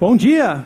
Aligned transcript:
Bom 0.00 0.16
dia! 0.16 0.64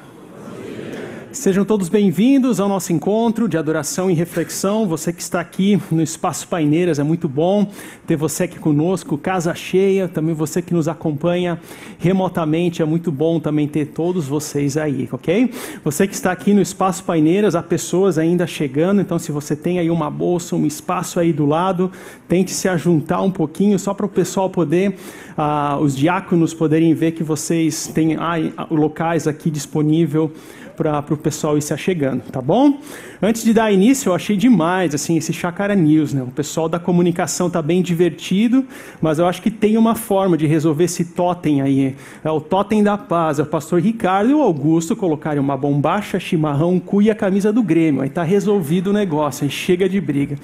Sejam 1.35 1.65
todos 1.65 1.89
bem-vindos 1.89 2.61
ao 2.61 2.69
nosso 2.69 2.93
encontro 2.93 3.49
de 3.49 3.59
adoração 3.59 4.09
e 4.09 4.15
reflexão. 4.15 4.87
Você 4.87 5.13
que 5.13 5.21
está 5.21 5.41
aqui 5.41 5.83
no 5.91 6.01
Espaço 6.01 6.47
Paineiras, 6.47 7.01
é 7.01 7.03
muito 7.03 7.29
bom 7.29 7.67
ter 8.07 8.15
você 8.15 8.45
aqui 8.45 8.57
conosco, 8.57 9.19
casa 9.19 9.53
cheia. 9.53 10.07
Também 10.07 10.33
você 10.33 10.63
que 10.63 10.73
nos 10.73 10.87
acompanha 10.87 11.59
remotamente, 11.99 12.83
é 12.83 12.85
muito 12.85 13.11
bom 13.11 13.41
também 13.41 13.67
ter 13.67 13.87
todos 13.87 14.29
vocês 14.29 14.77
aí, 14.77 15.09
ok? 15.11 15.51
Você 15.83 16.07
que 16.07 16.15
está 16.15 16.31
aqui 16.31 16.55
no 16.55 16.63
Espaço 16.63 17.03
Paineiras, 17.03 17.57
há 17.57 17.63
pessoas 17.65 18.17
ainda 18.17 18.47
chegando, 18.47 19.01
então 19.01 19.19
se 19.19 19.33
você 19.33 19.57
tem 19.57 19.81
aí 19.81 19.91
uma 19.91 20.09
bolsa, 20.09 20.55
um 20.55 20.65
espaço 20.65 21.19
aí 21.19 21.33
do 21.33 21.47
lado, 21.47 21.91
tente 22.29 22.53
se 22.53 22.69
ajuntar 22.69 23.21
um 23.25 23.31
pouquinho 23.31 23.77
só 23.77 23.93
para 23.93 24.07
o 24.07 24.09
pessoal 24.09 24.49
poder, 24.49 24.95
uh, 25.37 25.83
os 25.83 25.97
diáconos 25.97 26.55
poderem 26.55 26.95
ver 26.95 27.11
que 27.11 27.25
vocês 27.25 27.89
têm 27.89 28.15
ah, 28.15 28.69
locais 28.71 29.27
aqui 29.27 29.51
disponível 29.51 30.31
para 30.77 31.05
o 31.11 31.17
pessoal 31.17 31.57
ir 31.57 31.63
se 31.63 31.73
achegando, 31.73 32.23
tá 32.31 32.41
bom? 32.41 32.79
Antes 33.23 33.45
de 33.45 33.55
dar 33.55 33.73
início, 33.73 34.11
eu 34.11 34.15
achei 34.15 34.37
demais 34.37 34.95
assim 34.95 35.17
esse 35.17 35.33
Chacara 35.33 35.75
News, 35.75 36.13
né? 36.13 36.23
O 36.23 36.31
pessoal 36.31 36.69
da 36.69 36.79
comunicação 36.79 37.49
tá 37.49 37.63
bem 37.63 37.81
divertido, 37.81 38.65
mas 39.01 39.19
eu 39.19 39.27
acho 39.27 39.41
que 39.41 39.51
tem 39.51 39.77
uma 39.77 39.95
forma 39.95 40.37
de 40.37 40.47
resolver 40.47 40.85
esse 40.85 41.05
totem 41.05 41.63
aí. 41.63 41.95
É 42.23 42.31
o 42.31 42.41
totem 42.41 42.83
da 42.83 42.99
paz. 42.99 43.39
É 43.39 43.43
o 43.43 43.47
pastor 43.47 43.81
Ricardo 43.81 44.31
e 44.31 44.35
o 44.35 44.43
Augusto 44.43 44.95
colocarem 44.95 45.41
uma 45.41 45.57
bombacha, 45.57 46.19
chimarrão, 46.21 46.79
cu 46.79 47.03
e 47.03 47.11
a 47.11 47.15
camisa 47.15 47.53
do 47.53 47.63
Grêmio. 47.63 48.03
Aí 48.03 48.11
tá 48.11 48.23
resolvido 48.23 48.89
o 48.89 48.93
negócio, 48.93 49.45
aí 49.45 49.51
chega 49.51 49.89
de 49.89 50.01
briga. 50.01 50.37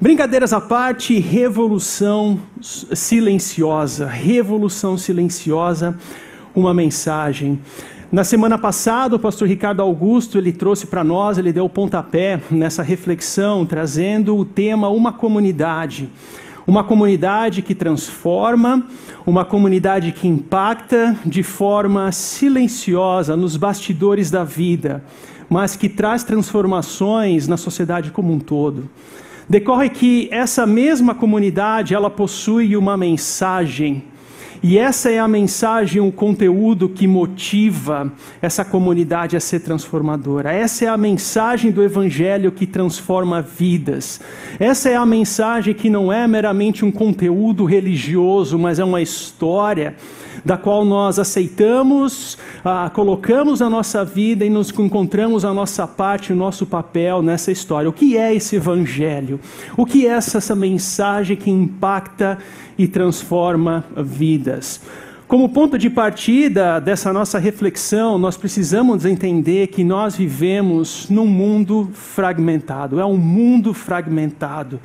Brincadeiras 0.00 0.52
à 0.52 0.60
parte, 0.60 1.18
revolução 1.18 2.38
silenciosa, 2.60 4.06
revolução 4.06 4.98
silenciosa, 4.98 5.96
uma 6.54 6.74
mensagem. 6.74 7.58
Na 8.14 8.22
semana 8.22 8.56
passada, 8.56 9.16
o 9.16 9.18
pastor 9.18 9.48
Ricardo 9.48 9.82
Augusto 9.82 10.38
ele 10.38 10.52
trouxe 10.52 10.86
para 10.86 11.02
nós, 11.02 11.36
ele 11.36 11.52
deu 11.52 11.64
o 11.64 11.68
pontapé 11.68 12.40
nessa 12.48 12.80
reflexão, 12.80 13.66
trazendo 13.66 14.36
o 14.36 14.44
tema 14.44 14.88
Uma 14.88 15.12
Comunidade. 15.12 16.08
Uma 16.64 16.84
comunidade 16.84 17.60
que 17.60 17.74
transforma, 17.74 18.86
uma 19.26 19.44
comunidade 19.44 20.12
que 20.12 20.28
impacta 20.28 21.16
de 21.26 21.42
forma 21.42 22.12
silenciosa 22.12 23.36
nos 23.36 23.56
bastidores 23.56 24.30
da 24.30 24.44
vida, 24.44 25.02
mas 25.50 25.74
que 25.74 25.88
traz 25.88 26.22
transformações 26.22 27.48
na 27.48 27.56
sociedade 27.56 28.12
como 28.12 28.32
um 28.32 28.38
todo. 28.38 28.88
Decorre 29.48 29.88
que 29.88 30.28
essa 30.30 30.64
mesma 30.64 31.16
comunidade, 31.16 31.96
ela 31.96 32.08
possui 32.08 32.76
uma 32.76 32.96
mensagem 32.96 34.04
e 34.66 34.78
essa 34.78 35.10
é 35.10 35.18
a 35.18 35.28
mensagem, 35.28 36.00
o 36.00 36.10
conteúdo 36.10 36.88
que 36.88 37.06
motiva 37.06 38.10
essa 38.40 38.64
comunidade 38.64 39.36
a 39.36 39.40
ser 39.40 39.60
transformadora. 39.60 40.54
Essa 40.54 40.86
é 40.86 40.88
a 40.88 40.96
mensagem 40.96 41.70
do 41.70 41.82
Evangelho 41.82 42.50
que 42.50 42.66
transforma 42.66 43.42
vidas. 43.42 44.22
Essa 44.58 44.88
é 44.88 44.96
a 44.96 45.04
mensagem 45.04 45.74
que 45.74 45.90
não 45.90 46.10
é 46.10 46.26
meramente 46.26 46.82
um 46.82 46.90
conteúdo 46.90 47.66
religioso, 47.66 48.58
mas 48.58 48.78
é 48.78 48.84
uma 48.84 49.02
história 49.02 49.96
da 50.44 50.56
qual 50.56 50.84
nós 50.84 51.18
aceitamos, 51.18 52.36
ah, 52.64 52.90
colocamos 52.92 53.62
a 53.62 53.70
nossa 53.70 54.04
vida 54.04 54.44
e 54.44 54.50
nos 54.50 54.70
encontramos 54.70 55.44
a 55.44 55.54
nossa 55.54 55.86
parte, 55.86 56.32
o 56.32 56.36
nosso 56.36 56.66
papel 56.66 57.22
nessa 57.22 57.50
história. 57.50 57.88
O 57.88 57.92
que 57.92 58.16
é 58.16 58.34
esse 58.34 58.56
Evangelho? 58.56 59.40
O 59.76 59.86
que 59.86 60.06
é 60.06 60.10
essa, 60.10 60.38
essa 60.38 60.54
mensagem 60.54 61.36
que 61.36 61.50
impacta 61.50 62.38
e 62.76 62.86
transforma 62.86 63.84
vidas? 63.96 64.80
Como 65.26 65.48
ponto 65.48 65.78
de 65.78 65.88
partida 65.88 66.78
dessa 66.78 67.10
nossa 67.10 67.38
reflexão, 67.38 68.18
nós 68.18 68.36
precisamos 68.36 69.06
entender 69.06 69.68
que 69.68 69.82
nós 69.82 70.14
vivemos 70.14 71.08
num 71.08 71.26
mundo 71.26 71.90
fragmentado. 71.94 73.00
É 73.00 73.06
um 73.06 73.16
mundo 73.16 73.72
fragmentado. 73.72 74.78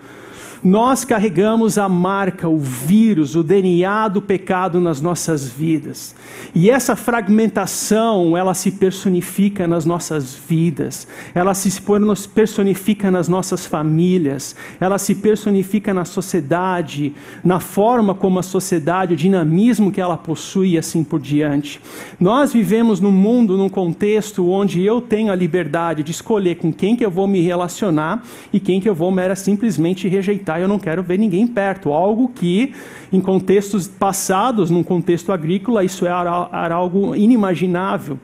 Nós 0.64 1.06
carregamos 1.06 1.78
a 1.78 1.88
marca, 1.88 2.50
o 2.50 2.58
vírus, 2.58 3.34
o 3.34 3.44
DNA 3.44 4.10
do 4.10 4.22
pecado 4.22 4.82
nas 4.82 5.00
nossas 5.00 5.48
vidas. 5.48 6.14
E 6.54 6.70
essa 6.70 6.98
fragmentação, 6.98 8.36
ela 8.36 8.54
se 8.54 8.72
personifica 8.72 9.66
nas 9.68 9.86
nossas 9.86 10.36
vidas, 10.36 11.08
ela 11.34 11.54
se 11.54 11.82
personifica 12.28 13.10
nas 13.10 13.30
nossas 13.30 13.66
famílias, 13.66 14.54
ela 14.82 14.98
se 14.98 15.16
personifica 15.16 15.94
na 15.94 16.04
sociedade, 16.04 17.14
na 17.42 17.62
forma 17.62 18.14
como 18.14 18.40
a 18.40 18.44
sociedade, 18.44 19.14
o 19.14 19.18
dinamismo 19.18 19.92
que 19.94 20.02
ela 20.02 20.18
possui 20.18 20.72
e 20.72 20.78
assim 20.78 21.06
por 21.06 21.22
diante. 21.22 21.80
Nós 22.20 22.52
vivemos 22.52 23.00
num 23.00 23.12
mundo, 23.12 23.58
num 23.58 23.70
contexto 23.70 24.50
onde 24.50 24.84
eu 24.84 25.00
tenho 25.00 25.32
a 25.32 25.36
liberdade 25.36 26.04
de 26.04 26.12
escolher 26.12 26.56
com 26.56 26.74
quem 26.74 26.98
que 26.98 27.06
eu 27.06 27.12
vou 27.12 27.28
me 27.28 27.40
relacionar 27.40 28.24
e 28.52 28.60
quem 28.60 28.82
que 28.82 28.90
eu 28.90 28.96
vou 28.96 29.10
mera 29.10 29.36
simplesmente 29.36 30.08
rejeitar 30.10 30.49
eu 30.58 30.70
não 30.70 30.80
quero 30.80 31.04
ver 31.04 31.20
ninguém 31.20 31.46
perto. 31.46 31.92
Algo 31.92 32.30
que, 32.30 32.74
em 33.12 33.20
contextos 33.20 33.90
passados, 33.90 34.72
num 34.72 34.84
contexto 34.84 35.34
agrícola, 35.34 35.84
isso 35.84 36.06
era, 36.06 36.50
era 36.54 36.76
algo 36.76 37.14
inimaginável. 37.14 38.18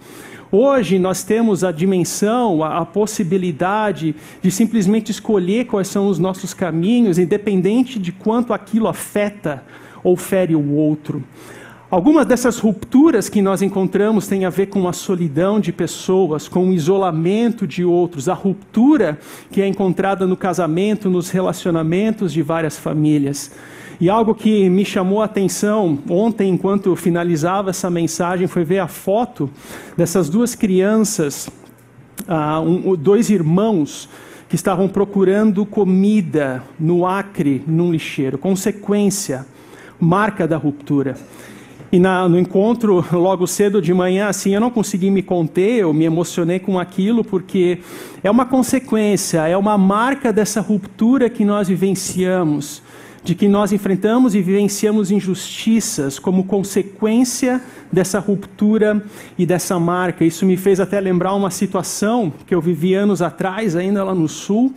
Hoje 0.52 0.98
nós 0.98 1.22
temos 1.22 1.66
a 1.66 1.72
dimensão, 1.72 2.64
a, 2.64 2.78
a, 2.78 2.86
possibilidade 2.86 4.16
de 4.42 4.50
simplesmente 4.50 5.12
escolher 5.12 5.66
quais 5.66 5.90
são 5.90 6.08
os 6.08 6.18
nossos 6.18 6.54
caminhos, 6.54 7.18
independente 7.18 8.00
de 8.00 8.14
quanto 8.14 8.54
aquilo 8.54 8.88
afeta 8.88 9.64
ou 10.02 10.16
fere 10.16 10.56
o 10.56 10.72
outro. 10.72 11.22
Algumas 11.96 12.26
dessas 12.26 12.60
rupturas 12.60 13.30
que 13.30 13.42
nós 13.42 13.62
encontramos 13.62 14.28
têm 14.28 14.44
a 14.44 14.50
ver 14.50 14.66
com 14.66 14.86
a 14.86 14.92
solidão 14.92 15.62
de 15.62 15.72
pessoas, 15.72 16.46
com 16.46 16.68
o 16.68 16.74
isolamento 16.74 17.66
de 17.66 17.86
outros, 17.86 18.28
a 18.28 18.34
ruptura 18.34 19.18
que 19.50 19.62
é 19.62 19.68
encontrada 19.68 20.28
no 20.28 20.36
casamento, 20.36 21.10
nos 21.10 21.30
relacionamentos 21.30 22.34
de 22.34 22.42
várias 22.42 22.78
famílias. 22.78 23.50
E 23.98 24.10
algo 24.10 24.36
que 24.36 24.70
me 24.70 24.84
chamou 24.84 25.22
a 25.22 25.26
atenção 25.26 25.98
ontem, 26.10 26.50
enquanto 26.50 26.94
finalizava 26.98 27.70
essa 27.70 27.90
mensagem, 27.90 28.46
foi 28.46 28.66
ver 28.66 28.80
a 28.80 28.90
foto 28.90 29.50
dessas 29.96 30.28
duas 30.28 30.54
crianças, 30.54 31.48
uh, 32.28 32.60
um, 32.60 32.94
dois 32.98 33.30
irmãos, 33.30 34.10
que 34.50 34.56
estavam 34.56 34.90
procurando 34.90 35.66
comida 35.66 36.62
no 36.78 37.08
Acre, 37.08 37.64
num 37.66 37.90
lixeiro. 37.90 38.38
Consequência, 38.38 39.46
marca 39.98 40.46
da 40.46 40.58
ruptura. 40.58 41.16
E 41.92 42.00
na, 42.00 42.28
no 42.28 42.38
encontro, 42.40 43.06
logo 43.12 43.46
cedo 43.46 43.82
de 43.82 43.94
manhã, 43.94 44.28
assim, 44.28 44.54
eu 44.54 44.62
não 44.62 44.72
consegui 44.72 45.12
me 45.12 45.22
conter, 45.22 45.80
eu 45.80 45.94
me 45.94 46.06
emocionei 46.06 46.60
com 46.60 46.80
aquilo, 46.80 47.24
porque 47.24 47.80
é 48.24 48.30
uma 48.30 48.46
consequência, 48.46 49.48
é 49.48 49.56
uma 49.56 49.78
marca 49.78 50.34
dessa 50.34 50.62
ruptura 50.62 51.30
que 51.30 51.46
nós 51.46 51.68
vivenciamos, 51.68 52.82
de 53.24 53.36
que 53.36 53.48
nós 53.48 53.72
enfrentamos 53.72 54.36
e 54.36 54.42
vivenciamos 54.42 55.12
injustiças 55.12 56.20
como 56.20 56.44
consequência 56.44 57.62
dessa 57.92 58.20
ruptura 58.20 59.04
e 59.38 59.46
dessa 59.46 59.80
marca. 59.80 60.26
Isso 60.26 60.46
me 60.46 60.58
fez 60.58 60.80
até 60.80 61.00
lembrar 61.00 61.34
uma 61.34 61.52
situação 61.52 62.34
que 62.46 62.54
eu 62.54 62.62
vivi 62.62 62.94
anos 62.94 63.22
atrás, 63.22 63.76
ainda 63.76 64.04
lá 64.04 64.14
no 64.14 64.28
Sul, 64.28 64.74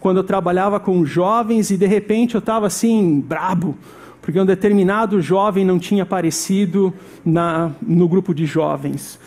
quando 0.00 0.16
eu 0.18 0.24
trabalhava 0.24 0.80
com 0.80 1.04
jovens 1.04 1.70
e 1.70 1.76
de 1.76 1.86
repente 1.86 2.34
eu 2.34 2.40
estava 2.40 2.66
assim, 2.66 3.20
brabo 3.20 3.76
porque 4.22 4.40
um 4.40 4.46
determinado 4.46 5.20
jovem 5.20 5.64
não 5.64 5.78
tinha 5.78 6.04
aparecido 6.04 6.94
na, 7.24 7.72
no 7.82 8.08
grupo 8.08 8.32
de 8.32 8.46
jovens. 8.46 9.18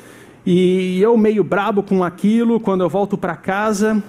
E 0.46 1.02
eu 1.02 1.18
meio 1.18 1.44
brabo 1.44 1.84
com 1.84 2.04
aquilo, 2.04 2.60
quando 2.60 2.82
eu 2.82 2.90
volto 2.90 3.18
para 3.18 3.36
casa, 3.36 4.02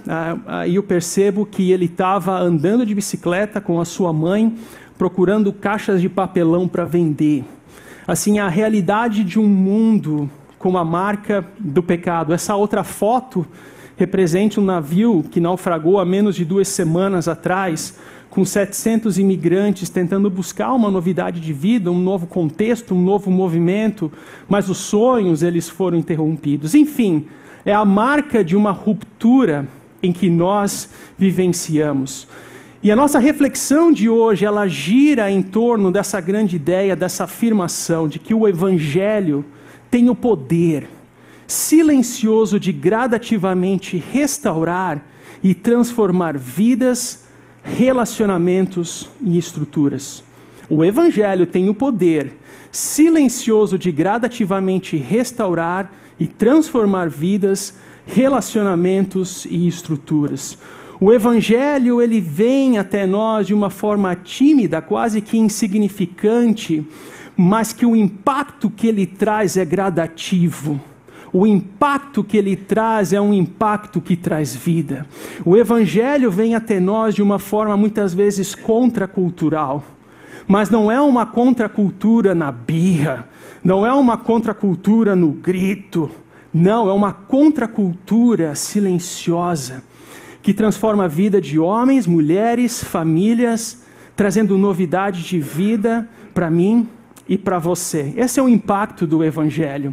aí 0.47 0.77
eu 0.77 0.83
percebo 0.83 1.45
que 1.45 1.73
ele 1.73 1.87
estava 1.87 2.39
andando 2.39 2.87
de 2.87 2.95
bicicleta 2.95 3.61
com 3.61 3.81
a 3.81 3.85
sua 3.85 4.13
mãe, 4.13 4.55
procurando 4.97 5.53
caixas 5.53 6.01
de 6.01 6.09
papelão 6.09 6.69
para 6.69 6.85
vender. 6.85 7.45
Assim, 8.07 8.39
a 8.39 8.49
realidade 8.49 9.25
de 9.25 9.41
um 9.41 9.49
mundo 9.49 10.31
com 10.59 10.77
a 10.77 10.85
marca 10.85 11.45
do 11.59 11.83
pecado. 11.83 12.33
Essa 12.33 12.55
outra 12.55 12.85
foto 12.85 13.47
representa 13.97 14.61
um 14.61 14.65
navio 14.65 15.25
que 15.31 15.41
naufragou 15.41 15.99
há 15.99 16.05
menos 16.05 16.37
de 16.37 16.45
duas 16.45 16.69
semanas 16.69 17.29
atrás, 17.29 17.99
com 18.37 18.45
700 18.45 19.19
imigrantes 19.19 19.89
tentando 19.89 20.29
buscar 20.29 20.75
uma 20.75 20.91
novidade 20.91 21.41
de 21.41 21.55
vida, 21.55 21.91
um 21.91 21.99
novo 21.99 22.27
contexto, 22.27 22.95
um 22.95 23.01
novo 23.01 23.31
movimento, 23.31 24.13
mas 24.47 24.69
os 24.69 24.77
sonhos 24.77 25.43
eles 25.43 25.71
foram 25.71 25.97
interrompidos. 25.97 26.75
Enfim, 26.75 27.29
é 27.65 27.73
a 27.73 27.83
marca 27.83 28.45
de 28.45 28.55
uma 28.55 28.73
ruptura 28.73 29.67
em 30.03 30.13
que 30.13 30.29
nós 30.29 30.91
vivenciamos. 31.17 32.29
E 32.83 32.93
a 32.93 32.95
nossa 32.95 33.19
reflexão 33.19 33.91
de 33.91 34.07
hoje, 34.07 34.45
ela 34.45 34.69
gira 34.69 35.31
em 35.31 35.41
torno 35.41 35.91
dessa 35.91 36.21
grande 36.21 36.57
ideia, 36.57 36.95
dessa 36.95 37.25
afirmação 37.25 38.07
de 38.07 38.19
que 38.19 38.35
o 38.35 38.47
evangelho 38.47 39.47
tem 39.91 40.11
o 40.11 40.15
poder 40.15 40.87
silencioso 41.47 42.61
de 42.61 42.71
gradativamente 42.71 43.97
restaurar 44.13 45.03
e 45.43 45.55
transformar 45.55 46.37
vidas 46.37 47.25
relacionamentos 47.75 49.09
e 49.21 49.37
estruturas. 49.37 50.23
O 50.69 50.85
Evangelho 50.85 51.47
tem 51.47 51.69
o 51.69 51.75
poder 51.75 52.33
silencioso 52.71 53.79
de 53.79 53.91
gradativamente 53.91 54.97
restaurar 54.97 55.91
e 56.21 56.27
transformar 56.27 57.09
vidas, 57.09 57.75
relacionamentos 58.07 59.47
e 59.47 59.67
estruturas. 59.67 60.59
O 61.01 61.13
evangelho 61.13 62.01
ele 62.01 62.21
vem 62.21 62.79
até 62.79 63.07
nós 63.07 63.47
de 63.47 63.55
uma 63.55 63.69
forma 63.69 64.15
tímida, 64.15 64.81
quase 64.81 65.21
que 65.21 65.37
insignificante, 65.37 66.87
mas 67.37 67.73
que 67.73 67.85
o 67.85 67.95
impacto 67.95 68.71
que 68.71 68.87
ele 68.87 69.07
traz 69.07 69.57
é 69.57 69.65
gradativo. 69.65 70.81
O 71.33 71.47
impacto 71.47 72.23
que 72.23 72.37
ele 72.37 72.57
traz 72.57 73.13
é 73.13 73.21
um 73.21 73.35
impacto 73.35 74.01
que 74.01 74.17
traz 74.17 74.55
vida. 74.55 75.07
O 75.45 75.57
evangelho 75.57 76.31
vem 76.31 76.55
até 76.55 76.81
nós 76.81 77.15
de 77.15 77.23
uma 77.23 77.39
forma 77.39 77.77
muitas 77.77 78.15
vezes 78.15 78.55
contracultural, 78.55 79.85
mas 80.47 80.71
não 80.71 80.91
é 80.91 81.01
uma 81.01 81.27
contracultura 81.27 82.35
na 82.35 82.53
birra, 82.53 83.29
não 83.63 83.85
é 83.85 83.93
uma 83.93 84.17
contracultura 84.17 85.17
no 85.17 85.33
grito, 85.33 86.11
não, 86.55 86.89
é 86.89 86.93
uma 86.93 87.13
contracultura 87.13 88.55
silenciosa 88.55 89.83
que 90.43 90.55
transforma 90.55 91.05
a 91.05 91.09
vida 91.09 91.41
de 91.41 91.59
homens, 91.59 92.07
mulheres, 92.07 92.83
famílias, 92.83 93.83
trazendo 94.15 94.57
novidade 94.57 95.23
de 95.23 95.41
vida 95.41 96.09
para 96.33 96.49
mim 96.49 96.89
e 97.29 97.37
para 97.37 97.59
você. 97.59 98.15
Esse 98.17 98.39
é 98.39 98.43
o 98.43 98.49
impacto 98.49 99.07
do 99.07 99.25
Evangelho. 99.25 99.93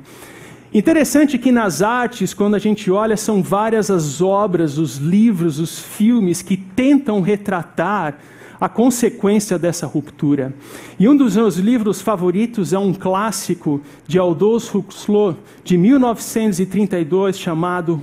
Interessante 0.74 1.38
que 1.38 1.52
nas 1.52 1.84
artes, 1.84 2.34
quando 2.34 2.56
a 2.56 2.60
gente 2.60 2.90
olha, 2.90 3.16
são 3.16 3.44
várias 3.44 3.92
as 3.92 4.22
obras, 4.22 4.80
os 4.80 4.98
livros, 4.98 5.60
os 5.60 5.78
filmes 5.78 6.42
que 6.42 6.58
tentam 6.58 7.22
retratar 7.22 8.18
a 8.60 8.68
consequência 8.68 9.60
dessa 9.60 9.86
ruptura. 9.86 10.52
E 10.98 11.08
um 11.08 11.16
dos 11.16 11.36
meus 11.36 11.58
livros 11.58 12.02
favoritos 12.02 12.74
é 12.74 12.80
um 12.80 12.92
clássico 12.92 13.82
de 14.08 14.18
Aldous 14.18 14.74
Huxley, 14.74 15.36
de 15.64 15.78
1932, 15.78 17.38
chamado 17.38 18.02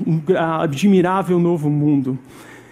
Admirável 0.61 1.40
Novo 1.40 1.69
Mundo. 1.69 2.17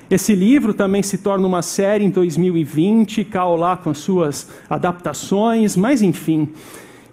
Esse 0.08 0.32
livro 0.32 0.72
também 0.72 1.02
se 1.02 1.18
torna 1.18 1.46
uma 1.46 1.60
série 1.60 2.04
em 2.04 2.10
2020, 2.10 3.24
cal 3.24 3.56
lá 3.56 3.76
com 3.76 3.90
as 3.90 3.98
suas 3.98 4.48
adaptações, 4.70 5.76
mas 5.76 6.02
enfim. 6.02 6.48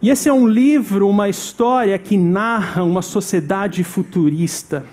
E 0.06 0.12
esse 0.12 0.30
é 0.30 0.34
um 0.34 0.48
livro, 0.48 1.10
uma 1.10 1.28
história 1.28 1.98
que 1.98 2.16
narra 2.16 2.84
uma 2.84 3.02
sociedade 3.02 3.84
futurista 3.84 4.86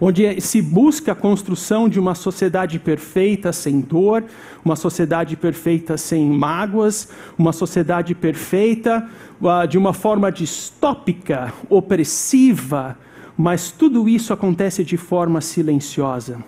onde 0.00 0.40
se 0.40 0.62
busca 0.62 1.12
a 1.12 1.14
construção 1.14 1.90
de 1.90 2.00
uma 2.00 2.14
sociedade 2.14 2.78
perfeita 2.78 3.52
sem 3.52 3.82
dor, 3.82 4.24
uma 4.64 4.76
sociedade 4.76 5.36
perfeita 5.36 5.98
sem 5.98 6.24
mágoas, 6.24 7.10
uma 7.36 7.52
sociedade 7.52 8.14
perfeita 8.14 9.06
uh, 9.42 9.68
de 9.68 9.76
uma 9.76 9.92
forma 9.92 10.32
distópica, 10.32 11.52
opressiva, 11.68 12.96
mas 13.36 13.70
tudo 13.70 14.08
isso 14.08 14.32
acontece 14.32 14.82
de 14.82 14.96
forma 14.96 15.42
silenciosa. 15.42 16.38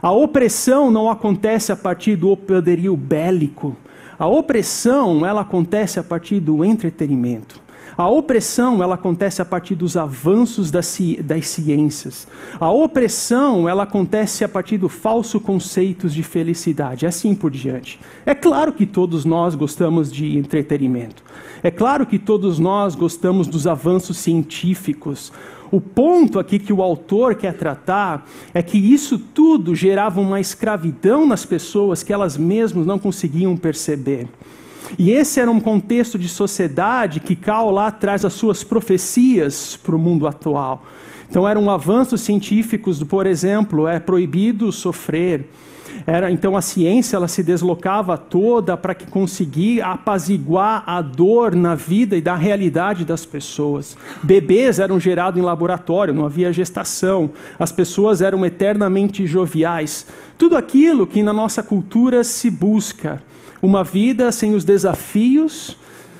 A 0.00 0.12
opressão 0.12 0.88
não 0.88 1.10
acontece 1.10 1.72
a 1.72 1.76
partir 1.76 2.14
do 2.14 2.36
poderio 2.36 2.96
bélico. 2.96 3.76
A 4.18 4.26
opressão, 4.26 5.24
ela 5.24 5.42
acontece 5.42 6.00
a 6.00 6.02
partir 6.02 6.40
do 6.40 6.64
entretenimento. 6.64 7.68
A 7.96 8.08
opressão, 8.08 8.80
ela 8.80 8.94
acontece 8.94 9.42
a 9.42 9.44
partir 9.44 9.74
dos 9.74 9.96
avanços 9.96 10.70
das, 10.70 10.98
das 11.24 11.48
ciências. 11.48 12.28
A 12.60 12.70
opressão, 12.70 13.68
ela 13.68 13.82
acontece 13.82 14.44
a 14.44 14.48
partir 14.48 14.78
do 14.78 14.88
falso 14.88 15.40
conceitos 15.40 16.14
de 16.14 16.22
felicidade, 16.22 17.06
assim 17.06 17.34
por 17.34 17.50
diante. 17.50 17.98
É 18.24 18.36
claro 18.36 18.72
que 18.72 18.86
todos 18.86 19.24
nós 19.24 19.56
gostamos 19.56 20.12
de 20.12 20.38
entretenimento. 20.38 21.24
É 21.60 21.72
claro 21.72 22.06
que 22.06 22.20
todos 22.20 22.60
nós 22.60 22.94
gostamos 22.94 23.48
dos 23.48 23.66
avanços 23.66 24.16
científicos. 24.18 25.32
O 25.70 25.80
ponto 25.80 26.38
aqui 26.38 26.58
que 26.58 26.72
o 26.72 26.82
autor 26.82 27.34
quer 27.34 27.54
tratar 27.54 28.26
é 28.54 28.62
que 28.62 28.78
isso 28.78 29.18
tudo 29.18 29.74
gerava 29.74 30.20
uma 30.20 30.40
escravidão 30.40 31.26
nas 31.26 31.44
pessoas 31.44 32.02
que 32.02 32.12
elas 32.12 32.36
mesmas 32.36 32.86
não 32.86 32.98
conseguiam 32.98 33.56
perceber. 33.56 34.26
E 34.98 35.10
esse 35.10 35.40
era 35.40 35.50
um 35.50 35.60
contexto 35.60 36.18
de 36.18 36.28
sociedade 36.28 37.20
que 37.20 37.36
Cal 37.36 37.70
lá 37.70 37.90
traz 37.90 38.24
as 38.24 38.32
suas 38.32 38.64
profecias 38.64 39.76
para 39.76 39.94
o 39.94 39.98
mundo 39.98 40.26
atual. 40.26 40.84
Então 41.28 41.46
eram 41.46 41.68
avanços 41.68 42.22
científicos, 42.22 43.02
por 43.02 43.26
exemplo, 43.26 43.86
é 43.86 44.00
proibido 44.00 44.72
sofrer. 44.72 45.50
Era, 46.06 46.30
então 46.30 46.56
a 46.56 46.62
ciência 46.62 47.16
ela 47.16 47.28
se 47.28 47.42
deslocava 47.42 48.16
toda 48.16 48.76
para 48.76 48.94
que 48.94 49.06
conseguir 49.06 49.82
apaziguar 49.82 50.82
a 50.86 51.00
dor 51.00 51.54
na 51.54 51.74
vida 51.74 52.16
e 52.16 52.20
da 52.20 52.34
realidade 52.34 53.04
das 53.04 53.24
pessoas. 53.24 53.96
Bebês 54.22 54.78
eram 54.78 54.98
gerados 54.98 55.40
em 55.40 55.44
laboratório, 55.44 56.14
não 56.14 56.24
havia 56.24 56.52
gestação. 56.52 57.30
As 57.58 57.72
pessoas 57.72 58.20
eram 58.20 58.44
eternamente 58.44 59.26
joviais. 59.26 60.06
Tudo 60.36 60.56
aquilo 60.56 61.06
que 61.06 61.22
na 61.22 61.32
nossa 61.32 61.62
cultura 61.62 62.22
se 62.24 62.50
busca. 62.50 63.22
Uma 63.60 63.82
vida 63.82 64.30
sem 64.30 64.54
os 64.54 64.64
desafios, 64.64 65.76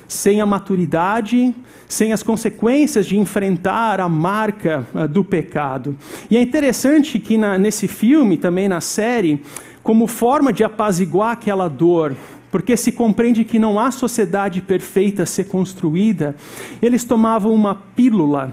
sem 0.09 0.41
a 0.41 0.45
maturidade, 0.45 1.55
sem 1.87 2.11
as 2.11 2.21
consequências 2.21 3.05
de 3.05 3.17
enfrentar 3.17 4.01
a 4.01 4.09
marca 4.09 4.85
uh, 4.93 5.07
do 5.07 5.23
pecado. 5.23 5.95
E 6.29 6.35
é 6.35 6.41
interessante 6.41 7.19
que 7.19 7.37
na, 7.37 7.57
nesse 7.57 7.87
filme, 7.87 8.35
também 8.35 8.67
na 8.67 8.81
série, 8.81 9.41
como 9.83 10.07
forma 10.07 10.51
de 10.51 10.63
apaziguar 10.63 11.31
aquela 11.31 11.69
dor, 11.69 12.15
porque 12.51 12.75
se 12.75 12.91
compreende 12.91 13.45
que 13.45 13.59
não 13.59 13.79
há 13.79 13.91
sociedade 13.91 14.61
perfeita 14.61 15.23
a 15.23 15.25
ser 15.27 15.45
construída, 15.45 16.35
eles 16.81 17.03
tomavam 17.03 17.53
uma 17.53 17.75
pílula, 17.75 18.51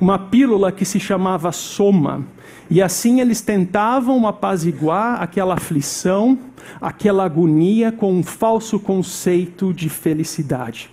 uma 0.00 0.18
pílula 0.18 0.72
que 0.72 0.84
se 0.84 0.98
chamava 0.98 1.52
soma. 1.52 2.24
E 2.70 2.80
assim 2.80 3.20
eles 3.20 3.40
tentavam 3.40 4.26
apaziguar 4.26 5.22
aquela 5.22 5.54
aflição, 5.54 6.38
aquela 6.80 7.24
agonia 7.24 7.92
com 7.92 8.12
um 8.12 8.22
falso 8.22 8.78
conceito 8.78 9.74
de 9.74 9.88
felicidade. 9.88 10.90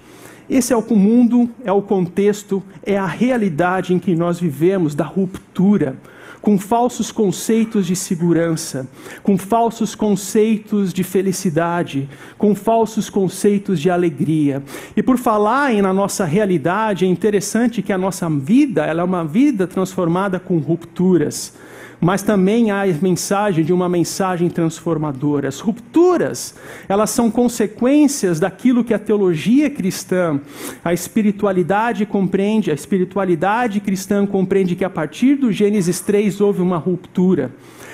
Esse 0.49 0.73
é 0.73 0.77
o 0.77 0.95
mundo, 0.95 1.49
é 1.63 1.71
o 1.71 1.81
contexto, 1.81 2.63
é 2.83 2.97
a 2.97 3.05
realidade 3.05 3.93
em 3.93 3.99
que 3.99 4.15
nós 4.15 4.39
vivemos 4.39 4.95
da 4.95 5.03
ruptura, 5.03 5.97
com 6.41 6.57
falsos 6.57 7.11
conceitos 7.11 7.85
de 7.85 7.95
segurança, 7.95 8.87
com 9.23 9.37
falsos 9.37 9.95
conceitos 9.95 10.93
de 10.93 11.03
felicidade, 11.03 12.09
com 12.37 12.55
falsos 12.55 13.09
conceitos 13.09 13.79
de 13.79 13.89
alegria. 13.89 14.63
E 14.95 15.03
por 15.03 15.17
falar 15.17 15.73
em 15.73 15.81
na 15.81 15.93
nossa 15.93 16.25
realidade, 16.25 17.05
é 17.05 17.07
interessante 17.07 17.81
que 17.81 17.93
a 17.93 17.97
nossa 17.97 18.29
vida, 18.29 18.85
ela 18.85 19.01
é 19.01 19.05
uma 19.05 19.25
vida 19.25 19.67
transformada 19.67 20.39
com 20.39 20.57
rupturas 20.57 21.53
mas 21.99 22.21
também 22.21 22.71
há 22.71 22.83
a 22.83 22.87
mensagem 22.87 23.63
de 23.63 23.73
uma 23.73 23.89
mensagem 23.89 24.49
transformadora. 24.49 25.47
As 25.47 25.59
rupturas, 25.59 26.55
elas 26.87 27.09
são 27.09 27.31
consequências 27.31 28.39
daquilo 28.39 28.83
que 28.83 28.93
a 28.93 28.99
teologia 28.99 29.69
cristã, 29.69 30.39
a 30.83 30.93
espiritualidade 30.93 32.05
compreende, 32.05 32.71
a 32.71 32.73
espiritualidade 32.73 33.79
cristã 33.79 34.25
compreende 34.25 34.75
que 34.75 34.85
a 34.85 34.89
partir 34.89 35.35
do 35.35 35.51
Gênesis 35.51 35.99
3 35.99 36.39
houve 36.41 36.61
uma 36.61 36.77
ruptura. 36.77 37.51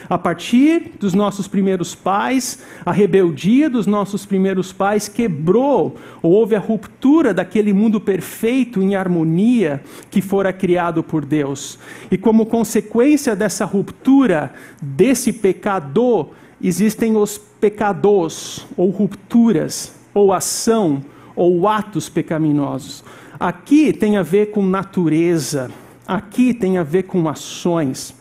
A 0.10 0.18
partir 0.18 0.92
dos 1.00 1.14
nossos 1.14 1.48
primeiros 1.48 1.96
pais, 1.96 2.60
a 2.86 2.92
rebeldia 2.92 3.70
dos 3.70 3.88
nossos 3.88 4.26
primeiros 4.26 4.74
pais 4.74 5.08
quebrou, 5.08 5.96
ou 6.22 6.32
houve 6.32 6.56
a 6.56 6.60
ruptura 6.60 7.34
daquele 7.34 7.74
mundo 7.74 8.00
perfeito 8.00 8.82
em 8.82 8.96
harmonia 8.96 9.82
que 10.12 10.22
fora 10.22 10.52
criado 10.52 11.04
por 11.04 11.26
Deus. 11.26 11.80
E 12.12 12.18
como 12.18 12.46
consequência 12.46 13.36
dessa 13.36 13.66
ruptura, 13.66 14.54
desse 14.82 15.32
pecador, 15.32 16.32
existem 16.62 17.16
os 17.16 17.38
pecadores, 17.38 18.66
ou 18.76 18.90
rupturas, 18.90 19.94
ou 20.14 20.34
ação, 20.34 21.04
ou 21.36 21.68
atos 21.68 22.10
pecaminosos. 22.10 23.04
Aqui 23.40 23.92
tem 23.92 24.18
a 24.18 24.24
ver 24.24 24.52
com 24.52 24.66
natureza, 24.66 25.72
aqui 26.08 26.54
tem 26.54 26.78
a 26.78 26.84
ver 26.84 27.04
com 27.04 27.28
ações. 27.28 28.16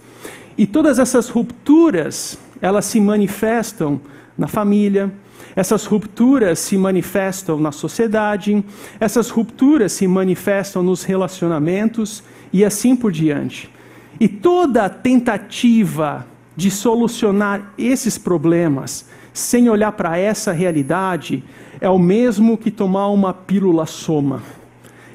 E 0.57 0.67
todas 0.67 0.99
essas 0.99 1.29
rupturas, 1.29 2.39
elas 2.61 2.85
se 2.85 3.01
manifestam 3.01 4.01
na 4.37 4.49
família, 4.49 5.13
essas 5.55 5.85
rupturas 5.85 6.59
se 6.59 6.79
manifestam 6.79 7.59
na 7.59 7.73
sociedade, 7.73 8.65
essas 8.99 9.29
rupturas 9.29 9.93
se 9.93 10.07
manifestam 10.07 10.83
nos 10.83 11.03
relacionamentos 11.05 12.23
e 12.53 12.65
assim 12.65 12.97
por 12.97 13.13
diante. 13.13 13.71
E 14.19 14.29
toda 14.29 14.89
tentativa 14.89 16.27
de 16.57 16.71
solucionar 16.71 17.73
esses 17.77 18.19
problemas 18.19 19.07
sem 19.33 19.69
olhar 19.69 19.93
para 19.93 20.19
essa 20.19 20.53
realidade 20.53 21.43
é 21.81 21.89
o 21.89 21.99
mesmo 21.99 22.57
que 22.57 22.71
tomar 22.71 23.09
uma 23.09 23.33
pílula 23.33 23.87
soma. 23.87 24.43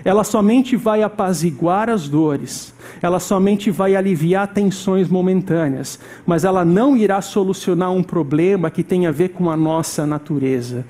Ela 0.08 0.24
somente 0.24 0.78
vai 0.78 1.04
apaziguar 1.04 1.90
as 1.90 2.08
dores, 2.08 2.74
ela 3.02 3.20
somente 3.20 3.70
vai 3.70 3.94
aliviar 3.94 4.48
tensões 4.48 5.10
momentâneas, 5.10 6.00
mas 6.26 6.46
ela 6.46 6.64
não 6.64 6.96
irá 6.96 7.20
solucionar 7.20 7.92
um 7.92 8.02
problema 8.02 8.72
que 8.72 8.84
tem 8.84 9.06
a 9.06 9.12
ver 9.12 9.32
com 9.32 9.50
a 9.50 9.58
nossa 9.58 10.08
natureza. 10.08 10.86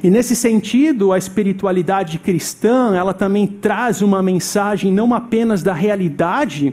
E 0.00 0.08
nesse 0.08 0.36
sentido, 0.36 1.12
a 1.12 1.18
espiritualidade 1.18 2.20
cristã, 2.20 2.94
ela 2.94 3.12
também 3.12 3.48
traz 3.48 4.00
uma 4.00 4.22
mensagem 4.22 4.92
não 4.92 5.12
apenas 5.12 5.64
da 5.64 5.72
realidade 5.72 6.72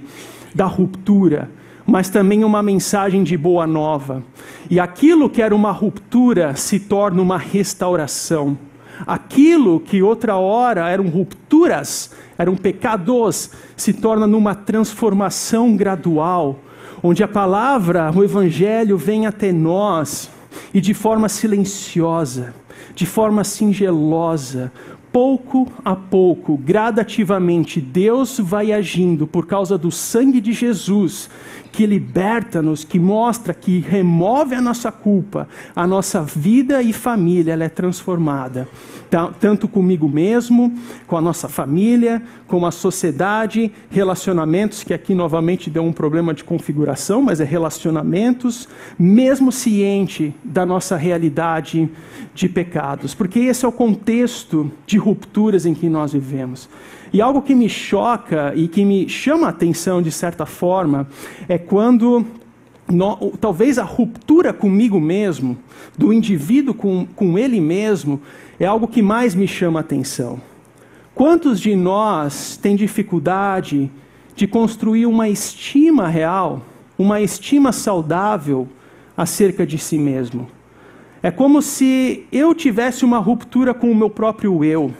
da 0.54 0.68
ruptura, 0.68 1.50
mas 1.88 2.08
também 2.08 2.44
uma 2.44 2.62
mensagem 2.62 3.24
de 3.24 3.36
boa 3.36 3.66
nova. 3.66 4.22
E 4.70 4.80
aquilo 4.80 5.28
que 5.28 5.42
era 5.42 5.56
uma 5.56 5.72
ruptura 5.72 6.56
se 6.56 6.80
torna 6.80 7.20
uma 7.20 7.40
restauração. 7.40 8.69
Aquilo 9.06 9.80
que 9.80 10.02
outra 10.02 10.36
hora 10.38 10.90
eram 10.90 11.08
rupturas, 11.08 12.12
eram 12.38 12.56
pecados, 12.56 13.52
se 13.76 13.94
torna 13.94 14.28
numa 14.28 14.56
transformação 14.56 15.76
gradual, 15.76 16.60
onde 17.02 17.24
a 17.24 17.28
palavra, 17.28 18.12
o 18.16 18.24
evangelho 18.24 18.98
vem 18.98 19.26
até 19.26 19.52
nós 19.52 20.30
e 20.74 20.82
de 20.82 20.94
forma 20.94 21.30
silenciosa, 21.30 22.54
de 22.94 23.06
forma 23.06 23.44
singelosa, 23.44 24.72
pouco 25.12 25.72
a 25.84 25.96
pouco, 25.96 26.58
gradativamente, 26.58 27.82
Deus 27.82 28.40
vai 28.40 28.72
agindo 28.72 29.26
por 29.26 29.46
causa 29.48 29.78
do 29.78 29.92
sangue 29.92 30.40
de 30.40 30.54
Jesus 30.54 31.30
que 31.72 31.86
liberta-nos, 31.86 32.84
que 32.84 33.00
mostra, 33.00 33.54
que 33.54 33.80
remove 33.80 34.56
a 34.56 34.62
nossa 34.62 34.92
culpa, 34.92 35.48
a 35.76 35.86
nossa 35.86 36.22
vida 36.22 36.82
e 36.82 36.92
família 36.92 37.54
ela 37.54 37.64
é 37.64 37.70
transformada. 37.70 38.68
Tanto 39.40 39.68
comigo 39.68 40.08
mesmo, 40.08 40.72
com 41.08 41.18
a 41.18 41.22
nossa 41.22 41.50
família, 41.50 42.22
com 42.48 42.64
a 42.66 42.72
sociedade, 42.72 43.72
relacionamentos, 43.90 44.84
que 44.84 44.94
aqui 44.94 45.16
novamente 45.16 45.70
deu 45.70 45.84
um 45.84 45.92
problema 45.92 46.32
de 46.34 46.44
configuração, 46.44 47.22
mas 47.22 47.40
é 47.40 47.44
relacionamentos, 47.44 48.68
mesmo 48.98 49.52
ciente 49.52 50.34
da 50.44 50.66
nossa 50.66 50.96
realidade 50.96 51.90
de 52.36 52.48
pecados, 52.48 53.16
porque 53.16 53.40
esse 53.40 53.66
é 53.66 53.68
o 53.68 53.72
contexto 53.72 54.72
de 54.86 54.98
rupturas 54.98 55.66
em 55.66 55.74
que 55.74 55.90
nós 55.90 56.14
vivemos. 56.14 56.70
E 57.12 57.22
algo 57.22 57.42
que 57.42 57.56
me 57.56 57.68
choca 57.68 58.54
e 58.56 58.68
que 58.68 58.86
me 58.86 59.10
chama 59.10 59.48
a 59.48 59.50
atenção 59.50 60.02
de 60.02 60.12
certa 60.12 60.46
forma 60.46 61.08
é 61.48 61.58
quando 61.58 62.26
no, 62.92 63.32
talvez 63.40 63.78
a 63.78 63.84
ruptura 63.84 64.52
comigo 64.52 65.00
mesmo, 65.00 65.58
do 65.98 66.12
indivíduo 66.12 66.74
com, 66.74 67.06
com 67.16 67.38
ele 67.38 67.62
mesmo, 67.62 68.22
é 68.60 68.66
algo 68.66 68.88
que 68.88 69.02
mais 69.02 69.36
me 69.36 69.48
chama 69.48 69.80
a 69.80 69.82
atenção. 69.82 70.42
Quantos 71.14 71.60
de 71.60 71.76
nós 71.76 72.58
têm 72.58 72.76
dificuldade 72.76 73.92
de 74.36 74.48
construir 74.48 75.06
uma 75.06 75.28
estima 75.28 76.08
real, 76.08 76.62
uma 76.98 77.22
estima 77.22 77.72
saudável 77.72 78.68
acerca 79.16 79.66
de 79.66 79.78
si 79.78 79.98
mesmo? 79.98 80.48
É 81.22 81.30
como 81.30 81.62
se 81.62 82.26
eu 82.32 82.56
tivesse 82.56 83.04
uma 83.04 83.18
ruptura 83.18 83.74
com 83.74 83.92
o 83.92 83.96
meu 83.96 84.10
próprio 84.10 84.64
eu. 84.64 84.94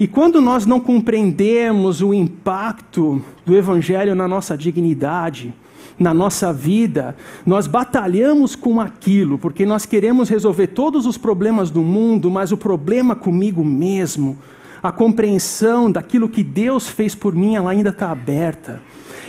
E 0.00 0.08
quando 0.08 0.40
nós 0.40 0.64
não 0.64 0.80
compreendemos 0.80 2.00
o 2.00 2.14
impacto 2.14 3.22
do 3.44 3.54
Evangelho 3.54 4.14
na 4.14 4.26
nossa 4.26 4.56
dignidade, 4.56 5.52
na 5.98 6.14
nossa 6.14 6.50
vida, 6.54 7.14
nós 7.44 7.66
batalhamos 7.66 8.56
com 8.56 8.80
aquilo, 8.80 9.36
porque 9.36 9.66
nós 9.66 9.84
queremos 9.84 10.30
resolver 10.30 10.68
todos 10.68 11.04
os 11.04 11.18
problemas 11.18 11.68
do 11.68 11.82
mundo, 11.82 12.30
mas 12.30 12.50
o 12.50 12.56
problema 12.56 13.14
comigo 13.14 13.62
mesmo, 13.62 14.38
a 14.82 14.90
compreensão 14.90 15.92
daquilo 15.92 16.30
que 16.30 16.42
Deus 16.42 16.88
fez 16.88 17.14
por 17.14 17.34
mim, 17.34 17.56
ela 17.56 17.70
ainda 17.70 17.90
está 17.90 18.10
aberta. 18.10 18.80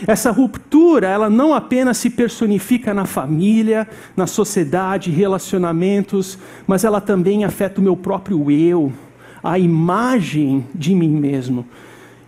Essa 0.06 0.30
ruptura, 0.30 1.06
ela 1.06 1.28
não 1.28 1.52
apenas 1.52 1.98
se 1.98 2.08
personifica 2.08 2.94
na 2.94 3.04
família, 3.04 3.86
na 4.16 4.26
sociedade, 4.26 5.10
relacionamentos, 5.10 6.38
mas 6.66 6.82
ela 6.82 6.98
também 6.98 7.44
afeta 7.44 7.78
o 7.78 7.84
meu 7.84 7.94
próprio 7.94 8.50
eu 8.50 8.90
a 9.42 9.58
imagem 9.58 10.64
de 10.74 10.94
mim 10.94 11.10
mesmo. 11.10 11.66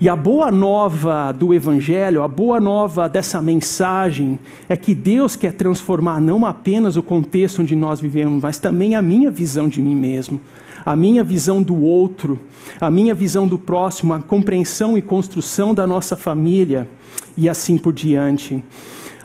E 0.01 0.09
a 0.09 0.17
boa 0.17 0.51
nova 0.51 1.31
do 1.31 1.55
Evangelho, 1.55 2.23
a 2.23 2.29
boa 2.29 2.61
nova 2.61 3.09
dessa 3.09 3.41
mensagem, 3.41 4.39
é 4.69 4.77
que 4.77 4.95
Deus 4.95 5.37
quer 5.37 5.53
transformar 5.53 6.21
não 6.21 6.45
apenas 6.45 6.97
o 6.97 7.03
contexto 7.03 7.63
onde 7.63 7.77
nós 7.77 8.01
vivemos, 8.01 8.43
mas 8.43 8.59
também 8.59 8.97
a 8.97 9.03
minha 9.03 9.31
visão 9.31 9.69
de 9.69 9.81
mim 9.81 9.95
mesmo, 9.95 10.41
a 10.85 10.97
minha 10.97 11.23
visão 11.23 11.63
do 11.63 11.81
outro, 11.81 12.39
a 12.81 12.91
minha 12.91 13.15
visão 13.15 13.47
do 13.47 13.57
próximo, 13.59 14.13
a 14.13 14.19
compreensão 14.19 14.99
e 14.99 15.03
construção 15.03 15.73
da 15.73 15.87
nossa 15.87 16.17
família 16.17 16.89
e 17.37 17.49
assim 17.49 17.79
por 17.79 17.93
diante. 17.93 18.63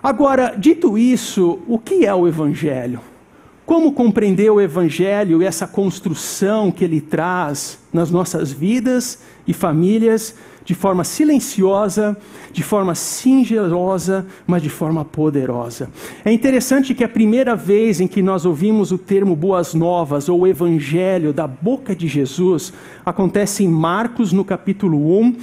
Agora, 0.02 0.56
dito 0.58 0.98
isso, 0.98 1.60
o 1.68 1.78
que 1.80 2.06
é 2.06 2.14
o 2.14 2.28
Evangelho? 2.28 3.02
Como 3.70 3.92
compreender 3.92 4.50
o 4.50 4.60
Evangelho 4.60 5.44
e 5.44 5.46
essa 5.46 5.68
construção 5.68 6.72
que 6.72 6.84
ele 6.84 7.00
traz 7.00 7.78
nas 7.94 8.10
nossas 8.10 8.52
vidas 8.52 9.20
e 9.46 9.54
famílias 9.54 10.34
de 10.66 10.74
forma 10.74 11.04
silenciosa, 11.04 12.18
de 12.52 12.64
forma 12.64 12.96
singelosa, 12.96 14.26
mas 14.48 14.64
de 14.64 14.70
forma 14.72 15.06
poderosa. 15.06 15.88
É 16.26 16.32
interessante 16.32 16.96
que 16.96 17.04
a 17.04 17.08
primeira 17.08 17.56
vez 17.56 18.02
em 18.02 18.08
que 18.08 18.24
nós 18.24 18.44
ouvimos 18.44 18.92
o 18.92 18.98
termo 18.98 19.36
boas 19.36 19.76
novas 19.76 20.28
ou 20.30 20.48
evangelho 20.48 21.32
da 21.32 21.46
boca 21.46 21.96
de 21.96 22.08
Jesus 22.08 22.74
acontece 23.06 23.64
em 23.64 23.68
Marcos 23.68 24.34
no 24.34 24.44
capítulo 24.44 25.20
1, 25.22 25.36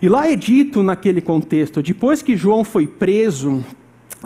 e 0.00 0.08
lá 0.08 0.26
é 0.26 0.34
dito 0.34 0.82
naquele 0.82 1.20
contexto, 1.20 1.82
depois 1.82 2.22
que 2.22 2.34
João 2.34 2.64
foi 2.64 2.86
preso, 2.86 3.62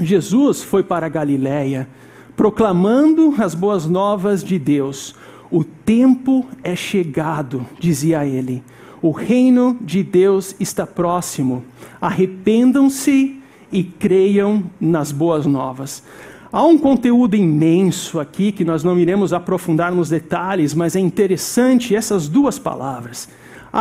Jesus 0.00 0.62
foi 0.62 0.84
para 0.84 1.06
a 1.06 1.08
Galiléia 1.08 1.88
proclamando 2.38 3.34
as 3.36 3.52
boas 3.52 3.84
novas 3.86 4.44
de 4.44 4.60
Deus. 4.60 5.12
O 5.50 5.64
tempo 5.64 6.46
é 6.62 6.76
chegado, 6.76 7.66
dizia 7.80 8.24
ele. 8.24 8.62
O 9.02 9.10
reino 9.10 9.76
de 9.80 10.04
Deus 10.04 10.54
está 10.60 10.86
próximo. 10.86 11.64
Arrependam-se 12.00 13.40
e 13.72 13.82
creiam 13.82 14.62
nas 14.80 15.10
boas 15.10 15.46
novas. 15.46 16.04
Há 16.52 16.62
um 16.62 16.78
conteúdo 16.78 17.34
imenso 17.34 18.20
aqui 18.20 18.52
que 18.52 18.64
nós 18.64 18.84
não 18.84 18.96
iremos 18.96 19.32
aprofundar 19.32 19.92
nos 19.92 20.08
detalhes, 20.08 20.74
mas 20.74 20.94
é 20.94 21.00
interessante 21.00 21.92
essas 21.92 22.28
duas 22.28 22.56
palavras 22.56 23.28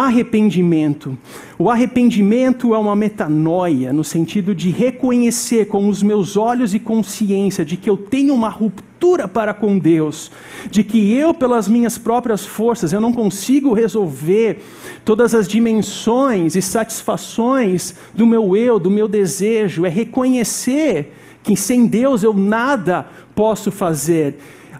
arrependimento. 0.05 1.17
O 1.57 1.69
arrependimento 1.69 2.75
é 2.75 2.77
uma 2.77 2.95
metanoia, 2.95 3.91
no 3.91 4.03
sentido 4.03 4.53
de 4.53 4.69
reconhecer 4.69 5.65
com 5.65 5.89
os 5.89 6.03
meus 6.03 6.37
olhos 6.37 6.75
e 6.75 6.79
consciência 6.79 7.65
de 7.65 7.75
que 7.77 7.89
eu 7.89 7.97
tenho 7.97 8.33
uma 8.33 8.49
ruptura 8.49 9.27
para 9.27 9.55
com 9.55 9.79
Deus, 9.79 10.31
de 10.69 10.83
que 10.83 11.13
eu, 11.13 11.33
pelas 11.33 11.67
minhas 11.67 11.97
próprias 11.97 12.45
forças, 12.45 12.93
eu 12.93 13.01
não 13.01 13.11
consigo 13.11 13.73
resolver 13.73 14.63
todas 15.03 15.33
as 15.33 15.47
dimensões 15.47 16.55
e 16.55 16.61
satisfações 16.61 17.95
do 18.13 18.27
meu 18.27 18.55
eu, 18.55 18.77
do 18.77 18.91
meu 18.91 19.07
desejo, 19.07 19.85
é 19.85 19.89
reconhecer 19.89 21.13
que 21.41 21.55
sem 21.55 21.87
Deus 21.87 22.21
eu 22.21 22.33
nada 22.33 23.07
posso 23.33 23.71
fazer 23.71 24.37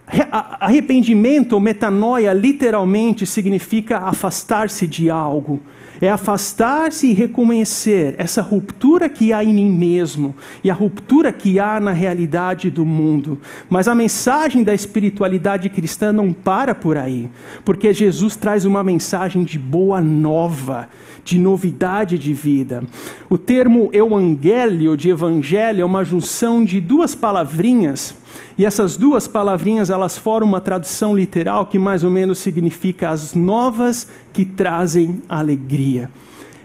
Arrependimento 0.08 1.54
ou 1.54 1.60
metanoia 1.60 2.32
literalmente 2.32 3.26
significa 3.26 3.98
afastar-se 3.98 4.88
de 4.88 5.10
algo. 5.10 5.60
É 6.00 6.10
afastar-se 6.10 7.08
e 7.08 7.14
reconhecer 7.14 8.16
essa 8.18 8.42
ruptura 8.42 9.10
que 9.10 9.34
há 9.34 9.44
em 9.44 9.54
mim 9.54 9.70
mesmo 9.70 10.36
e 10.64 10.70
a 10.70 10.74
ruptura 10.74 11.34
que 11.34 11.60
há 11.60 11.80
na 11.80 11.92
realidade 11.92 12.70
do 12.70 12.86
mundo. 12.86 13.40
Mas 13.68 13.88
a 13.88 13.96
mensagem 13.96 14.64
da 14.64 14.76
espiritualidade 14.76 15.70
cristã 15.70 16.14
não 16.14 16.32
para 16.32 16.76
por 16.76 16.98
aí, 16.98 17.30
porque 17.66 17.94
Jesus 17.94 18.36
traz 18.36 18.64
uma 18.64 18.84
mensagem 18.84 19.44
de 19.44 19.58
boa 19.58 20.00
nova, 20.00 20.88
de 21.26 21.40
novidade 21.40 22.18
de 22.20 22.32
vida. 22.32 22.84
O 23.28 23.38
termo 23.38 23.90
euangélio 23.92 24.96
de 24.96 25.10
evangelho 25.10 25.82
é 25.82 25.86
uma 25.86 26.06
junção 26.06 26.64
de 26.64 26.80
duas 26.80 27.16
palavrinhas 27.16 28.16
e 28.58 28.66
essas 28.66 28.98
duas 28.98 29.28
palavrinhas, 29.28 29.90
elas 29.90 30.18
formam 30.18 30.50
uma 30.50 30.62
tradução 30.62 31.16
literal 31.16 31.68
que 31.68 31.78
mais 31.78 32.04
ou 32.04 32.10
menos 32.10 32.40
significa 32.40 33.10
as 33.10 33.36
novas 33.36 34.08
que 34.34 34.44
trazem 34.44 35.22
alegria. 35.30 36.10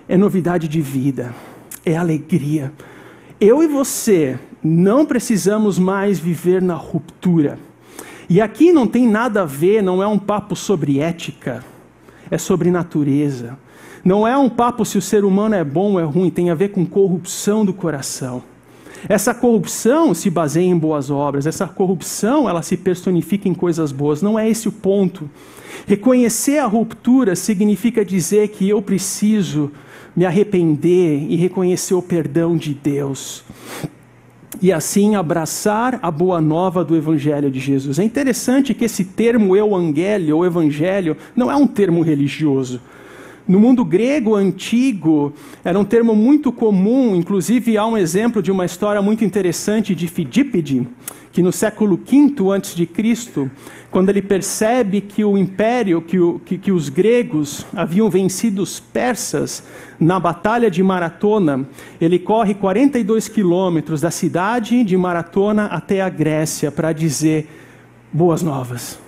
É 0.08 0.16
novidade 0.16 0.68
de 0.68 0.80
vida, 0.80 1.34
é 1.84 1.96
alegria. 1.96 2.72
Eu 3.40 3.62
e 3.62 3.66
você 3.66 4.38
não 4.62 5.04
precisamos 5.04 5.78
mais 5.78 6.18
viver 6.18 6.62
na 6.62 6.74
ruptura. 6.74 7.58
E 8.28 8.40
aqui 8.40 8.72
não 8.72 8.86
tem 8.86 9.06
nada 9.06 9.42
a 9.42 9.44
ver, 9.44 9.82
não 9.82 10.02
é 10.02 10.06
um 10.06 10.18
papo 10.18 10.56
sobre 10.56 11.00
ética, 11.00 11.62
é 12.30 12.38
sobre 12.38 12.70
natureza. 12.70 13.58
Não 14.04 14.26
é 14.26 14.36
um 14.36 14.48
papo 14.48 14.84
se 14.84 14.96
o 14.96 15.02
ser 15.02 15.24
humano 15.24 15.54
é 15.54 15.62
bom 15.62 15.92
ou 15.92 16.00
é 16.00 16.04
ruim, 16.04 16.30
tem 16.30 16.50
a 16.50 16.54
ver 16.54 16.70
com 16.70 16.86
corrupção 16.86 17.64
do 17.64 17.74
coração. 17.74 18.42
Essa 19.08 19.34
corrupção 19.34 20.14
se 20.14 20.30
baseia 20.30 20.66
em 20.66 20.78
boas 20.78 21.10
obras, 21.10 21.46
essa 21.46 21.66
corrupção 21.66 22.48
ela 22.48 22.62
se 22.62 22.76
personifica 22.76 23.48
em 23.48 23.54
coisas 23.54 23.90
boas, 23.90 24.22
não 24.22 24.38
é 24.38 24.48
esse 24.48 24.68
o 24.68 24.72
ponto. 24.72 25.28
Reconhecer 25.86 26.58
a 26.58 26.66
ruptura 26.66 27.34
significa 27.34 28.04
dizer 28.04 28.48
que 28.48 28.68
eu 28.68 28.80
preciso 28.80 29.72
me 30.14 30.24
arrepender 30.24 31.26
e 31.28 31.36
reconhecer 31.36 31.94
o 31.94 32.02
perdão 32.02 32.56
de 32.56 32.74
Deus. 32.74 33.42
E 34.60 34.72
assim 34.72 35.16
abraçar 35.16 35.98
a 36.02 36.10
boa 36.10 36.40
nova 36.40 36.84
do 36.84 36.94
Evangelho 36.94 37.50
de 37.50 37.58
Jesus. 37.58 37.98
É 37.98 38.04
interessante 38.04 38.74
que 38.74 38.84
esse 38.84 39.04
termo 39.04 39.56
euangélio 39.56 40.36
ou 40.36 40.46
evangelho 40.46 41.16
não 41.34 41.50
é 41.50 41.56
um 41.56 41.66
termo 41.66 42.02
religioso. 42.02 42.80
No 43.46 43.58
mundo 43.58 43.84
grego 43.84 44.36
antigo, 44.36 45.32
era 45.64 45.78
um 45.78 45.84
termo 45.84 46.14
muito 46.14 46.52
comum, 46.52 47.16
inclusive 47.16 47.76
há 47.76 47.84
um 47.84 47.96
exemplo 47.96 48.40
de 48.40 48.52
uma 48.52 48.64
história 48.64 49.02
muito 49.02 49.24
interessante 49.24 49.96
de 49.96 50.06
Fidípede, 50.06 50.86
que 51.32 51.42
no 51.42 51.50
século 51.50 51.96
V 51.96 52.34
a.C., 52.54 53.50
quando 53.90 54.10
ele 54.10 54.22
percebe 54.22 55.00
que 55.00 55.24
o 55.24 55.36
império, 55.36 56.00
que, 56.00 56.18
o, 56.18 56.38
que, 56.38 56.56
que 56.56 56.70
os 56.70 56.88
gregos 56.88 57.66
haviam 57.74 58.08
vencido 58.08 58.62
os 58.62 58.78
persas 58.78 59.64
na 59.98 60.20
batalha 60.20 60.70
de 60.70 60.82
Maratona, 60.82 61.66
ele 62.00 62.18
corre 62.18 62.54
42 62.54 63.28
quilômetros 63.28 64.00
da 64.00 64.10
cidade 64.10 64.84
de 64.84 64.96
Maratona 64.96 65.66
até 65.66 66.00
a 66.00 66.08
Grécia 66.08 66.70
para 66.70 66.92
dizer 66.92 67.48
boas 68.12 68.42
novas. 68.42 68.98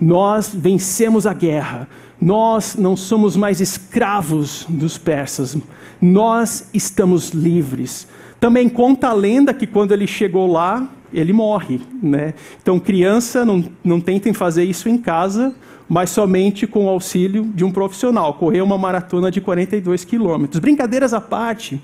Nós 0.00 0.54
vencemos 0.54 1.26
a 1.26 1.32
guerra 1.32 1.88
nós 2.20 2.76
não 2.76 2.96
somos 2.96 3.36
mais 3.36 3.60
escravos 3.60 4.66
dos 4.68 4.98
persas, 4.98 5.56
nós 6.00 6.68
estamos 6.74 7.30
livres. 7.30 8.08
Também 8.40 8.68
conta 8.68 9.08
a 9.08 9.12
lenda 9.12 9.52
que 9.54 9.66
quando 9.66 9.92
ele 9.92 10.06
chegou 10.06 10.50
lá, 10.50 10.88
ele 11.12 11.32
morre. 11.32 11.80
Né? 12.02 12.34
Então, 12.60 12.78
criança, 12.78 13.44
não, 13.44 13.64
não 13.82 14.00
tentem 14.00 14.32
fazer 14.32 14.64
isso 14.64 14.88
em 14.88 14.98
casa, 14.98 15.54
mas 15.88 16.10
somente 16.10 16.66
com 16.66 16.84
o 16.84 16.88
auxílio 16.88 17.44
de 17.54 17.64
um 17.64 17.72
profissional. 17.72 18.34
Correr 18.34 18.60
uma 18.60 18.76
maratona 18.76 19.30
de 19.30 19.40
42 19.40 20.04
quilômetros. 20.04 20.60
Brincadeiras 20.60 21.14
à 21.14 21.20
parte, 21.20 21.80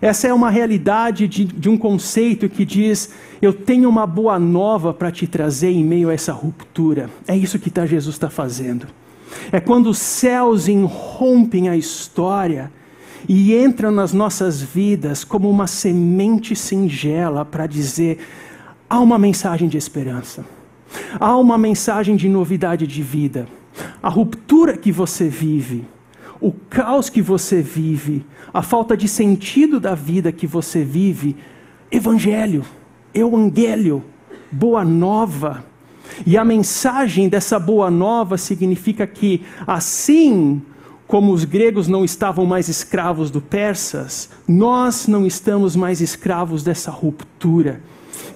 essa 0.00 0.28
é 0.28 0.32
uma 0.32 0.48
realidade 0.48 1.26
de, 1.26 1.44
de 1.44 1.68
um 1.68 1.76
conceito 1.76 2.48
que 2.48 2.64
diz: 2.64 3.10
eu 3.42 3.52
tenho 3.52 3.88
uma 3.88 4.06
boa 4.06 4.38
nova 4.38 4.94
para 4.94 5.10
te 5.10 5.26
trazer 5.26 5.70
em 5.70 5.84
meio 5.84 6.08
a 6.08 6.14
essa 6.14 6.32
ruptura. 6.32 7.10
É 7.26 7.36
isso 7.36 7.58
que 7.58 7.70
tá, 7.70 7.84
Jesus 7.84 8.14
está 8.14 8.30
fazendo. 8.30 8.86
É 9.52 9.60
quando 9.60 9.90
os 9.90 9.98
céus 9.98 10.68
irrompem 10.68 11.68
a 11.68 11.76
história 11.76 12.70
e 13.28 13.54
entram 13.54 13.90
nas 13.90 14.12
nossas 14.12 14.60
vidas 14.60 15.24
como 15.24 15.48
uma 15.48 15.66
semente 15.66 16.54
singela 16.54 17.44
para 17.44 17.66
dizer: 17.66 18.18
há 18.88 19.00
uma 19.00 19.18
mensagem 19.18 19.68
de 19.68 19.76
esperança, 19.76 20.44
há 21.18 21.36
uma 21.36 21.58
mensagem 21.58 22.16
de 22.16 22.28
novidade 22.28 22.86
de 22.86 23.02
vida. 23.02 23.46
A 24.02 24.08
ruptura 24.08 24.76
que 24.76 24.90
você 24.90 25.28
vive, 25.28 25.84
o 26.40 26.52
caos 26.52 27.08
que 27.08 27.22
você 27.22 27.62
vive, 27.62 28.24
a 28.52 28.62
falta 28.62 28.96
de 28.96 29.06
sentido 29.06 29.78
da 29.78 29.94
vida 29.94 30.32
que 30.32 30.46
você 30.46 30.82
vive, 30.82 31.36
evangelho, 31.90 32.64
evangelho, 33.14 34.02
boa 34.50 34.84
nova 34.84 35.67
e 36.26 36.36
a 36.36 36.44
mensagem 36.44 37.28
dessa 37.28 37.58
boa 37.58 37.90
nova 37.90 38.36
significa 38.36 39.06
que, 39.06 39.42
assim 39.66 40.62
como 41.06 41.32
os 41.32 41.44
gregos 41.44 41.88
não 41.88 42.04
estavam 42.04 42.44
mais 42.44 42.68
escravos 42.68 43.30
do 43.30 43.40
persas, 43.40 44.28
nós 44.46 45.06
não 45.06 45.26
estamos 45.26 45.74
mais 45.74 46.00
escravos 46.00 46.62
dessa 46.62 46.90
ruptura. 46.90 47.80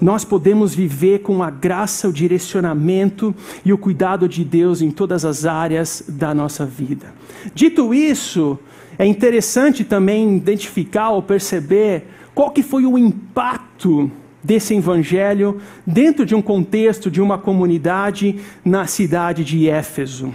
Nós 0.00 0.24
podemos 0.24 0.74
viver 0.74 1.20
com 1.20 1.42
a 1.42 1.50
graça, 1.50 2.08
o 2.08 2.12
direcionamento 2.12 3.34
e 3.64 3.72
o 3.72 3.78
cuidado 3.78 4.28
de 4.28 4.44
Deus 4.44 4.80
em 4.80 4.90
todas 4.90 5.24
as 5.24 5.44
áreas 5.44 6.02
da 6.08 6.34
nossa 6.34 6.64
vida. 6.64 7.12
Dito 7.54 7.92
isso, 7.92 8.58
é 8.98 9.06
interessante 9.06 9.84
também 9.84 10.36
identificar 10.36 11.10
ou 11.10 11.22
perceber 11.22 12.06
qual 12.34 12.50
que 12.50 12.62
foi 12.62 12.86
o 12.86 12.96
impacto 12.96 14.10
desse 14.42 14.74
evangelho 14.74 15.60
dentro 15.86 16.26
de 16.26 16.34
um 16.34 16.42
contexto 16.42 17.10
de 17.10 17.20
uma 17.20 17.38
comunidade 17.38 18.40
na 18.64 18.86
cidade 18.86 19.44
de 19.44 19.68
Éfeso. 19.68 20.32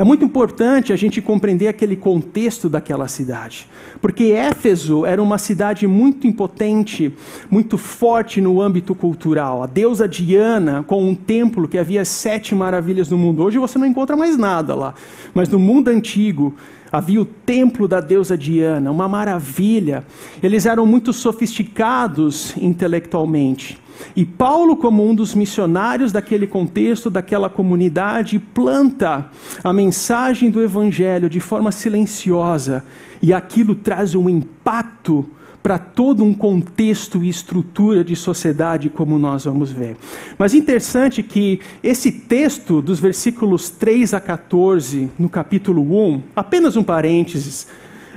É 0.00 0.04
muito 0.04 0.24
importante 0.24 0.94
a 0.94 0.96
gente 0.96 1.20
compreender 1.20 1.68
aquele 1.68 1.94
contexto 1.94 2.70
daquela 2.70 3.06
cidade, 3.06 3.68
porque 4.00 4.32
Éfeso 4.32 5.04
era 5.04 5.22
uma 5.22 5.36
cidade 5.36 5.86
muito 5.86 6.26
impotente, 6.26 7.14
muito 7.50 7.76
forte 7.76 8.40
no 8.40 8.62
âmbito 8.62 8.94
cultural. 8.94 9.62
A 9.62 9.66
deusa 9.66 10.08
Diana, 10.08 10.82
com 10.82 11.04
um 11.04 11.14
templo 11.14 11.68
que 11.68 11.76
havia 11.76 12.02
sete 12.06 12.54
maravilhas 12.54 13.10
no 13.10 13.18
mundo. 13.18 13.42
Hoje 13.42 13.58
você 13.58 13.78
não 13.78 13.86
encontra 13.86 14.16
mais 14.16 14.38
nada 14.38 14.74
lá, 14.74 14.94
mas 15.34 15.50
no 15.50 15.58
mundo 15.58 15.88
antigo 15.88 16.54
havia 16.92 17.20
o 17.20 17.24
templo 17.24 17.86
da 17.86 18.00
deusa 18.00 18.36
Diana, 18.36 18.90
uma 18.90 19.08
maravilha. 19.08 20.04
Eles 20.42 20.66
eram 20.66 20.86
muito 20.86 21.12
sofisticados 21.12 22.56
intelectualmente. 22.56 23.78
E 24.16 24.24
Paulo, 24.24 24.76
como 24.76 25.06
um 25.06 25.14
dos 25.14 25.34
missionários 25.34 26.10
daquele 26.10 26.46
contexto, 26.46 27.10
daquela 27.10 27.50
comunidade, 27.50 28.38
planta 28.38 29.30
a 29.62 29.72
mensagem 29.72 30.50
do 30.50 30.62
evangelho 30.62 31.28
de 31.28 31.38
forma 31.38 31.70
silenciosa, 31.70 32.84
e 33.22 33.32
aquilo 33.32 33.74
traz 33.74 34.14
um 34.14 34.28
impacto 34.28 35.28
para 35.62 35.78
todo 35.78 36.24
um 36.24 36.32
contexto 36.32 37.22
e 37.22 37.28
estrutura 37.28 38.02
de 38.02 38.16
sociedade, 38.16 38.88
como 38.88 39.18
nós 39.18 39.44
vamos 39.44 39.70
ver. 39.70 39.96
Mas 40.38 40.54
interessante 40.54 41.22
que 41.22 41.60
esse 41.82 42.10
texto, 42.10 42.80
dos 42.80 42.98
versículos 42.98 43.68
3 43.68 44.14
a 44.14 44.20
14, 44.20 45.10
no 45.18 45.28
capítulo 45.28 45.82
1, 45.82 46.22
apenas 46.34 46.76
um 46.76 46.82
parênteses, 46.82 47.66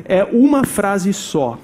é 0.06 0.24
uma 0.24 0.64
frase 0.64 1.12
só. 1.14 1.60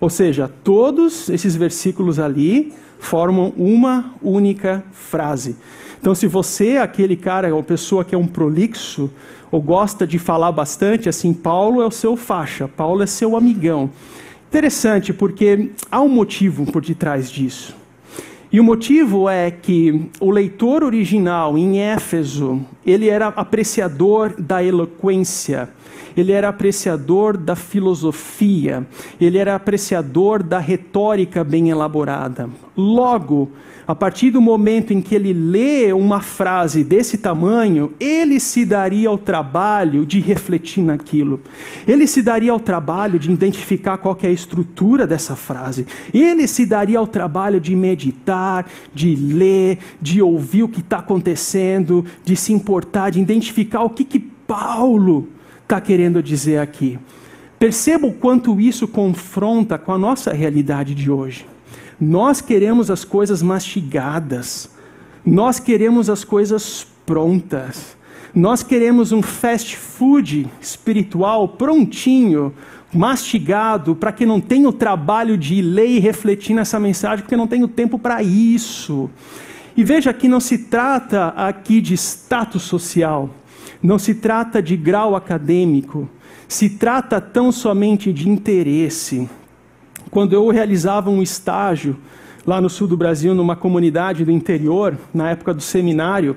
Ou 0.00 0.10
seja, 0.10 0.50
todos 0.62 1.28
esses 1.28 1.54
versículos 1.56 2.18
ali 2.18 2.72
formam 2.98 3.52
uma 3.56 4.14
única 4.22 4.84
frase. 4.92 5.56
Então, 6.00 6.14
se 6.14 6.26
você 6.26 6.70
é 6.70 6.82
aquele 6.82 7.16
cara, 7.16 7.52
uma 7.52 7.62
pessoa 7.62 8.04
que 8.04 8.14
é 8.14 8.18
um 8.18 8.26
prolixo, 8.26 9.10
ou 9.50 9.60
gosta 9.60 10.06
de 10.06 10.18
falar 10.18 10.52
bastante, 10.52 11.08
assim, 11.08 11.32
Paulo 11.32 11.82
é 11.82 11.86
o 11.86 11.90
seu 11.90 12.16
faixa, 12.16 12.68
Paulo 12.68 13.02
é 13.02 13.06
seu 13.06 13.36
amigão. 13.36 13.90
Interessante, 14.48 15.12
porque 15.12 15.70
há 15.90 16.00
um 16.00 16.08
motivo 16.08 16.64
por 16.70 16.82
detrás 16.82 17.30
disso. 17.30 17.76
E 18.50 18.58
o 18.58 18.64
motivo 18.64 19.28
é 19.28 19.50
que 19.50 20.08
o 20.18 20.30
leitor 20.30 20.82
original 20.82 21.58
em 21.58 21.80
Éfeso, 21.80 22.64
ele 22.84 23.10
era 23.10 23.28
apreciador 23.28 24.34
da 24.40 24.64
eloquência, 24.64 25.68
ele 26.20 26.32
era 26.32 26.48
apreciador 26.48 27.36
da 27.36 27.54
filosofia, 27.54 28.86
ele 29.20 29.38
era 29.38 29.54
apreciador 29.54 30.42
da 30.42 30.58
retórica 30.58 31.44
bem 31.44 31.70
elaborada. 31.70 32.48
Logo, 32.76 33.50
a 33.88 33.94
partir 33.94 34.30
do 34.30 34.38
momento 34.38 34.92
em 34.92 35.00
que 35.00 35.14
ele 35.14 35.32
lê 35.32 35.94
uma 35.94 36.20
frase 36.20 36.84
desse 36.84 37.16
tamanho, 37.16 37.94
ele 37.98 38.38
se 38.38 38.66
daria 38.66 39.08
ao 39.08 39.16
trabalho 39.16 40.04
de 40.04 40.20
refletir 40.20 40.82
naquilo. 40.82 41.40
Ele 41.86 42.06
se 42.06 42.20
daria 42.20 42.52
ao 42.52 42.60
trabalho 42.60 43.18
de 43.18 43.32
identificar 43.32 43.96
qual 43.96 44.14
é 44.22 44.26
a 44.26 44.30
estrutura 44.30 45.06
dessa 45.06 45.34
frase. 45.34 45.86
Ele 46.12 46.46
se 46.46 46.66
daria 46.66 46.98
ao 46.98 47.06
trabalho 47.06 47.58
de 47.58 47.74
meditar, 47.74 48.66
de 48.94 49.16
ler, 49.16 49.78
de 50.02 50.20
ouvir 50.20 50.64
o 50.64 50.68
que 50.68 50.80
está 50.80 50.98
acontecendo, 50.98 52.04
de 52.22 52.36
se 52.36 52.52
importar, 52.52 53.08
de 53.08 53.20
identificar 53.20 53.82
o 53.84 53.88
que, 53.88 54.04
que 54.04 54.20
Paulo 54.20 55.28
está 55.68 55.82
querendo 55.82 56.22
dizer 56.22 56.60
aqui. 56.60 56.98
Perceba 57.58 58.06
o 58.06 58.12
quanto 58.14 58.58
isso 58.58 58.88
confronta 58.88 59.76
com 59.76 59.92
a 59.92 59.98
nossa 59.98 60.32
realidade 60.32 60.94
de 60.94 61.10
hoje. 61.10 61.44
Nós 62.00 62.40
queremos 62.40 62.90
as 62.90 63.04
coisas 63.04 63.42
mastigadas, 63.42 64.70
nós 65.26 65.60
queremos 65.60 66.08
as 66.08 66.24
coisas 66.24 66.86
prontas, 67.04 67.98
nós 68.34 68.62
queremos 68.62 69.12
um 69.12 69.20
fast 69.20 69.76
food 69.76 70.48
espiritual 70.58 71.48
prontinho, 71.48 72.54
mastigado, 72.90 73.94
para 73.94 74.12
que 74.12 74.24
não 74.24 74.40
tenha 74.40 74.70
o 74.70 74.72
trabalho 74.72 75.36
de 75.36 75.60
ler 75.60 75.88
e 75.88 75.98
refletir 75.98 76.54
nessa 76.54 76.80
mensagem, 76.80 77.24
porque 77.24 77.36
não 77.36 77.46
tenho 77.46 77.68
tempo 77.68 77.98
para 77.98 78.22
isso. 78.22 79.10
E 79.76 79.84
veja 79.84 80.14
que 80.14 80.28
não 80.28 80.40
se 80.40 80.56
trata 80.56 81.28
aqui 81.28 81.82
de 81.82 81.92
status 81.92 82.62
social, 82.62 83.28
não 83.82 83.98
se 83.98 84.14
trata 84.14 84.62
de 84.62 84.76
grau 84.76 85.14
acadêmico, 85.14 86.08
se 86.46 86.68
trata 86.68 87.20
tão 87.20 87.52
somente 87.52 88.12
de 88.12 88.28
interesse. 88.28 89.28
Quando 90.10 90.32
eu 90.32 90.48
realizava 90.48 91.10
um 91.10 91.22
estágio 91.22 91.96
lá 92.46 92.60
no 92.60 92.70
sul 92.70 92.88
do 92.88 92.96
Brasil, 92.96 93.34
numa 93.34 93.54
comunidade 93.54 94.24
do 94.24 94.30
interior, 94.30 94.96
na 95.12 95.30
época 95.30 95.52
do 95.52 95.60
seminário, 95.60 96.36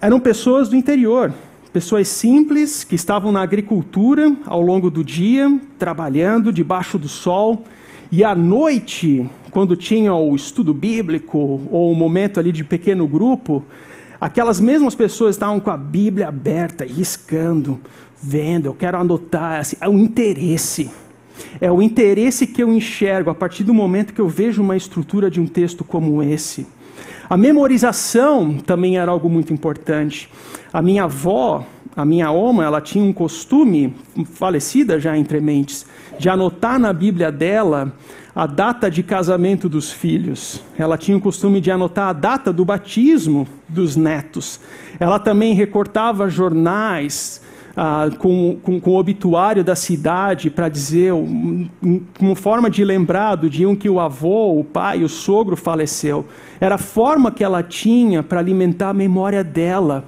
eram 0.00 0.18
pessoas 0.18 0.68
do 0.68 0.76
interior, 0.76 1.32
pessoas 1.72 2.08
simples 2.08 2.84
que 2.84 2.94
estavam 2.94 3.30
na 3.30 3.42
agricultura 3.42 4.34
ao 4.46 4.62
longo 4.62 4.90
do 4.90 5.04
dia, 5.04 5.60
trabalhando 5.78 6.52
debaixo 6.52 6.98
do 6.98 7.08
sol, 7.08 7.64
E 8.10 8.24
à 8.24 8.34
noite, 8.34 9.28
quando 9.50 9.76
tinha 9.76 10.14
o 10.14 10.34
estudo 10.34 10.72
bíblico 10.72 11.60
ou 11.70 11.92
o 11.92 11.94
momento 11.94 12.40
ali 12.40 12.50
de 12.50 12.64
pequeno 12.64 13.06
grupo, 13.06 13.62
aquelas 14.20 14.60
mesmas 14.60 14.94
pessoas 14.94 15.36
estavam 15.36 15.60
com 15.60 15.70
a 15.70 15.76
Bíblia 15.76 16.28
aberta, 16.28 16.84
riscando, 16.84 17.80
vendo, 18.20 18.66
eu 18.66 18.74
quero 18.74 18.98
anotar, 18.98 19.60
assim, 19.60 19.76
é 19.80 19.88
o 19.88 19.98
interesse. 19.98 20.90
É 21.60 21.70
o 21.70 21.80
interesse 21.80 22.46
que 22.46 22.62
eu 22.62 22.72
enxergo 22.72 23.30
a 23.30 23.34
partir 23.34 23.62
do 23.62 23.72
momento 23.72 24.12
que 24.12 24.20
eu 24.20 24.28
vejo 24.28 24.60
uma 24.60 24.76
estrutura 24.76 25.30
de 25.30 25.40
um 25.40 25.46
texto 25.46 25.84
como 25.84 26.22
esse. 26.22 26.66
A 27.30 27.36
memorização 27.36 28.54
também 28.54 28.98
era 28.98 29.10
algo 29.10 29.28
muito 29.28 29.52
importante. 29.52 30.28
A 30.72 30.82
minha 30.82 31.04
avó, 31.04 31.64
a 31.94 32.04
minha 32.04 32.30
oma, 32.30 32.64
ela 32.64 32.80
tinha 32.80 33.04
um 33.04 33.12
costume, 33.12 33.94
falecida 34.34 34.98
já 34.98 35.16
entre 35.16 35.40
mentes, 35.40 35.86
de 36.18 36.28
anotar 36.28 36.78
na 36.78 36.92
Bíblia 36.92 37.30
dela 37.30 37.92
a 38.38 38.46
data 38.46 38.88
de 38.88 39.02
casamento 39.02 39.68
dos 39.68 39.90
filhos. 39.90 40.62
Ela 40.78 40.96
tinha 40.96 41.16
o 41.16 41.20
costume 41.20 41.60
de 41.60 41.72
anotar 41.72 42.10
a 42.10 42.12
data 42.12 42.52
do 42.52 42.64
batismo 42.64 43.48
dos 43.68 43.96
netos. 43.96 44.60
Ela 45.00 45.18
também 45.18 45.54
recortava 45.54 46.30
jornais 46.30 47.42
ah, 47.76 48.08
com, 48.16 48.56
com, 48.62 48.80
com, 48.80 48.90
o 48.92 48.96
obituário 48.96 49.64
da 49.64 49.74
cidade 49.74 50.50
para 50.50 50.68
dizer, 50.68 51.12
uma 52.20 52.36
forma 52.36 52.70
de 52.70 52.84
lembrar 52.84 53.34
do 53.34 53.50
dia 53.50 53.66
em 53.66 53.74
que 53.74 53.90
o 53.90 53.98
avô, 53.98 54.60
o 54.60 54.62
pai, 54.62 55.02
o 55.02 55.08
sogro 55.08 55.56
faleceu. 55.56 56.24
Era 56.60 56.76
a 56.76 56.78
forma 56.78 57.32
que 57.32 57.42
ela 57.42 57.60
tinha 57.64 58.22
para 58.22 58.38
alimentar 58.38 58.90
a 58.90 58.94
memória 58.94 59.42
dela 59.42 60.04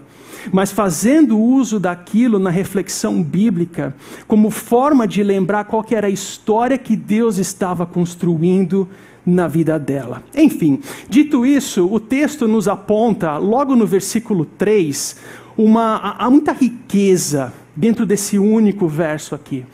mas 0.53 0.72
fazendo 0.72 1.38
uso 1.38 1.79
daquilo 1.79 2.38
na 2.38 2.50
reflexão 2.50 3.22
bíblica, 3.22 3.94
como 4.26 4.50
forma 4.50 5.07
de 5.07 5.22
lembrar 5.22 5.64
qual 5.64 5.85
era 5.90 6.07
a 6.07 6.11
história 6.11 6.79
que 6.79 6.96
Deus 6.96 7.38
estava 7.38 7.87
construindo 7.87 8.88
na 9.24 9.46
vida 9.46 9.79
dela. 9.79 10.22
Enfim, 10.35 10.81
dito 11.09 11.44
isso, 11.44 11.87
o 11.87 12.00
texto 12.00 12.48
nos 12.48 12.68
aponta, 12.68 13.37
logo 13.37 13.76
no 13.76 13.87
versículo 13.87 14.44
3, 14.44 15.16
uma, 15.57 16.16
há 16.18 16.31
muita 16.31 16.53
riqueza 16.53 17.53
dentro 17.76 18.07
desse 18.07 18.38
único 18.38 18.88
verso 18.88 19.35
aqui. 19.35 19.64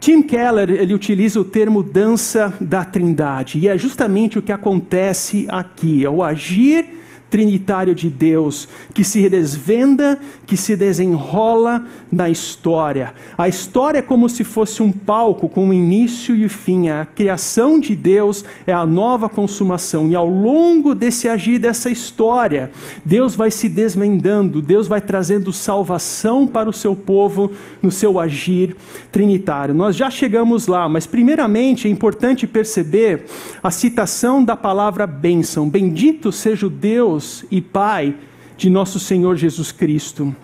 Tim 0.00 0.22
Keller 0.22 0.70
ele 0.70 0.94
utiliza 0.94 1.40
o 1.40 1.44
termo 1.44 1.82
dança 1.82 2.54
da 2.60 2.84
trindade, 2.84 3.58
e 3.58 3.68
é 3.68 3.76
justamente 3.76 4.38
o 4.38 4.42
que 4.42 4.52
acontece 4.52 5.46
aqui, 5.48 6.04
é 6.04 6.10
o 6.10 6.22
agir 6.22 6.97
trinitário 7.30 7.94
de 7.94 8.08
Deus, 8.08 8.68
que 8.94 9.04
se 9.04 9.28
desvenda, 9.28 10.18
que 10.46 10.56
se 10.56 10.76
desenrola 10.76 11.84
na 12.10 12.30
história. 12.30 13.12
A 13.36 13.48
história 13.48 13.98
é 13.98 14.02
como 14.02 14.28
se 14.28 14.44
fosse 14.44 14.82
um 14.82 14.90
palco 14.90 15.48
com 15.48 15.72
início 15.72 16.34
e 16.34 16.48
fim. 16.48 16.88
A 16.88 17.04
criação 17.04 17.78
de 17.78 17.94
Deus 17.94 18.44
é 18.66 18.72
a 18.72 18.86
nova 18.86 19.28
consumação. 19.28 20.08
E 20.08 20.14
ao 20.14 20.28
longo 20.28 20.94
desse 20.94 21.28
agir 21.28 21.58
dessa 21.58 21.90
história, 21.90 22.70
Deus 23.04 23.34
vai 23.34 23.50
se 23.50 23.68
desvendando, 23.68 24.62
Deus 24.62 24.88
vai 24.88 25.00
trazendo 25.00 25.52
salvação 25.52 26.46
para 26.46 26.68
o 26.68 26.72
seu 26.72 26.96
povo 26.96 27.50
no 27.82 27.90
seu 27.90 28.18
agir 28.18 28.74
trinitário. 29.12 29.74
Nós 29.74 29.96
já 29.96 30.10
chegamos 30.10 30.66
lá, 30.66 30.88
mas 30.88 31.06
primeiramente 31.06 31.86
é 31.86 31.90
importante 31.90 32.46
perceber 32.46 33.26
a 33.62 33.70
citação 33.70 34.42
da 34.42 34.56
palavra 34.56 35.06
bênção. 35.06 35.68
Bendito 35.68 36.32
seja 36.32 36.66
o 36.66 36.70
Deus 36.70 37.17
Deus 37.18 37.44
e 37.50 37.60
Pai 37.60 38.14
de 38.56 38.70
nosso 38.70 39.00
Senhor 39.00 39.36
Jesus 39.36 39.72
Cristo, 39.72 40.34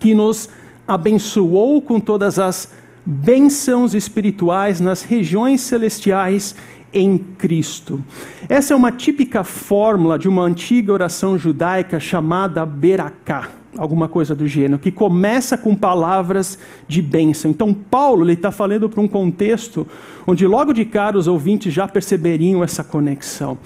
que 0.00 0.14
nos 0.14 0.48
abençoou 0.88 1.82
com 1.82 2.00
todas 2.00 2.38
as 2.38 2.72
bênçãos 3.04 3.94
espirituais 3.94 4.80
nas 4.80 5.02
regiões 5.02 5.60
celestiais 5.60 6.56
em 6.92 7.18
Cristo. 7.18 8.02
Essa 8.48 8.72
é 8.72 8.76
uma 8.76 8.90
típica 8.90 9.44
fórmula 9.44 10.18
de 10.18 10.26
uma 10.26 10.42
antiga 10.42 10.92
oração 10.92 11.38
judaica 11.38 12.00
chamada 12.00 12.64
Beracá, 12.64 13.50
alguma 13.76 14.08
coisa 14.08 14.34
do 14.34 14.48
gênero, 14.48 14.78
que 14.78 14.90
começa 14.90 15.58
com 15.58 15.74
palavras 15.74 16.58
de 16.88 17.02
bênção. 17.02 17.50
Então, 17.50 17.74
Paulo 17.74 18.28
está 18.30 18.50
falando 18.50 18.88
para 18.88 19.02
um 19.02 19.08
contexto 19.08 19.86
onde 20.26 20.46
logo 20.46 20.72
de 20.72 20.86
cara 20.86 21.18
os 21.18 21.28
ouvintes 21.28 21.74
já 21.74 21.86
perceberiam 21.86 22.64
essa 22.64 22.82
conexão. 22.82 23.58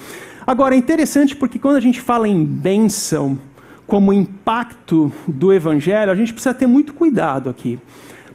Agora, 0.51 0.75
é 0.75 0.79
interessante 0.79 1.37
porque 1.37 1.61
quando 1.61 1.77
a 1.77 1.81
gente 1.81 2.01
fala 2.01 2.27
em 2.27 2.45
bênção, 2.45 3.39
como 3.87 4.13
impacto 4.13 5.13
do 5.29 5.53
Evangelho, 5.53 6.11
a 6.11 6.15
gente 6.17 6.33
precisa 6.33 6.53
ter 6.53 6.67
muito 6.67 6.93
cuidado 6.93 7.49
aqui. 7.49 7.79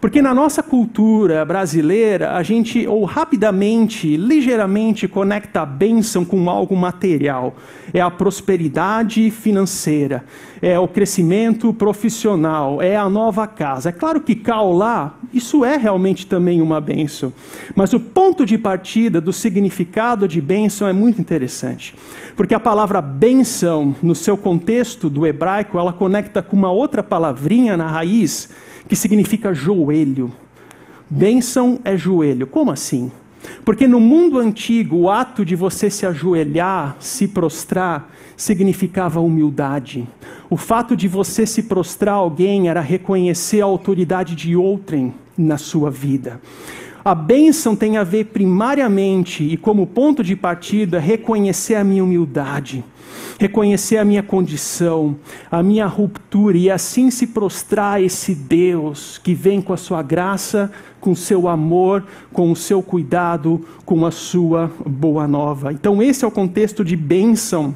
Porque 0.06 0.22
na 0.22 0.36
nossa 0.36 0.62
cultura 0.62 1.44
brasileira, 1.44 2.34
a 2.34 2.44
gente 2.44 2.88
ou 2.88 3.06
rapidamente, 3.06 4.16
ligeiramente 4.16 5.08
conecta 5.08 5.62
a 5.62 5.66
bênção 5.66 6.24
com 6.24 6.48
algo 6.48 6.76
material. 6.78 7.56
É 7.92 8.02
a 8.02 8.12
prosperidade 8.12 9.32
financeira, 9.32 10.24
é 10.62 10.78
o 10.78 10.88
crescimento 10.88 11.74
profissional, 11.74 12.84
é 12.84 12.96
a 12.96 13.10
nova 13.10 13.48
casa. 13.48 13.90
É 13.90 13.92
claro 13.92 14.22
que 14.22 14.36
cá 14.36 14.62
ou 14.62 14.78
lá, 14.78 15.18
isso 15.34 15.66
é 15.66 15.76
realmente 15.76 16.28
também 16.28 16.62
uma 16.62 16.80
bênção. 16.80 17.34
Mas 17.76 17.92
o 17.92 18.00
ponto 18.00 18.46
de 18.46 18.60
partida 18.60 19.20
do 19.20 19.34
significado 19.34 20.28
de 20.28 20.40
bênção 20.40 20.88
é 20.88 20.94
muito 20.94 21.20
interessante. 21.20 21.96
Porque 22.36 22.54
a 22.54 22.60
palavra 22.60 23.02
bênção, 23.02 23.96
no 24.04 24.14
seu 24.14 24.38
contexto 24.38 25.10
do 25.10 25.26
hebraico, 25.26 25.80
ela 25.80 25.92
conecta 25.92 26.44
com 26.44 26.56
uma 26.56 26.72
outra 26.72 27.02
palavrinha 27.02 27.76
na 27.76 27.88
raiz 27.88 28.50
que 28.88 28.96
significa 28.96 29.54
joelho. 29.54 30.32
Bênção 31.10 31.80
é 31.84 31.96
joelho. 31.98 32.48
Como 32.48 32.72
assim? 32.72 33.12
Porque 33.64 33.88
no 33.88 34.00
mundo 34.00 34.40
antigo, 34.40 34.98
o 34.98 35.10
ato 35.10 35.46
de 35.46 35.56
você 35.56 35.90
se 35.90 36.06
ajoelhar, 36.06 36.96
se 37.00 37.28
prostrar, 37.28 38.12
significava 38.36 39.20
humildade. 39.20 40.08
O 40.50 40.58
fato 40.58 40.96
de 40.96 41.08
você 41.08 41.46
se 41.46 41.64
prostrar 41.64 42.16
a 42.16 42.18
alguém 42.18 42.70
era 42.70 42.82
reconhecer 42.82 43.62
a 43.62 43.66
autoridade 43.66 44.36
de 44.36 44.56
outrem 44.56 45.14
na 45.38 45.58
sua 45.58 45.90
vida. 45.92 46.42
A 47.04 47.14
bênção 47.14 47.76
tem 47.76 47.98
a 47.98 48.04
ver 48.04 48.26
primariamente 48.26 49.44
e 49.44 49.58
como 49.58 49.86
ponto 49.86 50.24
de 50.24 50.36
partida 50.36 51.00
reconhecer 51.00 51.76
a 51.76 51.84
minha 51.84 52.04
humildade 52.04 52.84
reconhecer 53.40 53.98
a 53.98 54.06
minha 54.06 54.24
condição, 54.24 55.16
a 55.52 55.62
minha 55.62 55.86
ruptura 55.86 56.58
e 56.58 56.70
assim 56.70 57.12
se 57.12 57.28
prostrar 57.28 57.96
a 57.96 58.02
esse 58.02 58.34
Deus 58.34 59.20
que 59.24 59.34
vem 59.34 59.62
com 59.62 59.74
a 59.74 59.78
sua 59.78 60.02
graça, 60.02 60.72
com 61.00 61.12
o 61.12 61.16
seu 61.16 61.48
amor, 61.48 62.06
com 62.32 62.52
o 62.52 62.56
seu 62.56 62.82
cuidado, 62.82 63.66
com 63.86 64.06
a 64.06 64.12
sua 64.12 64.72
boa 64.86 65.28
nova. 65.28 65.72
Então, 65.72 66.02
esse 66.02 66.24
é 66.24 66.28
o 66.28 66.32
contexto 66.32 66.84
de 66.84 66.96
bênção 66.96 67.76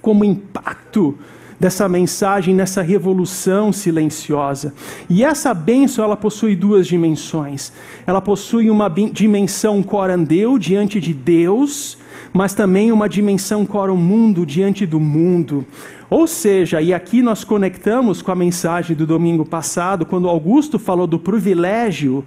como 0.00 0.24
impacto 0.24 1.16
dessa 1.58 1.88
mensagem 1.88 2.54
nessa 2.54 2.82
revolução 2.82 3.72
silenciosa. 3.72 4.74
E 5.08 5.24
essa 5.24 5.52
bênção 5.54 6.04
ela 6.04 6.16
possui 6.16 6.54
duas 6.54 6.86
dimensões. 6.86 7.72
Ela 8.06 8.20
possui 8.20 8.70
uma 8.70 8.88
dimensão 8.88 9.82
corandeu 9.82 10.58
diante 10.58 11.00
de 11.00 11.14
Deus 11.14 11.98
mas 12.36 12.52
também 12.52 12.92
uma 12.92 13.08
dimensão 13.08 13.64
cora 13.64 13.90
o 13.90 13.96
mundo 13.96 14.44
diante 14.44 14.84
do 14.84 15.00
mundo. 15.00 15.64
Ou 16.10 16.26
seja, 16.26 16.82
e 16.82 16.92
aqui 16.92 17.22
nós 17.22 17.44
conectamos 17.44 18.20
com 18.20 18.30
a 18.30 18.36
mensagem 18.36 18.94
do 18.94 19.06
domingo 19.06 19.44
passado, 19.44 20.04
quando 20.04 20.28
Augusto 20.28 20.78
falou 20.78 21.06
do 21.06 21.18
privilégio, 21.18 22.24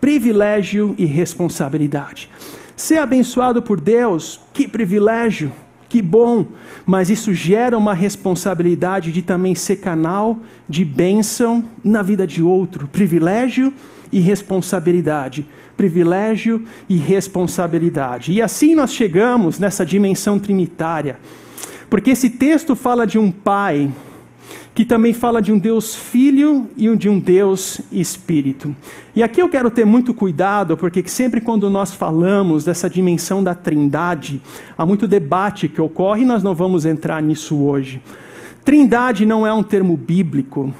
privilégio 0.00 0.94
e 0.96 1.04
responsabilidade. 1.04 2.30
Ser 2.74 2.98
abençoado 2.98 3.60
por 3.60 3.78
Deus, 3.78 4.40
que 4.54 4.66
privilégio, 4.66 5.52
que 5.90 6.00
bom, 6.00 6.46
mas 6.86 7.10
isso 7.10 7.34
gera 7.34 7.76
uma 7.76 7.92
responsabilidade 7.92 9.10
de 9.10 9.22
também 9.22 9.56
ser 9.56 9.76
canal 9.76 10.38
de 10.68 10.84
bênção 10.84 11.64
na 11.82 12.00
vida 12.00 12.24
de 12.24 12.40
outro, 12.40 12.86
privilégio 12.86 13.74
e 14.12 14.20
responsabilidade. 14.20 15.44
Privilégio 15.76 16.64
e 16.88 16.96
responsabilidade. 16.96 18.30
E 18.30 18.40
assim 18.40 18.76
nós 18.76 18.94
chegamos 18.94 19.58
nessa 19.58 19.84
dimensão 19.84 20.38
trinitária, 20.38 21.18
porque 21.88 22.10
esse 22.10 22.30
texto 22.30 22.76
fala 22.76 23.04
de 23.04 23.18
um 23.18 23.32
pai 23.32 23.90
que 24.80 24.84
também 24.86 25.12
fala 25.12 25.42
de 25.42 25.52
um 25.52 25.58
Deus 25.58 25.94
Filho 25.94 26.66
e 26.74 26.88
de 26.96 27.06
um 27.06 27.18
Deus 27.18 27.82
Espírito. 27.92 28.74
E 29.14 29.22
aqui 29.22 29.42
eu 29.42 29.48
quero 29.50 29.70
ter 29.70 29.84
muito 29.84 30.14
cuidado, 30.14 30.74
porque 30.74 31.06
sempre 31.06 31.38
quando 31.38 31.68
nós 31.68 31.92
falamos 31.92 32.64
dessa 32.64 32.88
dimensão 32.88 33.44
da 33.44 33.54
Trindade, 33.54 34.40
há 34.78 34.86
muito 34.86 35.06
debate 35.06 35.68
que 35.68 35.82
ocorre 35.82 36.22
e 36.22 36.24
nós 36.24 36.42
não 36.42 36.54
vamos 36.54 36.86
entrar 36.86 37.22
nisso 37.22 37.62
hoje. 37.62 38.00
Trindade 38.64 39.26
não 39.26 39.46
é 39.46 39.52
um 39.52 39.62
termo 39.62 39.98
bíblico, 39.98 40.72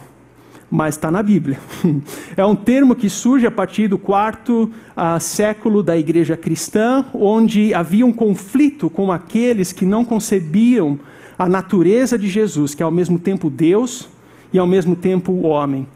mas 0.70 0.94
está 0.94 1.10
na 1.10 1.22
Bíblia. 1.22 1.58
É 2.34 2.46
um 2.46 2.56
termo 2.56 2.94
que 2.94 3.10
surge 3.10 3.46
a 3.46 3.50
partir 3.50 3.86
do 3.86 3.98
quarto 3.98 4.70
uh, 4.96 5.20
século 5.20 5.82
da 5.82 5.94
igreja 5.94 6.38
cristã, 6.38 7.04
onde 7.12 7.74
havia 7.74 8.06
um 8.06 8.14
conflito 8.14 8.88
com 8.88 9.12
aqueles 9.12 9.72
que 9.72 9.84
não 9.84 10.06
concebiam 10.06 10.98
a 11.40 11.48
natureza 11.48 12.18
de 12.18 12.28
Jesus, 12.28 12.74
que 12.74 12.82
é 12.82 12.84
ao 12.84 12.90
mesmo 12.90 13.18
tempo 13.18 13.48
Deus 13.48 14.06
e 14.52 14.58
ao 14.58 14.66
mesmo 14.66 14.94
tempo 14.94 15.32
o 15.32 15.44
homem. 15.44 15.88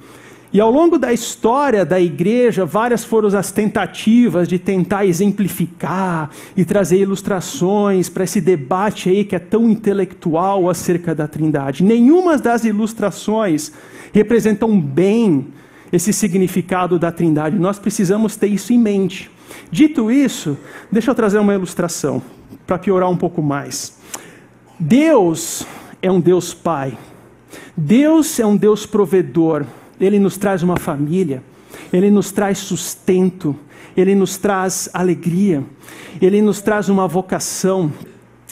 E 0.50 0.58
ao 0.58 0.70
longo 0.70 0.96
da 0.98 1.12
história 1.12 1.84
da 1.84 2.00
igreja, 2.00 2.64
várias 2.64 3.04
foram 3.04 3.28
as 3.36 3.52
tentativas 3.52 4.48
de 4.48 4.58
tentar 4.58 5.04
exemplificar 5.04 6.30
e 6.56 6.64
trazer 6.64 6.98
ilustrações 6.98 8.08
para 8.08 8.24
esse 8.24 8.40
debate 8.40 9.10
aí 9.10 9.22
que 9.22 9.36
é 9.36 9.38
tão 9.38 9.68
intelectual 9.68 10.70
acerca 10.70 11.14
da 11.14 11.28
Trindade. 11.28 11.84
Nenhuma 11.84 12.38
das 12.38 12.64
ilustrações 12.64 13.70
representam 14.14 14.80
bem 14.80 15.48
esse 15.92 16.10
significado 16.10 16.98
da 16.98 17.12
Trindade. 17.12 17.58
Nós 17.58 17.78
precisamos 17.78 18.34
ter 18.34 18.46
isso 18.46 18.72
em 18.72 18.78
mente. 18.78 19.30
Dito 19.70 20.10
isso, 20.10 20.56
deixa 20.90 21.10
eu 21.10 21.14
trazer 21.14 21.38
uma 21.38 21.52
ilustração 21.52 22.22
para 22.66 22.78
piorar 22.78 23.10
um 23.10 23.16
pouco 23.16 23.42
mais. 23.42 24.02
Deus 24.78 25.66
é 26.02 26.10
um 26.10 26.20
Deus 26.20 26.52
Pai. 26.52 26.98
Deus 27.76 28.38
é 28.40 28.46
um 28.46 28.56
Deus 28.56 28.86
provedor. 28.86 29.64
Ele 30.00 30.18
nos 30.18 30.36
traz 30.36 30.62
uma 30.62 30.76
família, 30.76 31.42
Ele 31.92 32.10
nos 32.10 32.32
traz 32.32 32.58
sustento, 32.58 33.56
Ele 33.96 34.14
nos 34.14 34.36
traz 34.36 34.88
alegria, 34.92 35.64
Ele 36.20 36.42
nos 36.42 36.60
traz 36.60 36.88
uma 36.88 37.06
vocação. 37.06 37.92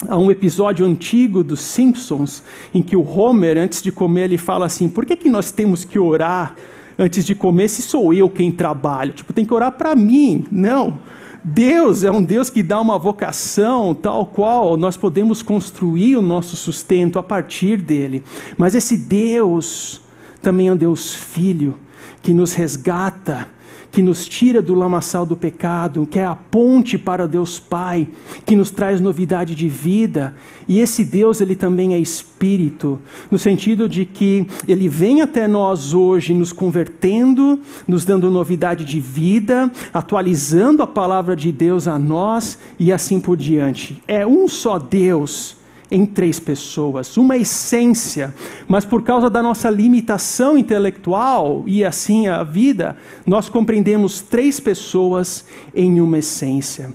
Há 0.08 0.16
um 0.16 0.30
episódio 0.30 0.86
antigo 0.86 1.44
dos 1.44 1.60
Simpsons 1.60 2.42
em 2.74 2.82
que 2.82 2.96
o 2.96 3.02
Homer, 3.02 3.56
antes 3.58 3.82
de 3.82 3.92
comer, 3.92 4.22
ele 4.22 4.38
fala 4.38 4.66
assim: 4.66 4.88
por 4.88 5.04
que, 5.04 5.16
que 5.16 5.28
nós 5.28 5.52
temos 5.52 5.84
que 5.84 5.98
orar 5.98 6.56
antes 6.98 7.24
de 7.24 7.34
comer 7.34 7.68
se 7.68 7.82
sou 7.82 8.12
eu 8.12 8.28
quem 8.28 8.50
trabalha? 8.50 9.12
Tipo, 9.12 9.32
tem 9.32 9.44
que 9.44 9.54
orar 9.54 9.72
para 9.72 9.94
mim. 9.94 10.44
Não. 10.50 10.98
Deus 11.44 12.04
é 12.04 12.10
um 12.10 12.22
Deus 12.22 12.48
que 12.48 12.62
dá 12.62 12.80
uma 12.80 12.98
vocação 12.98 13.94
tal 13.94 14.26
qual 14.26 14.76
nós 14.76 14.96
podemos 14.96 15.42
construir 15.42 16.16
o 16.16 16.22
nosso 16.22 16.54
sustento 16.56 17.18
a 17.18 17.22
partir 17.22 17.78
dele. 17.78 18.22
Mas 18.56 18.74
esse 18.74 18.96
Deus 18.96 20.00
também 20.40 20.68
é 20.68 20.72
um 20.72 20.76
Deus 20.76 21.14
Filho, 21.14 21.76
que 22.22 22.32
nos 22.32 22.52
resgata, 22.52 23.48
que 23.92 24.00
nos 24.00 24.26
tira 24.26 24.62
do 24.62 24.74
lamaçal 24.74 25.26
do 25.26 25.36
pecado, 25.36 26.08
que 26.10 26.18
é 26.18 26.24
a 26.24 26.34
ponte 26.34 26.96
para 26.96 27.28
Deus 27.28 27.60
Pai, 27.60 28.08
que 28.46 28.56
nos 28.56 28.70
traz 28.70 29.00
novidade 29.00 29.54
de 29.54 29.68
vida. 29.68 30.34
E 30.66 30.80
esse 30.80 31.04
Deus, 31.04 31.42
ele 31.42 31.54
também 31.54 31.92
é 31.92 31.98
espírito, 31.98 32.98
no 33.30 33.38
sentido 33.38 33.86
de 33.86 34.06
que 34.06 34.46
ele 34.66 34.88
vem 34.88 35.20
até 35.20 35.46
nós 35.46 35.92
hoje 35.92 36.32
nos 36.32 36.52
convertendo, 36.52 37.60
nos 37.86 38.06
dando 38.06 38.30
novidade 38.30 38.82
de 38.84 38.98
vida, 38.98 39.70
atualizando 39.92 40.82
a 40.82 40.86
palavra 40.86 41.36
de 41.36 41.52
Deus 41.52 41.86
a 41.86 41.98
nós 41.98 42.58
e 42.78 42.90
assim 42.90 43.20
por 43.20 43.36
diante. 43.36 44.02
É 44.08 44.26
um 44.26 44.48
só 44.48 44.78
Deus 44.78 45.61
em 45.92 46.06
três 46.06 46.40
pessoas, 46.40 47.18
uma 47.18 47.36
essência, 47.36 48.34
mas 48.66 48.82
por 48.82 49.02
causa 49.02 49.28
da 49.28 49.42
nossa 49.42 49.68
limitação 49.68 50.56
intelectual 50.56 51.64
e 51.66 51.84
assim 51.84 52.28
a 52.28 52.42
vida, 52.42 52.96
nós 53.26 53.50
compreendemos 53.50 54.22
três 54.22 54.58
pessoas 54.58 55.44
em 55.74 56.00
uma 56.00 56.18
essência. 56.18 56.94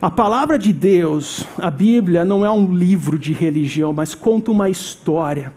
A 0.00 0.10
palavra 0.10 0.58
de 0.58 0.72
Deus, 0.72 1.44
a 1.58 1.70
Bíblia, 1.70 2.24
não 2.24 2.42
é 2.42 2.50
um 2.50 2.74
livro 2.74 3.18
de 3.18 3.34
religião, 3.34 3.92
mas 3.92 4.14
conta 4.14 4.50
uma 4.50 4.70
história. 4.70 5.52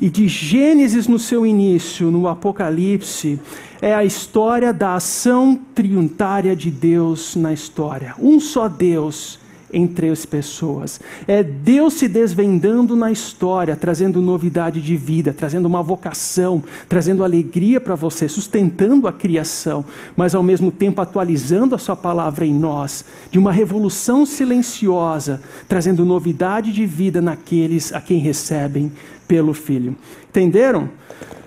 E 0.00 0.08
de 0.08 0.26
Gênesis 0.26 1.06
no 1.06 1.18
seu 1.18 1.44
início, 1.44 2.10
no 2.10 2.26
Apocalipse, 2.26 3.38
é 3.82 3.94
a 3.94 4.02
história 4.02 4.72
da 4.72 4.94
ação 4.94 5.60
triuntária 5.74 6.56
de 6.56 6.70
Deus 6.70 7.36
na 7.36 7.52
história. 7.52 8.14
Um 8.18 8.40
só 8.40 8.66
Deus 8.66 9.38
em 9.74 9.86
três 9.86 10.24
pessoas. 10.24 11.00
É 11.26 11.42
Deus 11.42 11.94
se 11.94 12.08
desvendando 12.08 12.94
na 12.94 13.10
história, 13.10 13.74
trazendo 13.74 14.22
novidade 14.22 14.80
de 14.80 14.96
vida, 14.96 15.32
trazendo 15.32 15.66
uma 15.66 15.82
vocação, 15.82 16.62
trazendo 16.88 17.24
alegria 17.24 17.80
para 17.80 17.94
você, 17.94 18.28
sustentando 18.28 19.08
a 19.08 19.12
criação, 19.12 19.84
mas 20.16 20.34
ao 20.34 20.42
mesmo 20.42 20.70
tempo 20.70 21.00
atualizando 21.00 21.74
a 21.74 21.78
sua 21.78 21.96
palavra 21.96 22.46
em 22.46 22.54
nós, 22.54 23.04
de 23.30 23.38
uma 23.38 23.52
revolução 23.52 24.24
silenciosa, 24.24 25.42
trazendo 25.68 26.04
novidade 26.04 26.72
de 26.72 26.86
vida 26.86 27.20
naqueles 27.20 27.92
a 27.92 28.00
quem 28.00 28.18
recebem 28.18 28.92
pelo 29.26 29.52
Filho. 29.52 29.96
Entenderam? 30.30 30.88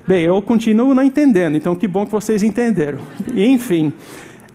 Bem, 0.08 0.24
eu 0.24 0.42
continuo 0.42 0.94
não 0.96 1.04
entendendo, 1.04 1.58
então 1.58 1.76
que 1.76 1.86
bom 1.86 2.06
que 2.06 2.12
vocês 2.14 2.42
entenderam. 2.42 3.00
Enfim, 3.36 3.92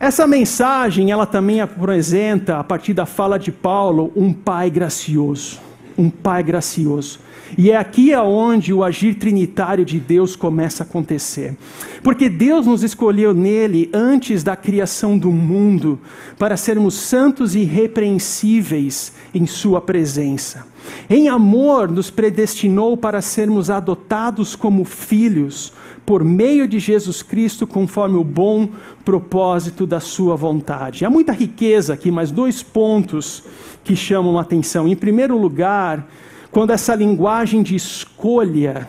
essa 0.03 0.27
mensagem, 0.27 1.13
ela 1.13 1.25
também 1.25 1.61
apresenta, 1.61 2.59
a 2.59 2.65
partir 2.65 2.93
da 2.93 3.07
fala 3.07 3.39
de 3.39 3.53
Paulo, 3.53 4.11
um 4.17 4.33
pai 4.33 4.69
gracioso. 4.69 5.61
Um 5.97 6.11
pai 6.11 6.43
gracioso. 6.43 7.21
E 7.57 7.71
é 7.71 7.77
aqui 7.77 8.13
aonde 8.13 8.73
o 8.73 8.83
agir 8.83 9.15
trinitário 9.15 9.85
de 9.85 10.01
Deus 10.01 10.35
começa 10.35 10.83
a 10.83 10.87
acontecer. 10.87 11.57
Porque 12.03 12.29
Deus 12.29 12.67
nos 12.67 12.83
escolheu 12.83 13.33
nele 13.33 13.89
antes 13.93 14.43
da 14.43 14.57
criação 14.57 15.17
do 15.17 15.31
mundo 15.31 16.01
para 16.37 16.57
sermos 16.57 16.95
santos 16.95 17.55
e 17.55 17.61
irrepreensíveis 17.61 19.13
em 19.33 19.47
sua 19.47 19.81
presença. 19.81 20.67
Em 21.09 21.29
amor 21.29 21.89
nos 21.89 22.11
predestinou 22.11 22.97
para 22.97 23.23
sermos 23.23 23.71
adotados 23.71 24.57
como 24.57 24.85
filhos 24.85 25.73
por 26.13 26.23
meio 26.23 26.69
de 26.69 26.79
Jesus 26.79 27.23
Cristo, 27.23 27.67
conforme 27.67 28.19
o 28.19 28.23
bom 28.23 28.69
propósito 29.03 29.87
da 29.87 29.99
Sua 29.99 30.37
vontade. 30.37 31.07
Há 31.07 31.09
muita 31.09 31.33
riqueza 31.33 31.95
aqui, 31.95 32.11
mas 32.11 32.31
dois 32.31 32.63
pontos 32.63 33.45
que 33.83 33.97
chamam 33.97 34.37
a 34.37 34.43
atenção. 34.43 34.87
Em 34.87 34.95
primeiro 34.95 35.39
lugar, 35.39 36.07
quando 36.51 36.71
essa 36.71 36.95
linguagem 36.95 37.63
de 37.63 37.75
escolha, 37.75 38.87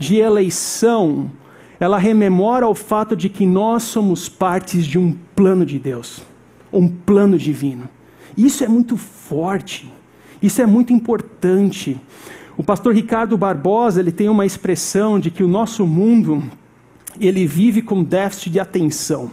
de 0.00 0.16
eleição, 0.16 1.30
ela 1.78 1.96
rememora 1.96 2.66
o 2.66 2.74
fato 2.74 3.14
de 3.14 3.28
que 3.28 3.46
nós 3.46 3.84
somos 3.84 4.28
partes 4.28 4.84
de 4.84 4.98
um 4.98 5.16
plano 5.36 5.64
de 5.64 5.78
Deus, 5.78 6.22
um 6.72 6.88
plano 6.88 7.38
divino. 7.38 7.88
Isso 8.36 8.64
é 8.64 8.68
muito 8.68 8.96
forte, 8.96 9.88
isso 10.42 10.60
é 10.60 10.66
muito 10.66 10.92
importante. 10.92 12.00
O 12.56 12.64
pastor 12.64 12.92
Ricardo 12.92 13.38
Barbosa 13.38 14.00
ele 14.00 14.10
tem 14.10 14.28
uma 14.28 14.44
expressão 14.44 15.20
de 15.20 15.30
que 15.30 15.44
o 15.44 15.48
nosso 15.48 15.86
mundo 15.86 16.42
ele 17.20 17.46
vive 17.46 17.82
com 17.82 18.02
déficit 18.02 18.50
de 18.50 18.60
atenção. 18.60 19.30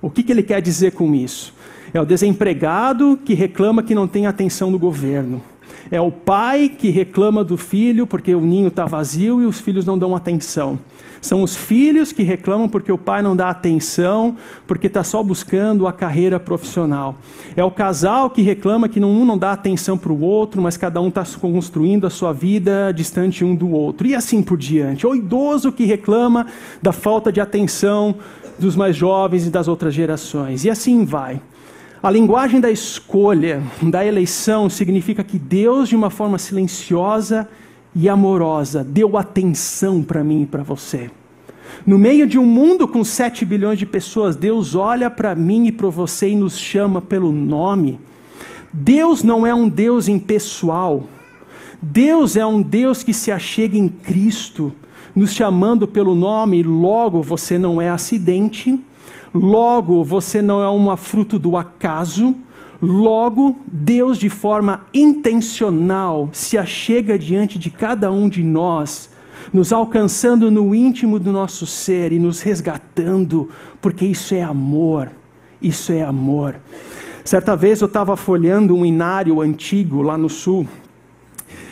O 0.00 0.10
que, 0.10 0.22
que 0.22 0.32
ele 0.32 0.42
quer 0.42 0.60
dizer 0.60 0.92
com 0.92 1.14
isso? 1.14 1.54
É 1.92 2.00
o 2.00 2.04
desempregado 2.04 3.18
que 3.24 3.34
reclama 3.34 3.82
que 3.82 3.94
não 3.94 4.06
tem 4.06 4.26
atenção 4.26 4.70
do 4.70 4.78
governo. 4.78 5.42
É 5.90 6.00
o 6.00 6.10
pai 6.10 6.68
que 6.68 6.90
reclama 6.90 7.44
do 7.44 7.56
filho 7.56 8.06
porque 8.06 8.34
o 8.34 8.40
ninho 8.40 8.68
está 8.68 8.84
vazio 8.86 9.40
e 9.40 9.46
os 9.46 9.60
filhos 9.60 9.86
não 9.86 9.96
dão 9.96 10.14
atenção. 10.14 10.78
São 11.26 11.42
os 11.42 11.56
filhos 11.56 12.12
que 12.12 12.22
reclamam 12.22 12.68
porque 12.68 12.92
o 12.92 12.96
pai 12.96 13.20
não 13.20 13.34
dá 13.34 13.50
atenção, 13.50 14.36
porque 14.64 14.86
está 14.86 15.02
só 15.02 15.24
buscando 15.24 15.88
a 15.88 15.92
carreira 15.92 16.38
profissional. 16.38 17.16
É 17.56 17.64
o 17.64 17.70
casal 17.70 18.30
que 18.30 18.42
reclama 18.42 18.88
que 18.88 19.00
um 19.00 19.24
não 19.24 19.36
dá 19.36 19.50
atenção 19.50 19.98
para 19.98 20.12
o 20.12 20.20
outro, 20.20 20.62
mas 20.62 20.76
cada 20.76 21.00
um 21.00 21.08
está 21.08 21.24
construindo 21.40 22.06
a 22.06 22.10
sua 22.10 22.32
vida 22.32 22.92
distante 22.92 23.44
um 23.44 23.56
do 23.56 23.72
outro. 23.72 24.06
E 24.06 24.14
assim 24.14 24.40
por 24.40 24.56
diante. 24.56 25.04
É 25.04 25.08
o 25.08 25.16
idoso 25.16 25.72
que 25.72 25.84
reclama 25.84 26.46
da 26.80 26.92
falta 26.92 27.32
de 27.32 27.40
atenção 27.40 28.14
dos 28.56 28.76
mais 28.76 28.94
jovens 28.94 29.48
e 29.48 29.50
das 29.50 29.66
outras 29.66 29.92
gerações. 29.92 30.64
E 30.64 30.70
assim 30.70 31.04
vai. 31.04 31.40
A 32.00 32.08
linguagem 32.08 32.60
da 32.60 32.70
escolha, 32.70 33.60
da 33.82 34.06
eleição, 34.06 34.70
significa 34.70 35.24
que 35.24 35.40
Deus, 35.40 35.88
de 35.88 35.96
uma 35.96 36.08
forma 36.08 36.38
silenciosa 36.38 37.48
e 37.98 38.10
amorosa, 38.10 38.84
deu 38.84 39.16
atenção 39.16 40.02
para 40.02 40.22
mim 40.22 40.42
e 40.42 40.46
para 40.46 40.62
você. 40.62 41.10
No 41.86 41.98
meio 41.98 42.26
de 42.26 42.38
um 42.38 42.44
mundo 42.44 42.86
com 42.86 43.02
7 43.02 43.42
bilhões 43.46 43.78
de 43.78 43.86
pessoas, 43.86 44.36
Deus 44.36 44.74
olha 44.74 45.08
para 45.08 45.34
mim 45.34 45.66
e 45.66 45.72
para 45.72 45.88
você 45.88 46.28
e 46.28 46.36
nos 46.36 46.58
chama 46.58 47.00
pelo 47.00 47.32
nome. 47.32 47.98
Deus 48.70 49.22
não 49.22 49.46
é 49.46 49.54
um 49.54 49.66
Deus 49.66 50.08
impessoal. 50.08 51.04
Deus 51.80 52.36
é 52.36 52.44
um 52.44 52.60
Deus 52.60 53.02
que 53.02 53.14
se 53.14 53.32
achega 53.32 53.78
em 53.78 53.88
Cristo, 53.88 54.72
nos 55.14 55.32
chamando 55.32 55.88
pelo 55.88 56.14
nome, 56.14 56.62
logo 56.62 57.22
você 57.22 57.58
não 57.58 57.80
é 57.80 57.88
acidente, 57.88 58.78
logo 59.32 60.04
você 60.04 60.42
não 60.42 60.62
é 60.62 60.68
uma 60.68 60.98
fruto 60.98 61.38
do 61.38 61.56
acaso, 61.56 62.34
logo 62.80 63.56
Deus, 63.66 64.18
de 64.18 64.28
forma 64.28 64.86
intencional, 64.92 66.28
se 66.32 66.58
achega 66.58 67.18
diante 67.18 67.58
de 67.58 67.70
cada 67.70 68.10
um 68.10 68.28
de 68.28 68.42
nós, 68.42 69.10
nos 69.52 69.72
alcançando 69.72 70.50
no 70.50 70.74
íntimo 70.74 71.18
do 71.18 71.32
nosso 71.32 71.66
ser 71.66 72.12
e 72.12 72.18
nos 72.18 72.40
resgatando, 72.40 73.48
porque 73.80 74.04
isso 74.04 74.34
é 74.34 74.42
amor, 74.42 75.10
isso 75.60 75.92
é 75.92 76.02
amor. 76.02 76.56
Certa 77.24 77.56
vez 77.56 77.80
eu 77.80 77.86
estava 77.86 78.16
folhando 78.16 78.74
um 78.74 78.84
inário 78.84 79.40
antigo 79.40 80.02
lá 80.02 80.16
no 80.16 80.28
sul, 80.28 80.66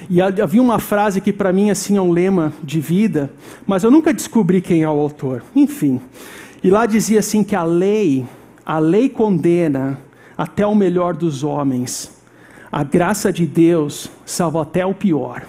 e 0.09 0.21
havia 0.21 0.61
uma 0.61 0.79
frase 0.79 1.21
que 1.21 1.33
para 1.33 1.53
mim 1.53 1.71
assim 1.71 1.97
é 1.97 2.01
um 2.01 2.11
lema 2.11 2.53
de 2.63 2.79
vida, 2.81 3.33
mas 3.67 3.85
eu 3.85 3.91
nunca 3.91 4.13
descobri 4.13 4.61
quem 4.61 4.83
é 4.83 4.89
o 4.89 5.01
autor. 5.01 5.43
Enfim, 5.57 6.01
e 6.63 6.71
lá 6.71 6.87
dizia 6.87 7.21
assim 7.21 7.43
que 7.43 7.57
a 7.57 7.63
lei, 7.63 8.25
a 8.67 8.79
lei 8.79 9.09
condena 9.09 9.99
até 10.37 10.67
o 10.67 10.75
melhor 10.75 11.15
dos 11.15 11.45
homens. 11.45 12.11
A 12.71 12.83
graça 12.83 13.33
de 13.33 13.47
Deus 13.47 14.11
salva 14.27 14.63
até 14.63 14.85
o 14.85 14.95
pior. 14.95 15.47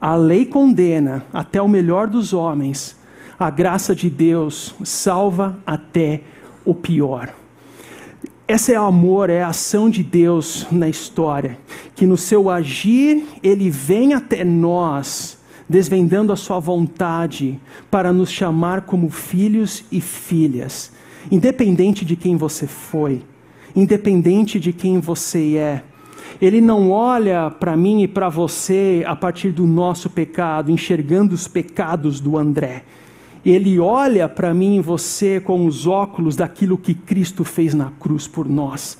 A 0.00 0.16
lei 0.16 0.44
condena 0.44 1.24
até 1.32 1.62
o 1.62 1.68
melhor 1.68 2.08
dos 2.08 2.32
homens. 2.32 2.96
a 3.38 3.50
graça 3.50 3.94
de 3.94 4.08
Deus 4.08 4.74
salva 4.84 5.58
até 5.66 6.22
o 6.64 6.74
pior. 6.74 7.32
Essa 8.46 8.72
é 8.72 8.80
o 8.80 8.84
amor, 8.84 9.30
é 9.30 9.42
a 9.42 9.48
ação 9.48 9.88
de 9.88 10.02
Deus 10.02 10.66
na 10.70 10.88
história, 10.88 11.58
que 11.94 12.06
no 12.06 12.16
seu 12.16 12.50
agir 12.50 13.26
ele 13.42 13.70
vem 13.70 14.12
até 14.12 14.44
nós, 14.44 15.38
desvendando 15.68 16.32
a 16.32 16.36
sua 16.36 16.60
vontade 16.60 17.58
para 17.90 18.12
nos 18.12 18.30
chamar 18.30 18.82
como 18.82 19.08
filhos 19.08 19.84
e 19.90 20.00
filhas, 20.00 20.92
independente 21.30 22.04
de 22.04 22.16
quem 22.16 22.36
você 22.36 22.66
foi, 22.66 23.22
independente 23.74 24.60
de 24.60 24.72
quem 24.72 25.00
você 25.00 25.56
é. 25.56 25.82
Ele 26.40 26.60
não 26.60 26.90
olha 26.90 27.50
para 27.50 27.76
mim 27.76 28.02
e 28.02 28.08
para 28.08 28.28
você 28.28 29.04
a 29.06 29.14
partir 29.14 29.50
do 29.50 29.66
nosso 29.66 30.10
pecado, 30.10 30.70
enxergando 30.70 31.34
os 31.34 31.46
pecados 31.46 32.20
do 32.20 32.36
André. 32.36 32.84
Ele 33.44 33.78
olha 33.78 34.28
para 34.28 34.54
mim 34.54 34.76
e 34.76 34.80
você 34.80 35.38
com 35.38 35.66
os 35.66 35.86
óculos 35.86 36.34
daquilo 36.34 36.78
que 36.78 36.94
Cristo 36.94 37.44
fez 37.44 37.74
na 37.74 37.90
cruz 38.00 38.26
por 38.26 38.48
nós. 38.48 38.98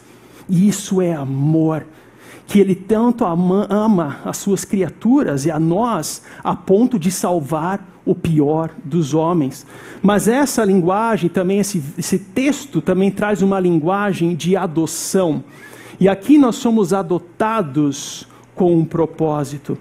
E 0.48 0.68
isso 0.68 1.00
é 1.00 1.14
amor. 1.14 1.87
Que 2.46 2.60
Ele 2.60 2.74
tanto 2.74 3.24
ama, 3.24 4.20
as 4.24 4.37
suas 4.37 4.64
criaturas 4.64 5.46
e 5.46 5.50
a 5.50 5.58
nós, 5.58 6.22
a 6.42 6.54
ponto 6.54 6.98
de 6.98 7.10
salvar 7.10 7.93
o 8.04 8.14
pior 8.14 8.70
dos 8.84 9.14
homens. 9.14 9.66
Mas 10.02 10.28
essa 10.28 10.64
linguagem 10.64 11.28
também, 11.28 11.58
esse, 11.58 11.82
esse 11.96 12.18
texto 12.18 12.80
também 12.80 13.10
traz 13.10 13.42
uma 13.42 13.58
linguagem 13.58 14.34
de 14.34 14.56
adoção. 14.56 15.42
E 15.98 16.08
aqui 16.08 16.36
nós 16.36 16.56
somos 16.56 16.92
adotados 16.92 18.28
com 18.54 18.76
um 18.76 18.84
propósito. 18.84 19.78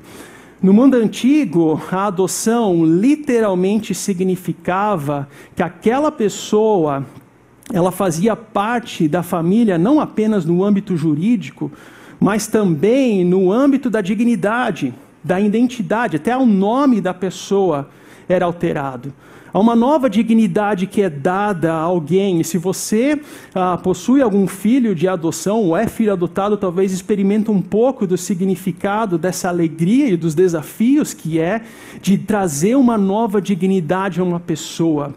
No 0.62 0.72
mundo 0.74 0.96
antigo, 0.96 1.82
a 1.92 2.08
adoção 2.08 2.86
literalmente 2.86 3.94
significava 3.94 5.28
que 5.56 5.62
aquela 5.62 6.12
pessoa 6.12 7.06
ela 7.72 7.92
fazia 7.92 8.36
parte 8.36 9.08
da 9.08 9.24
família 9.24 9.78
não 9.78 10.00
apenas 10.00 10.46
no 10.46 10.64
âmbito 10.64 10.96
jurídico, 10.96 11.72
mas 12.20 12.48
também 12.48 13.26
no 13.26 13.52
âmbito 13.52 13.90
da 13.90 14.00
dignidade, 14.00 14.94
da 15.24 15.40
identidade, 15.40 16.18
até 16.18 16.36
o 16.38 16.46
nome 16.46 17.02
da 17.02 17.14
pessoa 17.14 17.90
era 18.28 18.46
alterado. 18.46 19.14
Há 19.54 19.60
uma 19.60 19.76
nova 19.76 20.10
dignidade 20.10 20.88
que 20.88 21.00
é 21.00 21.10
dada 21.12 21.74
a 21.74 21.80
alguém. 21.80 22.42
E 22.42 22.44
se 22.44 22.58
você 22.58 23.22
ah, 23.54 23.78
possui 23.78 24.20
algum 24.20 24.48
filho 24.48 24.96
de 24.96 25.08
adoção 25.08 25.62
ou 25.62 25.78
é 25.78 25.86
filho 25.86 26.12
adotado, 26.12 26.58
talvez 26.58 26.92
experimente 26.92 27.52
um 27.52 27.62
pouco 27.62 28.08
do 28.08 28.18
significado 28.18 29.16
dessa 29.16 29.50
alegria 29.50 30.08
e 30.08 30.18
dos 30.18 30.34
desafios 30.34 31.14
que 31.14 31.40
é 31.40 31.62
de 32.02 32.18
trazer 32.18 32.76
uma 32.76 32.98
nova 32.98 33.40
dignidade 33.40 34.20
a 34.20 34.24
uma 34.24 34.40
pessoa. 34.40 35.14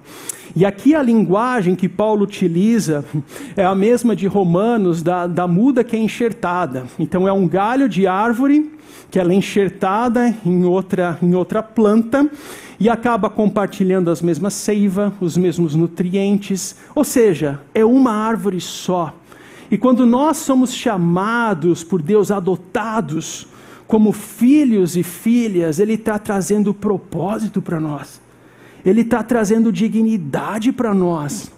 E 0.55 0.67
aqui 0.67 0.95
a 0.95 1.03
linguagem 1.03 1.75
que 1.75 1.89
Paulo 1.89 2.25
utiliza 2.25 3.07
é 3.57 3.65
a 3.65 3.75
mesma 3.75 4.15
de 4.15 4.27
Romanos, 4.27 5.03
da, 5.03 5.27
da 5.27 5.49
muda 5.49 5.83
que 5.83 5.97
é 5.97 5.99
enxertada. 5.99 6.85
Então 6.99 7.27
é 7.27 7.33
um 7.33 7.49
galho 7.49 7.89
de 7.89 8.07
árvore 8.07 8.71
que 9.11 9.19
ela 9.19 9.33
é 9.33 9.37
enxertada 9.37 10.35
em 10.45 10.65
outra, 10.65 11.19
em 11.23 11.35
outra 11.35 11.63
planta 11.63 12.31
e 12.79 12.89
acaba 12.89 13.31
compartilhando 13.31 14.11
as 14.11 14.21
mesmas 14.21 14.55
seiva, 14.55 15.13
os 15.21 15.37
mesmos 15.37 15.75
nutrientes, 15.75 16.77
ou 16.95 17.05
seja, 17.05 17.61
é 17.75 17.85
uma 17.85 18.13
árvore 18.13 18.61
só. 18.61 19.15
E 19.71 19.79
quando 19.79 20.07
nós 20.07 20.37
somos 20.37 20.73
chamados 20.73 21.83
por 21.83 22.01
Deus, 22.01 22.31
adotados 22.31 23.47
como 23.87 24.13
filhos 24.13 24.97
e 24.97 25.03
filhas, 25.03 25.79
Ele 25.79 25.95
está 25.95 26.19
trazendo 26.19 26.75
propósito 26.75 27.63
para 27.63 27.81
nós, 27.81 28.21
Ele 28.85 29.01
está 29.01 29.23
trazendo 29.23 29.73
dignidade 29.73 30.73
para 30.73 30.93
nós. 30.93 31.51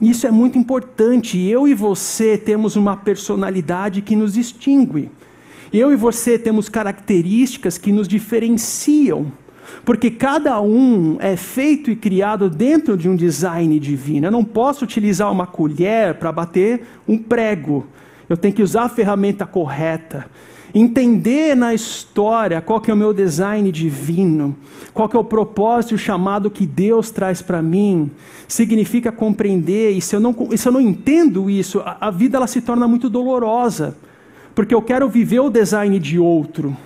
Isso 0.00 0.26
é 0.26 0.30
muito 0.30 0.56
importante. 0.56 1.40
Eu 1.40 1.66
e 1.66 1.74
você 1.74 2.38
temos 2.38 2.76
uma 2.76 2.96
personalidade 2.96 4.00
que 4.00 4.14
nos 4.14 4.34
distingue. 4.34 5.10
Eu 5.72 5.92
e 5.92 5.96
você 5.96 6.38
temos 6.38 6.68
características 6.68 7.76
que 7.76 7.90
nos 7.90 8.06
diferenciam. 8.06 9.32
Porque 9.84 10.10
cada 10.10 10.60
um 10.60 11.16
é 11.20 11.36
feito 11.36 11.90
e 11.90 11.96
criado 11.96 12.50
dentro 12.50 12.96
de 12.96 13.08
um 13.08 13.16
design 13.16 13.78
divino. 13.78 14.26
Eu 14.26 14.32
não 14.32 14.44
posso 14.44 14.84
utilizar 14.84 15.30
uma 15.32 15.46
colher 15.46 16.14
para 16.14 16.32
bater 16.32 16.82
um 17.06 17.18
prego. 17.18 17.86
Eu 18.28 18.36
tenho 18.36 18.54
que 18.54 18.62
usar 18.62 18.84
a 18.84 18.88
ferramenta 18.88 19.46
correta. 19.46 20.26
Entender 20.74 21.56
na 21.56 21.72
história 21.72 22.60
qual 22.60 22.80
que 22.80 22.90
é 22.90 22.94
o 22.94 22.96
meu 22.96 23.14
design 23.14 23.72
divino, 23.72 24.54
qual 24.92 25.08
que 25.08 25.16
é 25.16 25.18
o 25.18 25.24
propósito 25.24 25.92
e 25.92 25.94
o 25.94 25.98
chamado 25.98 26.50
que 26.50 26.66
Deus 26.66 27.10
traz 27.10 27.40
para 27.40 27.62
mim, 27.62 28.10
significa 28.46 29.10
compreender, 29.10 29.92
e 29.92 30.02
se 30.02 30.14
eu 30.14 30.20
não, 30.20 30.34
se 30.54 30.68
eu 30.68 30.72
não 30.72 30.80
entendo 30.80 31.48
isso, 31.48 31.80
a, 31.80 31.96
a 32.08 32.10
vida 32.10 32.36
ela 32.36 32.46
se 32.46 32.60
torna 32.60 32.86
muito 32.86 33.08
dolorosa, 33.08 33.96
porque 34.54 34.74
eu 34.74 34.82
quero 34.82 35.08
viver 35.08 35.40
o 35.40 35.48
design 35.48 35.98
de 35.98 36.18
outro, 36.18 36.76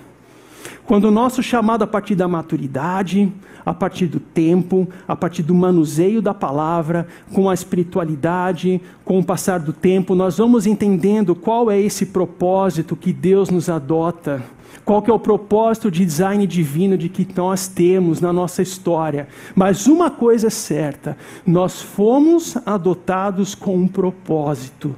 quando 0.85 1.05
o 1.05 1.11
nosso 1.11 1.41
chamado 1.41 1.83
a 1.83 1.87
partir 1.87 2.15
da 2.15 2.27
maturidade, 2.27 3.31
a 3.65 3.73
partir 3.73 4.07
do 4.07 4.19
tempo, 4.19 4.87
a 5.07 5.15
partir 5.15 5.41
do 5.41 5.55
manuseio 5.55 6.21
da 6.21 6.33
palavra, 6.33 7.07
com 7.33 7.49
a 7.49 7.53
espiritualidade, 7.53 8.81
com 9.05 9.19
o 9.19 9.23
passar 9.23 9.59
do 9.59 9.71
tempo, 9.71 10.13
nós 10.13 10.37
vamos 10.37 10.65
entendendo 10.65 11.35
qual 11.35 11.71
é 11.71 11.79
esse 11.79 12.07
propósito 12.07 12.95
que 12.95 13.13
Deus 13.13 13.49
nos 13.49 13.69
adota. 13.69 14.43
Qual 14.83 15.01
que 15.01 15.09
é 15.09 15.13
o 15.13 15.19
propósito 15.19 15.89
de 15.89 16.03
design 16.03 16.45
divino 16.45 16.97
de 16.97 17.07
que 17.07 17.25
nós 17.35 17.69
temos 17.69 18.19
na 18.19 18.33
nossa 18.33 18.61
história? 18.61 19.29
Mas 19.55 19.87
uma 19.87 20.11
coisa 20.11 20.47
é 20.47 20.49
certa: 20.49 21.17
nós 21.45 21.81
fomos 21.81 22.57
adotados 22.65 23.55
com 23.55 23.77
um 23.77 23.87
propósito. 23.87 24.93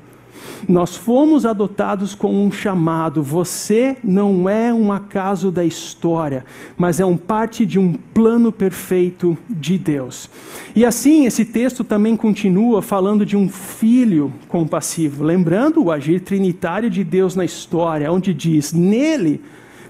Nós 0.68 0.96
fomos 0.96 1.46
adotados 1.46 2.16
com 2.16 2.46
um 2.46 2.52
chamado. 2.52 3.22
Você 3.22 3.98
não 4.04 4.50
é 4.50 4.74
um 4.74 4.92
acaso 4.92 5.52
da 5.52 5.64
história, 5.64 6.46
mas 6.78 7.00
é 7.00 7.06
um 7.06 7.18
parte 7.18 7.66
de 7.66 7.80
um 7.80 7.94
plano 7.94 8.52
perfeito 8.52 9.38
de 9.50 9.78
Deus. 9.78 10.30
E 10.76 10.86
assim, 10.86 11.26
esse 11.26 11.46
texto 11.46 11.84
também 11.84 12.16
continua 12.16 12.82
falando 12.82 13.26
de 13.26 13.38
um 13.38 13.48
filho 13.50 14.34
compassivo, 14.48 15.24
lembrando 15.24 15.84
o 15.84 15.92
agir 15.92 16.22
trinitário 16.22 16.90
de 16.90 17.04
Deus 17.04 17.36
na 17.36 17.46
história, 17.46 18.12
onde 18.12 18.34
diz: 18.34 18.74
Nele 18.74 19.42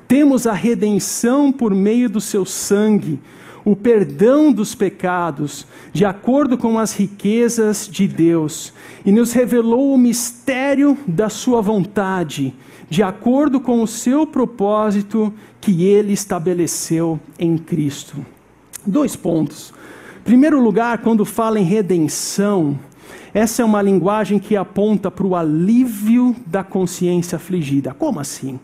temos 0.08 0.46
a 0.46 0.54
redenção 0.54 1.52
por 1.52 1.74
meio 1.74 2.10
do 2.10 2.22
seu 2.22 2.46
sangue 2.46 3.20
o 3.65 3.75
perdão 3.75 4.51
dos 4.51 4.75
pecados, 4.75 5.65
de 5.91 6.06
acordo 6.06 6.56
com 6.56 6.78
as 6.78 6.93
riquezas 6.93 7.89
de 7.91 8.08
Deus, 8.08 8.71
e 9.04 9.12
nos 9.12 9.34
revelou 9.34 9.91
o 9.91 9.97
mistério 9.97 10.95
da 11.08 11.28
Sua 11.28 11.62
vontade, 11.62 12.54
de 12.88 13.01
acordo 13.01 13.60
com 13.60 13.82
o 13.82 13.88
seu 13.88 14.28
propósito 14.28 15.34
que 15.60 15.84
Ele 15.84 16.13
estabeleceu 16.13 17.19
em 17.39 17.58
Cristo. 17.58 18.23
Dois 18.86 19.15
pontos. 19.15 19.73
Em 20.19 20.23
primeiro 20.23 20.62
lugar, 20.62 20.99
quando 20.99 21.25
fala 21.25 21.60
em 21.60 21.63
redenção, 21.63 22.80
essa 23.36 23.62
é 23.62 23.65
uma 23.65 23.82
linguagem 23.82 24.39
que 24.39 24.56
aponta 24.56 25.12
para 25.12 25.28
o 25.28 25.36
alívio 25.36 26.34
da 26.48 26.63
consciência 26.63 27.36
afligida. 27.36 27.93
Como 27.93 28.17
assim? 28.17 28.58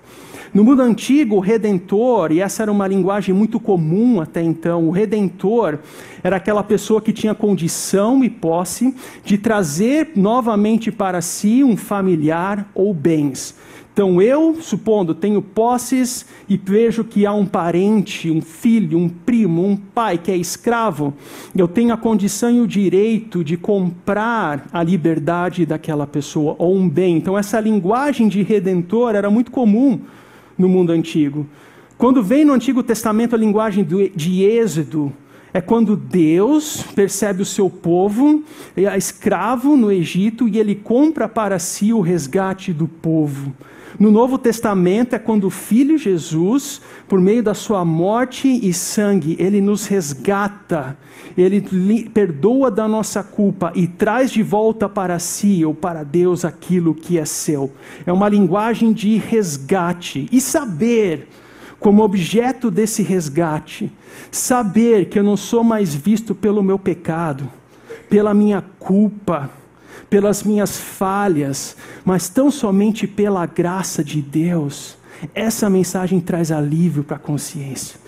No 0.53 0.63
mundo 0.63 0.81
antigo, 0.81 1.35
o 1.35 1.39
redentor, 1.41 2.31
e 2.31 2.39
essa 2.39 2.61
era 2.61 2.71
uma 2.71 2.87
linguagem 2.87 3.35
muito 3.35 3.59
comum 3.59 4.21
até 4.21 4.41
então, 4.41 4.87
o 4.87 4.89
redentor 4.91 5.79
era 6.23 6.37
aquela 6.37 6.63
pessoa 6.63 7.01
que 7.01 7.11
tinha 7.11 7.35
condição 7.35 8.23
e 8.23 8.29
posse 8.29 8.95
de 9.25 9.37
trazer 9.37 10.11
novamente 10.15 10.89
para 10.89 11.19
si 11.19 11.65
um 11.65 11.75
familiar 11.75 12.65
ou 12.73 12.93
bens. 12.93 13.53
Então 13.93 14.21
eu, 14.21 14.55
supondo, 14.61 15.13
tenho 15.13 15.41
posses 15.41 16.25
e 16.47 16.55
vejo 16.55 17.03
que 17.03 17.25
há 17.25 17.33
um 17.33 17.45
parente, 17.45 18.31
um 18.31 18.41
filho, 18.41 18.97
um 18.97 19.09
primo, 19.09 19.65
um 19.65 19.75
pai 19.75 20.17
que 20.17 20.31
é 20.31 20.37
escravo, 20.37 21.13
eu 21.53 21.67
tenho 21.67 21.93
a 21.93 21.97
condição 21.97 22.49
e 22.49 22.61
o 22.61 22.67
direito 22.67 23.43
de 23.43 23.57
comprar 23.57 24.65
a 24.71 24.81
liberdade 24.81 25.65
daquela 25.65 26.07
pessoa 26.07 26.55
ou 26.57 26.75
um 26.75 26.87
bem. 26.87 27.17
Então 27.17 27.37
essa 27.37 27.59
linguagem 27.59 28.29
de 28.29 28.41
redentor 28.41 29.13
era 29.13 29.29
muito 29.29 29.51
comum 29.51 29.99
no 30.57 30.69
mundo 30.69 30.91
antigo. 30.91 31.45
Quando 31.97 32.23
vem 32.23 32.45
no 32.45 32.53
Antigo 32.53 32.81
Testamento 32.81 33.35
a 33.35 33.37
linguagem 33.37 33.85
de 34.15 34.43
êxodo, 34.43 35.13
é 35.53 35.59
quando 35.59 35.97
Deus 35.97 36.81
percebe 36.95 37.41
o 37.41 37.45
seu 37.45 37.69
povo, 37.69 38.41
é 38.75 38.97
escravo 38.97 39.75
no 39.75 39.91
Egito, 39.91 40.47
e 40.47 40.57
ele 40.57 40.75
compra 40.75 41.27
para 41.27 41.59
si 41.59 41.91
o 41.91 41.99
resgate 41.99 42.71
do 42.71 42.87
povo. 42.87 43.53
No 43.99 44.09
Novo 44.09 44.37
Testamento 44.37 45.15
é 45.15 45.19
quando 45.19 45.45
o 45.45 45.49
Filho 45.49 45.97
Jesus, 45.97 46.81
por 47.07 47.19
meio 47.19 47.43
da 47.43 47.53
sua 47.53 47.83
morte 47.83 48.47
e 48.47 48.73
sangue, 48.73 49.35
ele 49.39 49.59
nos 49.59 49.85
resgata, 49.85 50.97
ele 51.37 51.61
perdoa 52.13 52.71
da 52.71 52.87
nossa 52.87 53.23
culpa 53.23 53.71
e 53.75 53.87
traz 53.87 54.31
de 54.31 54.41
volta 54.41 54.87
para 54.87 55.19
si 55.19 55.63
ou 55.65 55.73
para 55.73 56.03
Deus 56.03 56.45
aquilo 56.45 56.95
que 56.95 57.17
é 57.17 57.25
seu. 57.25 57.71
É 58.05 58.11
uma 58.11 58.29
linguagem 58.29 58.93
de 58.93 59.17
resgate 59.17 60.27
e 60.31 60.39
saber 60.39 61.27
como 61.79 62.03
objeto 62.03 62.69
desse 62.69 63.01
resgate, 63.01 63.91
saber 64.29 65.05
que 65.05 65.17
eu 65.17 65.23
não 65.23 65.35
sou 65.35 65.63
mais 65.63 65.95
visto 65.95 66.35
pelo 66.35 66.61
meu 66.61 66.77
pecado, 66.77 67.49
pela 68.07 68.33
minha 68.33 68.63
culpa, 68.77 69.49
pelas 70.09 70.43
minhas 70.43 70.77
falhas, 70.77 71.75
mas 72.03 72.29
tão 72.29 72.51
somente 72.51 73.07
pela 73.07 73.45
graça 73.45 74.03
de 74.03 74.21
Deus. 74.21 74.97
Essa 75.33 75.69
mensagem 75.69 76.19
traz 76.19 76.51
alívio 76.51 77.03
para 77.03 77.15
a 77.15 77.19
consciência. 77.19 77.99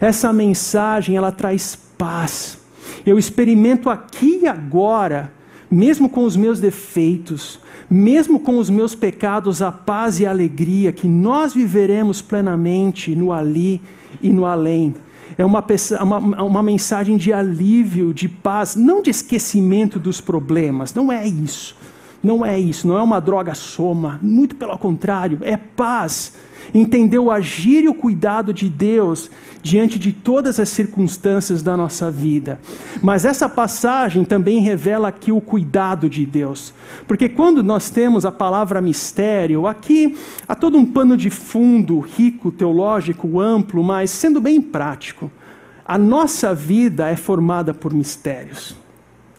Essa 0.00 0.32
mensagem 0.32 1.16
ela 1.16 1.32
traz 1.32 1.78
paz. 1.96 2.58
Eu 3.04 3.18
experimento 3.18 3.90
aqui 3.90 4.40
e 4.42 4.46
agora, 4.46 5.32
mesmo 5.70 6.08
com 6.08 6.24
os 6.24 6.36
meus 6.36 6.60
defeitos, 6.60 7.60
mesmo 7.90 8.40
com 8.40 8.58
os 8.58 8.70
meus 8.70 8.94
pecados, 8.94 9.60
a 9.60 9.70
paz 9.70 10.18
e 10.18 10.26
a 10.26 10.30
alegria 10.30 10.92
que 10.92 11.06
nós 11.06 11.52
viveremos 11.52 12.22
plenamente 12.22 13.14
no 13.14 13.32
ali 13.32 13.80
e 14.22 14.30
no 14.30 14.46
além. 14.46 14.94
É 15.36 15.44
uma, 15.44 15.64
uma, 16.00 16.42
uma 16.42 16.62
mensagem 16.62 17.16
de 17.16 17.32
alívio, 17.32 18.12
de 18.12 18.28
paz, 18.28 18.76
não 18.76 19.02
de 19.02 19.10
esquecimento 19.10 19.98
dos 19.98 20.20
problemas, 20.20 20.94
não 20.94 21.10
é 21.10 21.26
isso. 21.26 21.76
Não 22.22 22.44
é 22.44 22.58
isso, 22.58 22.86
não 22.86 22.96
é 22.96 23.02
uma 23.02 23.20
droga 23.20 23.54
soma, 23.54 24.18
muito 24.22 24.54
pelo 24.54 24.78
contrário, 24.78 25.38
é 25.42 25.56
paz 25.56 26.32
entender 26.74 27.18
o 27.18 27.30
agir 27.30 27.84
e 27.84 27.88
o 27.88 27.94
cuidado 27.94 28.52
de 28.52 28.68
Deus 28.68 29.30
diante 29.62 29.98
de 29.98 30.12
todas 30.12 30.58
as 30.58 30.68
circunstâncias 30.68 31.62
da 31.62 31.76
nossa 31.76 32.10
vida. 32.10 32.60
Mas 33.02 33.24
essa 33.24 33.48
passagem 33.48 34.24
também 34.24 34.60
revela 34.60 35.08
aqui 35.08 35.30
o 35.30 35.40
cuidado 35.40 36.08
de 36.08 36.26
Deus. 36.26 36.72
Porque 37.06 37.28
quando 37.28 37.62
nós 37.62 37.90
temos 37.90 38.24
a 38.24 38.32
palavra 38.32 38.80
mistério, 38.80 39.66
aqui 39.66 40.16
há 40.48 40.54
todo 40.54 40.76
um 40.76 40.86
pano 40.86 41.16
de 41.16 41.30
fundo 41.30 42.00
rico, 42.00 42.50
teológico, 42.50 43.40
amplo, 43.40 43.82
mas 43.82 44.10
sendo 44.10 44.40
bem 44.40 44.60
prático. 44.60 45.30
A 45.84 45.98
nossa 45.98 46.54
vida 46.54 47.08
é 47.08 47.16
formada 47.16 47.74
por 47.74 47.92
mistérios. 47.92 48.76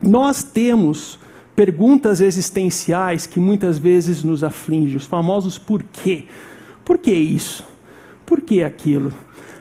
Nós 0.02 0.44
temos 0.44 1.20
perguntas 1.56 2.22
existenciais 2.22 3.28
que 3.28 3.40
muitas 3.40 3.78
vezes 3.78 4.24
nos 4.24 4.44
afligem, 4.44 4.98
os 4.98 5.06
famosos 5.06 5.58
porquê. 5.58 6.26
Por 6.84 6.98
que 6.98 7.12
isso? 7.12 7.64
Por 8.26 8.42
que 8.42 8.64
aquilo? 8.64 9.14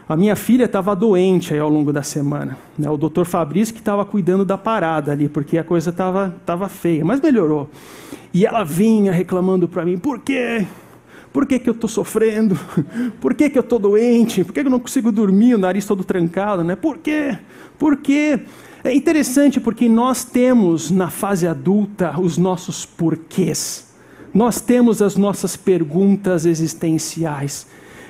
A 0.08 0.16
minha 0.16 0.36
filha 0.36 0.64
estava 0.64 0.94
doente 0.96 1.54
aí 1.54 1.60
ao 1.60 1.68
longo 1.68 1.92
da 1.92 2.02
semana. 2.02 2.58
Né? 2.78 2.88
O 2.90 2.96
doutor 2.96 3.24
Fabrício 3.24 3.72
que 3.72 3.80
estava 3.80 4.04
cuidando 4.04 4.44
da 4.44 4.58
parada 4.58 5.12
ali, 5.12 5.28
porque 5.28 5.56
a 5.58 5.64
coisa 5.64 5.90
estava 5.90 6.34
tava 6.44 6.68
feia, 6.68 7.04
mas 7.04 7.20
melhorou. 7.20 7.70
E 8.34 8.44
ela 8.44 8.64
vinha 8.64 9.12
reclamando 9.12 9.68
para 9.68 9.84
mim, 9.84 9.98
por 9.98 10.18
quê? 10.18 10.66
Por 11.32 11.46
que, 11.46 11.58
que 11.58 11.68
eu 11.68 11.72
estou 11.72 11.88
sofrendo? 11.88 12.58
Por 13.20 13.32
que, 13.32 13.48
que 13.48 13.56
eu 13.56 13.62
estou 13.62 13.78
doente? 13.78 14.44
Por 14.44 14.52
que, 14.52 14.60
que 14.60 14.66
eu 14.66 14.70
não 14.70 14.80
consigo 14.80 15.10
dormir, 15.10 15.54
o 15.54 15.58
nariz 15.58 15.86
todo 15.86 16.04
trancado? 16.04 16.62
Né? 16.62 16.76
Por 16.76 16.98
quê? 16.98 17.38
Por 17.78 17.96
quê? 17.96 18.40
É 18.84 18.92
interessante 18.92 19.60
porque 19.60 19.88
nós 19.88 20.24
temos 20.24 20.90
na 20.90 21.08
fase 21.10 21.46
adulta 21.46 22.18
os 22.18 22.36
nossos 22.36 22.84
porquês 22.84 23.92
nós 24.34 24.60
temos 24.60 25.02
as 25.02 25.16
nossas 25.16 25.56
perguntas 25.56 26.46
existenciais. 26.46 27.66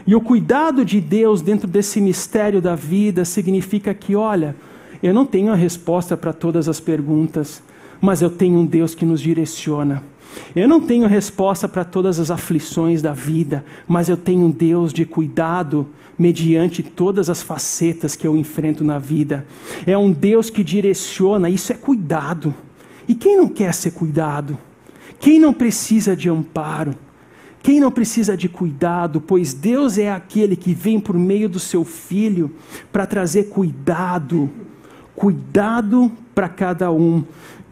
E 0.06 0.14
o 0.14 0.20
cuidado 0.20 0.84
de 0.84 1.00
Deus 1.00 1.42
dentro 1.42 1.66
desse 1.66 2.00
mistério 2.00 2.60
da 2.60 2.74
vida 2.74 3.24
significa 3.24 3.92
que, 3.94 4.14
olha, 4.14 4.54
eu 5.02 5.12
não 5.12 5.26
tenho 5.26 5.52
a 5.52 5.56
resposta 5.56 6.16
para 6.16 6.32
todas 6.32 6.68
as 6.68 6.80
perguntas, 6.80 7.62
mas 8.02 8.20
eu 8.20 8.28
tenho 8.28 8.58
um 8.58 8.66
Deus 8.66 8.96
que 8.96 9.06
nos 9.06 9.20
direciona. 9.20 10.02
Eu 10.56 10.66
não 10.66 10.80
tenho 10.80 11.06
resposta 11.06 11.68
para 11.68 11.84
todas 11.84 12.18
as 12.18 12.32
aflições 12.32 13.00
da 13.00 13.12
vida, 13.12 13.64
mas 13.86 14.08
eu 14.08 14.16
tenho 14.16 14.46
um 14.46 14.50
Deus 14.50 14.92
de 14.92 15.04
cuidado 15.04 15.86
mediante 16.18 16.82
todas 16.82 17.30
as 17.30 17.42
facetas 17.42 18.16
que 18.16 18.26
eu 18.26 18.36
enfrento 18.36 18.82
na 18.82 18.98
vida. 18.98 19.46
É 19.86 19.96
um 19.96 20.10
Deus 20.10 20.50
que 20.50 20.64
direciona, 20.64 21.48
isso 21.48 21.72
é 21.72 21.76
cuidado. 21.76 22.52
E 23.06 23.14
quem 23.14 23.36
não 23.36 23.48
quer 23.48 23.72
ser 23.72 23.92
cuidado? 23.92 24.58
Quem 25.20 25.38
não 25.38 25.52
precisa 25.52 26.16
de 26.16 26.28
amparo? 26.28 26.96
Quem 27.62 27.78
não 27.78 27.92
precisa 27.92 28.36
de 28.36 28.48
cuidado? 28.48 29.20
Pois 29.20 29.54
Deus 29.54 29.96
é 29.96 30.10
aquele 30.10 30.56
que 30.56 30.74
vem 30.74 30.98
por 30.98 31.16
meio 31.16 31.48
do 31.48 31.60
seu 31.60 31.84
filho 31.84 32.50
para 32.90 33.06
trazer 33.06 33.44
cuidado, 33.44 34.50
cuidado 35.14 36.10
para 36.34 36.48
cada 36.48 36.90
um 36.90 37.22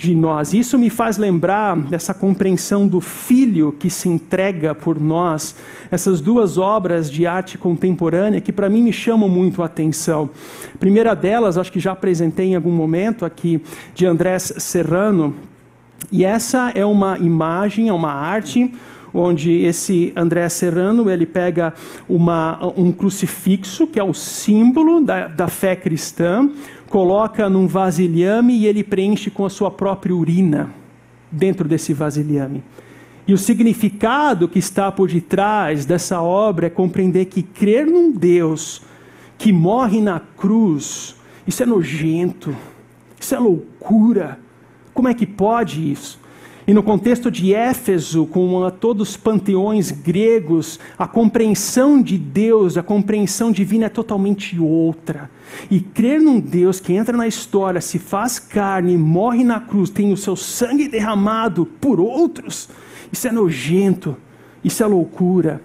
de 0.00 0.14
nós. 0.14 0.54
Isso 0.54 0.78
me 0.78 0.88
faz 0.88 1.18
lembrar 1.18 1.76
dessa 1.76 2.14
compreensão 2.14 2.88
do 2.88 3.02
filho 3.02 3.70
que 3.78 3.90
se 3.90 4.08
entrega 4.08 4.74
por 4.74 4.98
nós, 4.98 5.54
essas 5.90 6.22
duas 6.22 6.56
obras 6.56 7.10
de 7.10 7.26
arte 7.26 7.58
contemporânea 7.58 8.40
que 8.40 8.50
para 8.50 8.70
mim 8.70 8.80
me 8.80 8.94
chamam 8.94 9.28
muito 9.28 9.62
a 9.62 9.66
atenção. 9.66 10.30
A 10.74 10.78
primeira 10.78 11.14
delas, 11.14 11.58
acho 11.58 11.70
que 11.70 11.78
já 11.78 11.92
apresentei 11.92 12.46
em 12.46 12.54
algum 12.56 12.72
momento 12.72 13.26
aqui, 13.26 13.60
de 13.94 14.06
Andrés 14.06 14.54
Serrano, 14.56 15.34
e 16.10 16.24
essa 16.24 16.72
é 16.74 16.84
uma 16.84 17.18
imagem, 17.18 17.88
é 17.88 17.92
uma 17.92 18.10
arte 18.10 18.72
onde 19.12 19.50
esse 19.64 20.12
André 20.16 20.48
Serrano 20.48 21.10
ele 21.10 21.26
pega 21.26 21.74
uma, 22.08 22.58
um 22.76 22.92
crucifixo 22.92 23.86
que 23.86 23.98
é 23.98 24.04
o 24.04 24.14
símbolo 24.14 25.00
da, 25.00 25.28
da 25.28 25.48
fé 25.48 25.76
cristã, 25.76 26.48
coloca 26.90 27.48
num 27.48 27.66
vasilhame 27.66 28.52
e 28.58 28.66
ele 28.66 28.84
preenche 28.84 29.30
com 29.30 29.46
a 29.46 29.50
sua 29.50 29.70
própria 29.70 30.14
urina 30.14 30.70
dentro 31.32 31.66
desse 31.66 31.94
vasilhame. 31.94 32.62
E 33.26 33.32
o 33.32 33.38
significado 33.38 34.46
que 34.46 34.58
está 34.58 34.92
por 34.92 35.08
detrás 35.08 35.86
dessa 35.86 36.20
obra 36.20 36.66
é 36.66 36.70
compreender 36.70 37.24
que 37.24 37.42
crer 37.42 37.86
num 37.86 38.12
Deus 38.12 38.82
que 39.38 39.52
morre 39.52 40.02
na 40.02 40.20
cruz, 40.20 41.16
isso 41.46 41.62
é 41.62 41.66
nojento, 41.66 42.54
isso 43.18 43.34
é 43.34 43.38
loucura 43.38 44.38
como 45.00 45.08
é 45.08 45.14
que 45.14 45.26
pode 45.26 45.90
isso? 45.90 46.20
E 46.66 46.74
no 46.74 46.82
contexto 46.82 47.30
de 47.30 47.54
Éfeso, 47.54 48.26
com 48.26 48.70
todos 48.78 49.10
os 49.10 49.16
panteões 49.16 49.90
gregos, 49.90 50.78
a 50.98 51.08
compreensão 51.08 52.02
de 52.02 52.18
Deus, 52.18 52.76
a 52.76 52.82
compreensão 52.82 53.50
divina 53.50 53.86
é 53.86 53.88
totalmente 53.88 54.58
outra. 54.60 55.30
E 55.70 55.80
crer 55.80 56.20
num 56.20 56.40
Deus 56.40 56.80
que 56.80 56.92
entra 56.92 57.16
na 57.16 57.26
história, 57.26 57.80
se 57.80 57.98
faz 57.98 58.38
carne, 58.38 58.96
morre 58.96 59.44
na 59.44 59.60
cruz, 59.60 59.90
tem 59.90 60.12
o 60.12 60.16
seu 60.16 60.36
sangue 60.36 60.88
derramado 60.88 61.66
por 61.66 62.00
outros, 62.00 62.68
isso 63.12 63.28
é 63.28 63.32
nojento, 63.32 64.16
isso 64.64 64.82
é 64.82 64.86
loucura. 64.86 65.62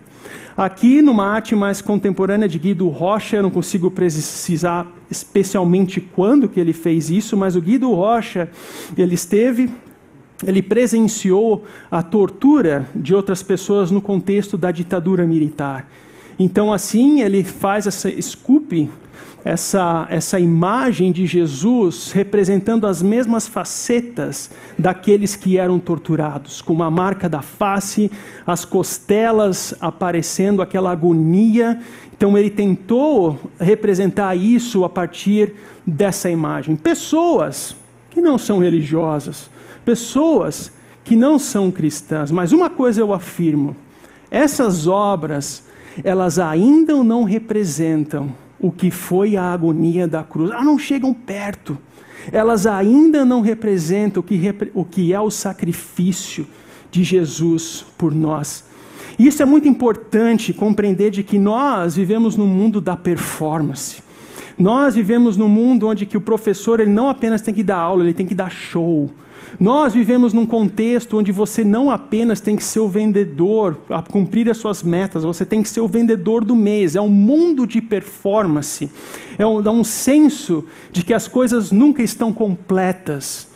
Aqui, 0.57 1.01
numa 1.01 1.27
arte 1.27 1.53
mais 1.53 1.81
contemporânea 1.81 2.47
de 2.47 2.57
Guido 2.57 2.87
Rocha, 2.87 3.35
eu 3.35 3.43
não 3.43 3.51
consigo 3.51 3.91
precisar 3.91 4.87
especialmente 5.11 5.99
quando 5.99 6.47
que 6.47 6.59
ele 6.59 6.71
fez 6.71 7.09
isso, 7.09 7.35
mas 7.35 7.57
o 7.57 7.61
Guido 7.61 7.91
Rocha, 7.91 8.49
ele 8.97 9.15
esteve, 9.15 9.69
ele 10.47 10.61
presenciou 10.61 11.65
a 11.91 12.01
tortura 12.01 12.87
de 12.95 13.13
outras 13.13 13.43
pessoas 13.43 13.91
no 13.91 14.01
contexto 14.01 14.57
da 14.57 14.71
ditadura 14.71 15.27
militar. 15.27 15.89
Então, 16.39 16.71
assim, 16.71 17.21
ele 17.21 17.43
faz 17.43 17.85
essa 17.85 18.09
esculpe 18.09 18.89
essa, 19.45 20.07
essa 20.09 20.39
imagem 20.39 21.11
de 21.11 21.27
Jesus 21.27 22.11
representando 22.11 22.87
as 22.87 23.03
mesmas 23.03 23.47
facetas 23.47 24.49
daqueles 24.77 25.35
que 25.35 25.59
eram 25.59 25.77
torturados, 25.77 26.63
com 26.63 26.81
a 26.81 26.89
marca 26.89 27.29
da 27.29 27.43
face, 27.43 28.11
as 28.45 28.65
costelas 28.65 29.75
aparecendo, 29.79 30.63
aquela 30.63 30.91
agonia. 30.91 31.79
Então 32.17 32.35
ele 32.35 32.49
tentou 32.49 33.39
representar 33.59 34.35
isso 34.35 34.83
a 34.83 34.89
partir 34.89 35.53
dessa 35.85 36.27
imagem. 36.27 36.75
Pessoas 36.75 37.75
que 38.09 38.19
não 38.19 38.39
são 38.39 38.57
religiosas, 38.57 39.47
pessoas 39.85 40.71
que 41.03 41.15
não 41.15 41.37
são 41.37 41.69
cristãs, 41.69 42.31
mas 42.31 42.51
uma 42.51 42.69
coisa 42.71 42.99
eu 42.99 43.13
afirmo: 43.13 43.75
essas 44.31 44.87
obras, 44.87 45.63
elas 46.03 46.39
ainda 46.39 46.95
não 47.03 47.23
representam 47.23 48.33
o 48.65 48.71
que 48.71 48.89
foi 48.89 49.37
a 49.37 49.43
agonia 49.43 50.07
da 50.07 50.23
cruz. 50.23 50.49
Elas 50.49 50.65
não 50.65 50.79
chegam 50.79 51.13
perto. 51.13 51.77
Elas 52.31 52.65
ainda 52.65 53.23
não 53.23 53.41
representam 53.41 54.21
o 54.21 54.23
que, 54.23 54.41
o 54.73 54.83
que 54.83 55.13
é 55.13 55.19
o 55.19 55.29
sacrifício 55.29 56.47
de 56.89 57.03
Jesus 57.03 57.85
por 57.95 58.11
nós. 58.11 58.63
E 59.19 59.27
isso 59.27 59.43
é 59.43 59.45
muito 59.45 59.67
importante 59.67 60.51
compreender 60.51 61.11
de 61.11 61.21
que 61.21 61.37
nós 61.37 61.95
vivemos 61.95 62.35
no 62.35 62.47
mundo 62.47 62.81
da 62.81 62.97
performance. 62.97 64.01
Nós 64.57 64.95
vivemos 64.95 65.37
num 65.37 65.49
mundo 65.49 65.87
onde 65.87 66.07
que 66.07 66.17
o 66.17 66.21
professor 66.21 66.79
ele 66.79 66.89
não 66.89 67.07
apenas 67.07 67.41
tem 67.43 67.53
que 67.53 67.63
dar 67.63 67.77
aula, 67.77 68.03
ele 68.03 68.15
tem 68.15 68.25
que 68.25 68.33
dar 68.33 68.49
show. 68.49 69.11
Nós 69.59 69.93
vivemos 69.93 70.33
num 70.33 70.45
contexto 70.45 71.17
onde 71.17 71.31
você 71.31 71.63
não 71.63 71.89
apenas 71.89 72.41
tem 72.41 72.55
que 72.55 72.63
ser 72.63 72.79
o 72.79 72.89
vendedor, 72.89 73.77
a 73.89 74.01
cumprir 74.01 74.49
as 74.49 74.57
suas 74.57 74.83
metas, 74.83 75.23
você 75.23 75.45
tem 75.45 75.63
que 75.63 75.69
ser 75.69 75.81
o 75.81 75.87
vendedor 75.87 76.43
do 76.43 76.55
mês. 76.55 76.95
É 76.95 77.01
um 77.01 77.09
mundo 77.09 77.65
de 77.65 77.81
performance. 77.81 78.91
É 79.37 79.45
um, 79.45 79.61
dá 79.61 79.71
um 79.71 79.83
senso 79.83 80.65
de 80.91 81.03
que 81.03 81.13
as 81.13 81.27
coisas 81.27 81.71
nunca 81.71 82.03
estão 82.03 82.33
completas. 82.33 83.47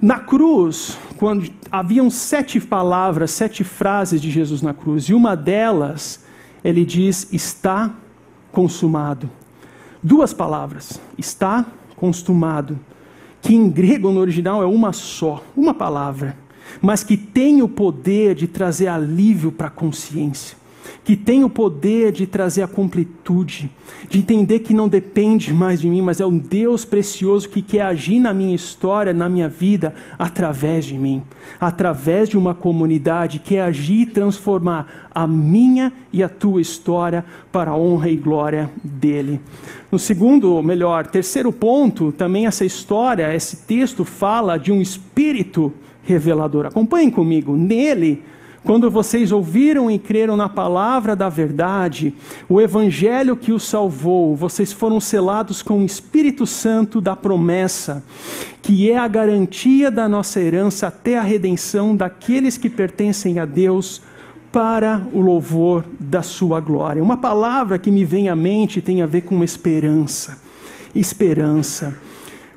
Na 0.00 0.18
cruz, 0.18 0.98
quando 1.16 1.48
haviam 1.70 2.10
sete 2.10 2.60
palavras, 2.60 3.30
sete 3.30 3.62
frases 3.62 4.20
de 4.20 4.30
Jesus 4.30 4.60
na 4.60 4.74
cruz, 4.74 5.04
e 5.04 5.14
uma 5.14 5.36
delas, 5.36 6.24
ele 6.64 6.84
diz: 6.84 7.28
está 7.32 7.94
consumado. 8.50 9.30
Duas 10.02 10.34
palavras, 10.34 11.00
está 11.16 11.64
consumado, 11.94 12.78
que 13.42 13.54
em 13.54 13.68
grego 13.68 14.10
no 14.10 14.20
original 14.20 14.62
é 14.62 14.66
uma 14.66 14.92
só, 14.92 15.44
uma 15.56 15.74
palavra, 15.74 16.36
mas 16.80 17.04
que 17.04 17.16
tem 17.16 17.60
o 17.60 17.68
poder 17.68 18.34
de 18.34 18.46
trazer 18.46 18.86
alívio 18.86 19.52
para 19.52 19.66
a 19.66 19.70
consciência 19.70 20.61
que 21.04 21.16
tem 21.16 21.44
o 21.44 21.50
poder 21.50 22.12
de 22.12 22.26
trazer 22.26 22.62
a 22.62 22.68
completude, 22.68 23.70
de 24.08 24.18
entender 24.18 24.60
que 24.60 24.74
não 24.74 24.88
depende 24.88 25.52
mais 25.52 25.80
de 25.80 25.88
mim, 25.88 26.00
mas 26.00 26.20
é 26.20 26.26
um 26.26 26.38
Deus 26.38 26.84
precioso 26.84 27.48
que 27.48 27.62
quer 27.62 27.82
agir 27.82 28.18
na 28.20 28.32
minha 28.32 28.54
história, 28.54 29.12
na 29.12 29.28
minha 29.28 29.48
vida, 29.48 29.94
através 30.18 30.84
de 30.84 30.94
mim, 30.94 31.22
através 31.60 32.28
de 32.28 32.38
uma 32.38 32.54
comunidade, 32.54 33.38
quer 33.38 33.62
agir 33.62 34.02
e 34.02 34.06
transformar 34.06 35.10
a 35.14 35.26
minha 35.26 35.92
e 36.12 36.22
a 36.22 36.28
tua 36.28 36.60
história 36.60 37.24
para 37.50 37.72
a 37.72 37.76
honra 37.76 38.08
e 38.08 38.16
glória 38.16 38.70
dele. 38.82 39.40
No 39.90 39.98
segundo, 39.98 40.52
ou 40.52 40.62
melhor, 40.62 41.06
terceiro 41.06 41.52
ponto, 41.52 42.12
também 42.12 42.46
essa 42.46 42.64
história, 42.64 43.34
esse 43.34 43.58
texto 43.66 44.04
fala 44.04 44.56
de 44.56 44.72
um 44.72 44.80
espírito 44.80 45.72
revelador. 46.02 46.66
Acompanhem 46.66 47.10
comigo, 47.10 47.56
nele 47.56 48.22
quando 48.64 48.90
vocês 48.90 49.32
ouviram 49.32 49.90
e 49.90 49.98
creram 49.98 50.36
na 50.36 50.48
palavra 50.48 51.16
da 51.16 51.28
verdade, 51.28 52.14
o 52.48 52.60
evangelho 52.60 53.36
que 53.36 53.52
os 53.52 53.64
salvou, 53.64 54.36
vocês 54.36 54.72
foram 54.72 55.00
selados 55.00 55.62
com 55.62 55.80
o 55.80 55.84
Espírito 55.84 56.46
Santo 56.46 57.00
da 57.00 57.16
promessa, 57.16 58.04
que 58.62 58.88
é 58.90 58.96
a 58.96 59.08
garantia 59.08 59.90
da 59.90 60.08
nossa 60.08 60.40
herança 60.40 60.86
até 60.86 61.18
a 61.18 61.22
redenção 61.22 61.96
daqueles 61.96 62.56
que 62.56 62.70
pertencem 62.70 63.40
a 63.40 63.44
Deus 63.44 64.00
para 64.52 65.02
o 65.12 65.20
louvor 65.20 65.84
da 65.98 66.22
sua 66.22 66.60
glória. 66.60 67.02
Uma 67.02 67.16
palavra 67.16 67.78
que 67.78 67.90
me 67.90 68.04
vem 68.04 68.28
à 68.28 68.36
mente 68.36 68.80
tem 68.80 69.02
a 69.02 69.06
ver 69.06 69.22
com 69.22 69.42
esperança. 69.42 70.38
Esperança 70.94 71.96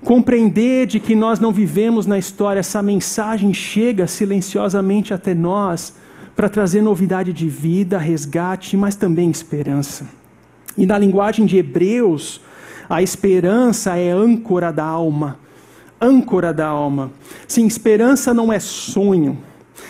compreender 0.05 0.85
de 0.85 0.99
que 0.99 1.15
nós 1.15 1.39
não 1.39 1.51
vivemos 1.51 2.05
na 2.05 2.17
história, 2.17 2.59
essa 2.59 2.81
mensagem 2.81 3.51
chega 3.51 4.05
silenciosamente 4.05 5.15
até 5.15 5.33
nós 5.33 5.95
para 6.35 6.47
trazer 6.47 6.81
novidade 6.81 7.33
de 7.33 7.49
vida, 7.49 7.97
resgate, 7.97 8.77
mas 8.77 8.95
também 8.95 9.31
esperança. 9.31 10.07
E 10.77 10.85
na 10.85 10.97
linguagem 10.99 11.47
de 11.47 11.57
Hebreus, 11.57 12.39
a 12.87 13.01
esperança 13.01 13.97
é 13.97 14.11
âncora 14.11 14.71
da 14.71 14.85
alma. 14.85 15.39
Âncora 15.99 16.53
da 16.53 16.67
alma. 16.67 17.11
Sim, 17.47 17.65
esperança 17.65 18.31
não 18.31 18.53
é 18.53 18.59
sonho. 18.59 19.39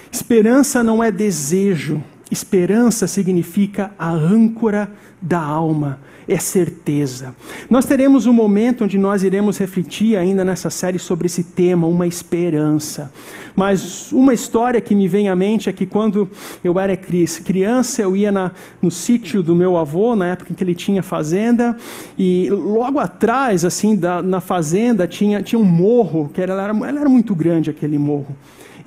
Esperança 0.09 0.81
não 0.81 1.03
é 1.03 1.11
desejo. 1.11 2.01
Esperança 2.31 3.05
significa 3.05 3.91
a 3.99 4.11
âncora 4.11 4.89
da 5.21 5.41
alma 5.41 5.99
é 6.27 6.37
certeza. 6.37 7.35
Nós 7.69 7.85
teremos 7.85 8.25
um 8.25 8.33
momento 8.33 8.83
onde 8.83 8.97
nós 8.97 9.23
iremos 9.23 9.57
refletir 9.57 10.17
ainda 10.17 10.43
nessa 10.43 10.69
série 10.69 10.99
sobre 10.99 11.27
esse 11.27 11.43
tema, 11.43 11.87
uma 11.87 12.07
esperança. 12.07 13.11
Mas 13.55 14.11
uma 14.11 14.33
história 14.33 14.81
que 14.81 14.93
me 14.93 15.07
vem 15.07 15.29
à 15.29 15.35
mente 15.35 15.69
é 15.69 15.73
que 15.73 15.85
quando 15.85 16.29
eu 16.63 16.77
era 16.77 16.95
criança, 16.97 18.01
eu 18.01 18.15
ia 18.15 18.31
na, 18.31 18.51
no 18.81 18.91
sítio 18.91 19.41
do 19.41 19.55
meu 19.55 19.77
avô, 19.77 20.15
na 20.15 20.27
época 20.27 20.51
em 20.51 20.55
que 20.55 20.63
ele 20.63 20.75
tinha 20.75 21.01
fazenda, 21.01 21.77
e 22.17 22.49
logo 22.49 22.99
atrás, 22.99 23.63
assim, 23.63 23.95
da, 23.95 24.21
na 24.21 24.41
fazenda, 24.41 25.07
tinha, 25.07 25.41
tinha 25.41 25.59
um 25.59 25.63
morro, 25.63 26.29
que 26.33 26.41
era, 26.41 26.53
era, 26.53 26.75
era 26.87 27.09
muito 27.09 27.33
grande 27.33 27.69
aquele 27.69 27.97
morro. 27.97 28.35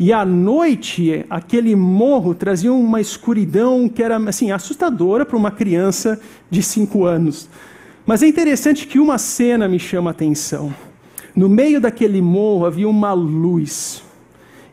E 0.00 0.12
à 0.12 0.24
noite, 0.24 1.26
aquele 1.28 1.74
morro 1.74 2.32
trazia 2.32 2.72
uma 2.72 3.00
escuridão 3.00 3.88
que 3.88 4.00
era 4.00 4.16
assim 4.28 4.52
assustadora 4.52 5.26
para 5.26 5.36
uma 5.36 5.50
criança 5.50 6.20
de 6.48 6.62
cinco 6.62 7.04
anos. 7.04 7.48
Mas 8.06 8.22
é 8.22 8.28
interessante 8.28 8.86
que 8.86 9.00
uma 9.00 9.18
cena 9.18 9.66
me 9.66 9.78
chama 9.78 10.10
a 10.10 10.12
atenção. 10.12 10.72
No 11.34 11.48
meio 11.48 11.80
daquele 11.80 12.22
morro 12.22 12.64
havia 12.64 12.88
uma 12.88 13.12
luz. 13.12 14.02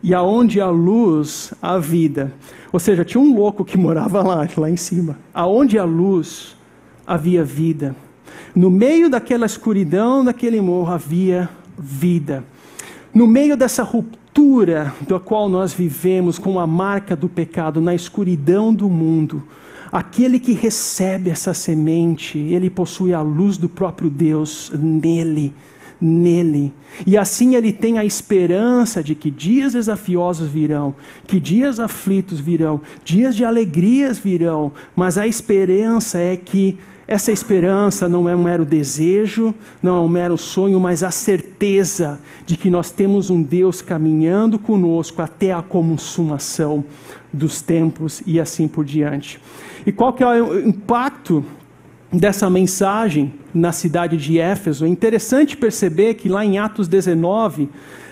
E 0.03 0.13
aonde 0.13 0.61
a 0.61 0.69
luz, 0.69 1.51
a 1.59 1.79
vida. 1.79 2.31
Ou 2.71 2.79
seja, 2.79 3.03
tinha 3.03 3.19
um 3.19 3.35
louco 3.35 3.65
que 3.65 3.79
morava 3.79 4.21
lá, 4.21 4.47
lá 4.55 4.69
em 4.69 4.77
cima. 4.77 5.17
Aonde 5.33 5.79
a 5.79 5.83
luz, 5.85 6.55
havia 7.05 7.43
vida. 7.43 7.95
No 8.55 8.69
meio 8.69 9.09
daquela 9.09 9.47
escuridão 9.47 10.23
daquele 10.23 10.61
morro 10.61 10.93
havia 10.93 11.49
vida. 11.77 12.43
No 13.11 13.25
meio 13.25 13.57
dessa 13.57 13.81
ruptura, 13.81 14.24
cultura 14.35 14.93
da 15.07 15.17
qual 15.17 15.47
nós 15.47 15.73
vivemos 15.73 16.37
com 16.37 16.59
a 16.59 16.67
marca 16.67 17.15
do 17.15 17.29
pecado 17.29 17.79
na 17.79 17.95
escuridão 17.95 18.73
do 18.73 18.89
mundo, 18.89 19.41
aquele 19.89 20.41
que 20.41 20.51
recebe 20.51 21.29
essa 21.29 21.53
semente, 21.53 22.37
ele 22.37 22.69
possui 22.69 23.13
a 23.13 23.21
luz 23.21 23.57
do 23.57 23.69
próprio 23.69 24.09
Deus 24.09 24.73
nele, 24.77 25.53
nele. 26.01 26.73
E 27.07 27.17
assim 27.17 27.55
ele 27.55 27.71
tem 27.71 27.97
a 27.97 28.03
esperança 28.03 29.01
de 29.01 29.15
que 29.15 29.31
dias 29.31 29.71
desafiosos 29.71 30.49
virão, 30.49 30.93
que 31.25 31.39
dias 31.39 31.79
aflitos 31.79 32.37
virão, 32.37 32.81
dias 33.05 33.37
de 33.37 33.45
alegrias 33.45 34.19
virão, 34.19 34.73
mas 34.93 35.17
a 35.17 35.25
esperança 35.25 36.19
é 36.19 36.35
que 36.35 36.77
essa 37.07 37.31
esperança 37.31 38.09
não 38.09 38.27
é 38.27 38.35
um 38.35 38.43
mero 38.43 38.65
desejo, 38.65 39.53
não 39.81 39.97
é 39.97 39.99
um 39.99 40.07
mero 40.07 40.37
sonho, 40.37 40.79
mas 40.79 41.03
a 41.03 41.11
certeza 41.11 42.19
de 42.47 42.57
que 42.57 42.69
nós 42.69 42.89
temos 42.89 43.29
um 43.29 43.43
Deus 43.43 43.79
caminhando 43.79 44.57
conosco 44.57 45.21
até 45.21 45.53
a 45.53 45.61
consumação 45.61 46.83
dos 47.31 47.61
tempos 47.61 48.23
e 48.25 48.39
assim 48.39 48.67
por 48.67 48.83
diante. 48.83 49.39
E 49.85 49.91
qual 49.91 50.13
que 50.13 50.23
é 50.23 50.41
o 50.41 50.67
impacto 50.67 51.45
dessa 52.11 52.49
mensagem 52.49 53.35
na 53.53 53.71
cidade 53.71 54.17
de 54.17 54.39
Éfeso? 54.39 54.85
É 54.85 54.87
interessante 54.87 55.55
perceber 55.55 56.15
que 56.15 56.27
lá 56.27 56.43
em 56.43 56.57
Atos 56.57 56.87
19 56.87 57.69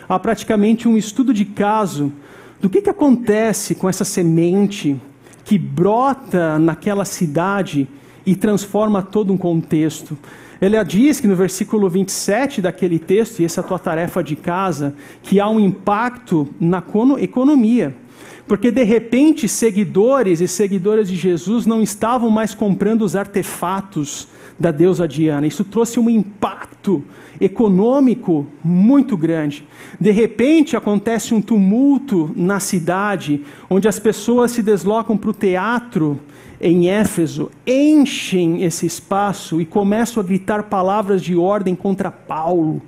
há 0.08 0.20
praticamente 0.20 0.88
um 0.88 0.96
estudo 0.96 1.34
de 1.34 1.46
caso 1.46 2.14
do 2.62 2.70
que, 2.70 2.80
que 2.80 2.92
acontece 2.92 3.74
com 3.74 3.90
essa 3.90 4.06
semente 4.06 5.02
que 5.44 5.58
brota 5.58 6.60
naquela 6.60 7.06
cidade 7.06 7.88
e 8.26 8.36
transforma 8.36 9.02
todo 9.02 9.34
um 9.34 9.38
contexto. 9.38 10.18
Ele 10.62 10.82
diz 10.86 11.20
que 11.20 11.28
no 11.28 11.36
versículo 11.36 11.90
27 11.90 12.62
daquele 12.62 12.98
texto, 12.98 13.42
e 13.42 13.46
essa 13.46 13.60
é 13.60 13.64
a 13.64 13.68
tua 13.68 13.80
tarefa 13.80 14.24
de 14.24 14.36
casa, 14.36 14.96
que 15.22 15.40
há 15.40 15.50
um 15.50 15.60
impacto 15.60 16.48
na 16.60 16.82
economia. 17.20 17.96
Porque 18.48 18.72
de 18.72 18.84
repente 18.84 19.48
seguidores 19.48 20.42
e 20.42 20.48
seguidoras 20.48 21.10
de 21.10 21.16
Jesus 21.16 21.66
não 21.66 21.82
estavam 21.82 22.30
mais 22.30 22.54
comprando 22.54 23.02
os 23.02 23.16
artefatos 23.16 24.28
da 24.60 24.72
deusa 24.72 25.08
Diana. 25.08 25.48
Isso 25.48 25.64
trouxe 25.64 26.00
um 26.00 26.10
impacto 26.10 27.04
econômico 27.42 28.46
muito 28.64 29.18
grande. 29.18 29.68
De 30.00 30.12
repente 30.12 30.78
acontece 30.78 31.34
um 31.34 31.42
tumulto 31.42 32.32
na 32.36 32.60
cidade, 32.60 33.44
onde 33.70 33.88
as 33.88 34.00
pessoas 34.00 34.52
se 34.52 34.62
deslocam 34.62 35.18
para 35.18 35.30
o 35.30 35.34
teatro 35.34 36.20
em 36.64 36.88
Éfeso 36.88 37.52
enchem 37.68 38.64
esse 38.64 38.86
espaço 38.86 39.60
e 39.60 39.66
começam 39.66 40.24
a 40.24 40.26
gritar 40.26 40.64
palavras 40.64 41.22
de 41.22 41.36
ordem 41.36 41.76
contra 41.76 42.10
Paulo. 42.10 42.82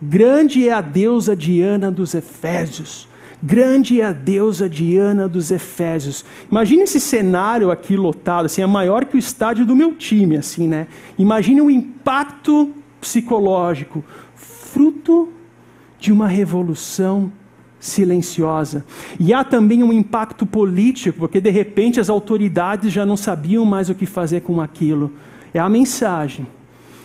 Grande 0.00 0.68
é 0.68 0.72
a 0.74 0.82
deusa 0.82 1.34
Diana 1.34 1.90
dos 1.90 2.14
Efésios. 2.14 3.08
Grande 3.42 4.02
é 4.02 4.04
a 4.04 4.12
deusa 4.12 4.68
Diana 4.68 5.26
dos 5.26 5.50
Efésios. 5.50 6.22
Imagine 6.50 6.82
esse 6.82 7.00
cenário 7.00 7.70
aqui 7.70 7.96
lotado, 7.96 8.44
assim, 8.44 8.60
é 8.60 8.66
maior 8.66 9.06
que 9.06 9.16
o 9.16 9.18
estádio 9.18 9.64
do 9.64 9.74
meu 9.74 9.94
time, 9.94 10.36
assim, 10.36 10.68
né? 10.68 10.86
Imagine 11.18 11.62
o 11.62 11.70
impacto 11.70 12.74
psicológico, 13.00 14.04
fruto 14.34 15.30
de 15.98 16.12
uma 16.12 16.28
revolução 16.28 17.32
silenciosa. 17.80 18.84
E 19.18 19.32
há 19.32 19.44
também 19.44 19.82
um 19.82 19.92
impacto 19.92 20.44
político, 20.44 21.20
porque 21.20 21.40
de 21.40 21.50
repente 21.50 22.00
as 22.00 22.10
autoridades 22.10 22.92
já 22.92 23.06
não 23.06 23.16
sabiam 23.16 23.64
mais 23.64 23.88
o 23.88 23.94
que 23.94 24.06
fazer 24.06 24.40
com 24.40 24.60
aquilo. 24.60 25.12
É 25.52 25.58
a 25.58 25.68
mensagem, 25.68 26.46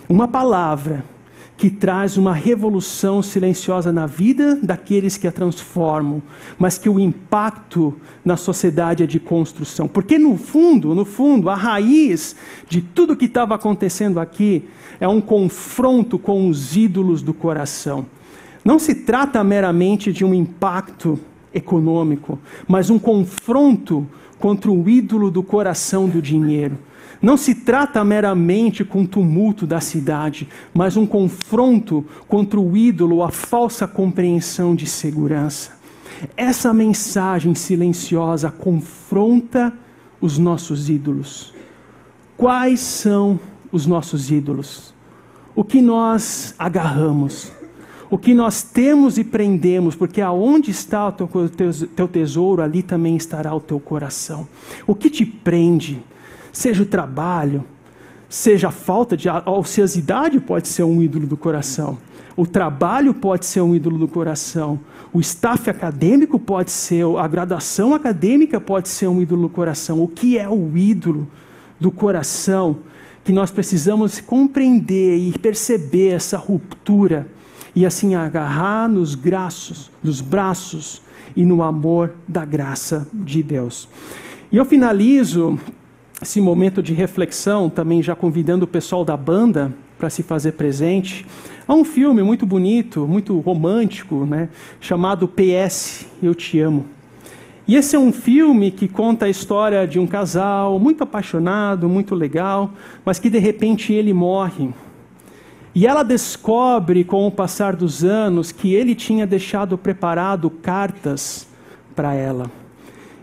uma 0.10 0.28
palavra 0.28 1.04
que 1.56 1.70
traz 1.70 2.18
uma 2.18 2.34
revolução 2.34 3.22
silenciosa 3.22 3.92
na 3.92 4.06
vida 4.06 4.60
daqueles 4.62 5.18
que 5.18 5.28
a 5.28 5.32
transformam, 5.32 6.22
mas 6.58 6.78
que 6.78 6.90
o 6.90 7.00
impacto 7.00 7.96
na 8.26 8.36
sociedade 8.36 9.04
é 9.04 9.06
de 9.06 9.20
construção. 9.20 9.88
Porque 9.88 10.18
no 10.18 10.36
fundo, 10.36 10.96
no 10.96 11.06
fundo, 11.06 11.50
a 11.50 11.56
raiz 11.56 12.36
de 12.68 12.82
tudo 12.82 13.16
que 13.16 13.26
estava 13.26 13.56
acontecendo 13.56 14.20
aqui 14.20 14.68
é 15.00 15.08
um 15.08 15.22
confronto 15.22 16.18
com 16.18 16.50
os 16.50 16.76
ídolos 16.76 17.22
do 17.22 17.34
coração. 17.34 18.06
Não 18.64 18.80
se 18.80 18.96
trata 18.96 19.44
meramente 19.44 20.14
de 20.14 20.24
um 20.24 20.34
impacto 20.34 21.20
econômico, 21.54 22.40
mas 22.68 22.90
um 22.90 22.98
confronto 22.98 24.08
contra 24.40 24.72
o 24.72 24.90
ídolo 24.90 25.30
do 25.30 25.44
coração 25.44 26.08
do 26.08 26.22
dinheiro. 26.22 26.78
Não 27.22 27.38
se 27.38 27.56
trata 27.56 28.04
meramente 28.04 28.84
com 28.84 29.04
o 29.04 29.08
tumulto 29.08 29.66
da 29.66 29.80
cidade, 29.80 30.48
mas 30.74 30.98
um 30.98 31.06
confronto 31.06 32.06
contra 32.28 32.60
o 32.60 32.76
ídolo, 32.76 33.24
a 33.24 33.30
falsa 33.30 33.88
compreensão 33.88 34.76
de 34.76 34.86
segurança. 34.86 35.72
Essa 36.36 36.74
mensagem 36.74 37.56
silenciosa 37.56 38.52
confronta 38.52 39.74
os 40.20 40.38
nossos 40.38 40.90
ídolos. 40.90 41.54
Quais 42.36 42.80
são 42.80 43.40
os 43.72 43.86
nossos 43.86 44.30
ídolos? 44.32 44.94
O 45.56 45.64
que 45.64 45.82
nós 45.82 46.54
agarramos? 46.58 47.52
O 48.14 48.18
que 48.20 48.32
nós 48.32 48.62
temos 48.62 49.18
e 49.18 49.24
prendemos, 49.24 49.96
porque 49.96 50.22
aonde 50.22 50.70
está 50.70 51.08
o 51.08 51.12
teu, 51.12 51.74
teu 51.96 52.08
tesouro, 52.08 52.62
ali 52.62 52.84
também 52.84 53.16
estará 53.16 53.56
o 53.56 53.60
teu 53.60 53.80
coração. 53.80 54.48
O 54.86 54.94
que 54.94 55.10
te 55.10 55.26
prende, 55.26 56.00
seja 56.52 56.84
o 56.84 56.86
trabalho, 56.86 57.66
seja 58.30 58.68
a 58.68 58.72
falta 58.72 59.18
de 59.18 59.28
a 59.28 59.50
ociosidade, 59.50 60.40
pode 60.40 60.68
ser 60.68 60.84
um 60.84 61.02
ídolo 61.02 61.26
do 61.26 61.36
coração. 61.36 61.98
O 62.38 62.46
trabalho 62.46 63.16
pode 63.16 63.48
ser 63.48 63.62
um 63.62 63.74
ídolo 63.74 63.98
do 63.98 64.08
coração. 64.08 64.80
O 65.12 65.20
staff 65.20 65.68
acadêmico 65.68 66.38
pode 66.38 66.70
ser, 66.70 67.04
a 67.18 67.28
graduação 67.28 67.96
acadêmica 67.96 68.62
pode 68.62 68.90
ser 68.90 69.08
um 69.08 69.24
ídolo 69.24 69.42
do 69.42 69.50
coração. 69.50 70.00
O 70.04 70.08
que 70.08 70.38
é 70.38 70.48
o 70.48 70.78
ídolo 70.78 71.28
do 71.80 71.90
coração? 71.90 72.78
Que 73.24 73.32
nós 73.32 73.50
precisamos 73.50 74.22
compreender 74.22 75.18
e 75.18 75.32
perceber 75.40 76.10
essa 76.10 76.38
ruptura 76.38 77.33
e 77.76 77.86
assim 77.86 78.16
agarrar 78.16 78.88
nos 78.88 79.16
braços, 79.16 79.92
nos 80.04 80.22
braços 80.22 81.02
e 81.36 81.46
no 81.46 81.64
amor 81.64 82.14
da 82.28 82.46
graça 82.46 83.08
de 83.14 83.42
Deus. 83.42 83.88
E 84.52 84.58
eu 84.58 84.66
finalizo 84.66 85.58
esse 86.22 86.40
momento 86.40 86.82
de 86.82 86.94
reflexão, 86.94 87.70
também 87.70 88.02
já 88.02 88.16
convidando 88.16 88.66
o 88.66 88.68
pessoal 88.68 89.04
da 89.04 89.18
banda 89.18 89.74
para 89.98 90.10
se 90.10 90.24
fazer 90.24 90.54
presente. 90.54 91.26
Há 91.68 91.74
um 91.74 91.84
filme 91.84 92.22
muito 92.22 92.46
bonito, 92.46 93.08
muito 93.08 93.40
romântico, 93.40 94.26
né, 94.26 94.50
chamado 94.80 95.28
PS 95.28 96.06
Eu 96.22 96.36
Te 96.36 96.60
Amo. 96.60 96.86
E 97.66 97.78
esse 97.78 97.96
é 97.96 98.00
um 98.00 98.12
filme 98.12 98.72
que 98.72 98.90
conta 98.90 99.26
a 99.26 99.30
história 99.30 99.88
de 99.88 99.98
um 99.98 100.06
casal 100.06 100.78
muito 100.78 101.04
apaixonado, 101.04 101.88
muito 101.88 102.14
legal, 102.14 102.74
mas 103.06 103.20
que 103.20 103.30
de 103.30 103.40
repente 103.40 103.94
ele 103.94 104.14
morre. 104.14 104.70
E 105.76 105.88
ela 105.88 106.04
descobre, 106.04 107.04
com 107.04 107.26
o 107.26 107.32
passar 107.32 107.76
dos 107.76 108.04
anos, 108.04 108.52
que 108.52 108.76
ele 108.76 108.94
tinha 108.94 109.26
deixado 109.26 109.78
preparado 109.78 110.50
cartas 110.50 111.48
para 111.96 112.14
ela. 112.14 112.50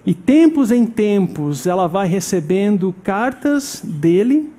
E 0.04 0.14
tempos 0.14 0.72
em 0.72 0.84
tempos 0.84 1.66
ela 1.66 1.86
vai 1.86 2.08
recebendo 2.08 2.94
cartas 3.04 3.80
dele, 3.84 4.50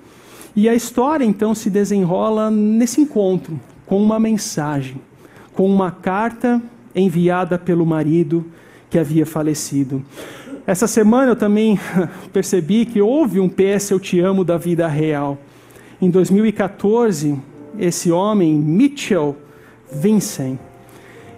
e 0.55 0.69
a 0.69 0.75
história 0.75 1.25
então 1.25 1.53
se 1.53 1.69
desenrola 1.69 2.49
nesse 2.49 3.01
encontro, 3.01 3.59
com 3.85 4.01
uma 4.01 4.19
mensagem, 4.19 5.01
com 5.53 5.65
uma 5.65 5.91
carta 5.91 6.61
enviada 6.95 7.57
pelo 7.57 7.85
marido 7.85 8.45
que 8.89 8.99
havia 8.99 9.25
falecido. 9.25 10.03
Essa 10.65 10.87
semana 10.87 11.31
eu 11.31 11.35
também 11.35 11.79
percebi 12.31 12.85
que 12.85 13.01
houve 13.01 13.39
um 13.39 13.49
PS 13.49 13.91
Eu 13.91 13.99
Te 13.99 14.19
Amo 14.19 14.43
da 14.43 14.57
vida 14.57 14.87
real. 14.87 15.37
Em 16.01 16.09
2014, 16.09 17.37
esse 17.77 18.11
homem, 18.11 18.53
Mitchell 18.55 19.35
Vincent, 19.91 20.57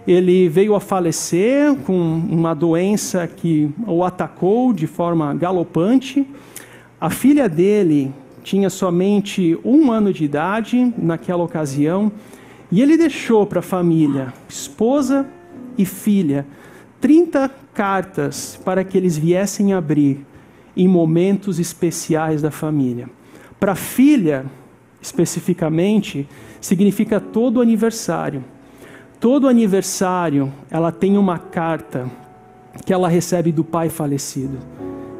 ele 0.06 0.48
veio 0.48 0.74
a 0.74 0.80
falecer 0.80 1.74
com 1.86 1.94
uma 1.94 2.54
doença 2.54 3.26
que 3.26 3.70
o 3.86 4.04
atacou 4.04 4.72
de 4.72 4.86
forma 4.86 5.32
galopante. 5.34 6.26
A 7.00 7.08
filha 7.08 7.48
dele 7.48 8.12
tinha 8.42 8.68
somente 8.68 9.58
um 9.64 9.90
ano 9.90 10.12
de 10.12 10.24
idade 10.24 10.92
naquela 10.98 11.42
ocasião 11.42 12.12
e 12.70 12.82
ele 12.82 12.98
deixou 12.98 13.46
para 13.46 13.60
a 13.60 13.62
família, 13.62 14.34
esposa 14.48 15.26
e 15.78 15.86
filha, 15.86 16.46
30 17.00 17.50
cartas 17.72 18.60
para 18.62 18.84
que 18.84 18.98
eles 18.98 19.16
viessem 19.16 19.72
abrir 19.72 20.24
em 20.76 20.86
momentos 20.86 21.58
especiais 21.58 22.42
da 22.42 22.50
família. 22.50 23.08
Para 23.58 23.72
a 23.72 23.76
filha, 23.76 24.44
especificamente, 25.04 26.26
significa 26.60 27.20
todo 27.20 27.60
aniversário. 27.60 28.42
Todo 29.20 29.48
aniversário 29.48 30.50
ela 30.70 30.90
tem 30.90 31.18
uma 31.18 31.38
carta 31.38 32.10
que 32.86 32.92
ela 32.92 33.06
recebe 33.06 33.52
do 33.52 33.62
pai 33.62 33.90
falecido. 33.90 34.58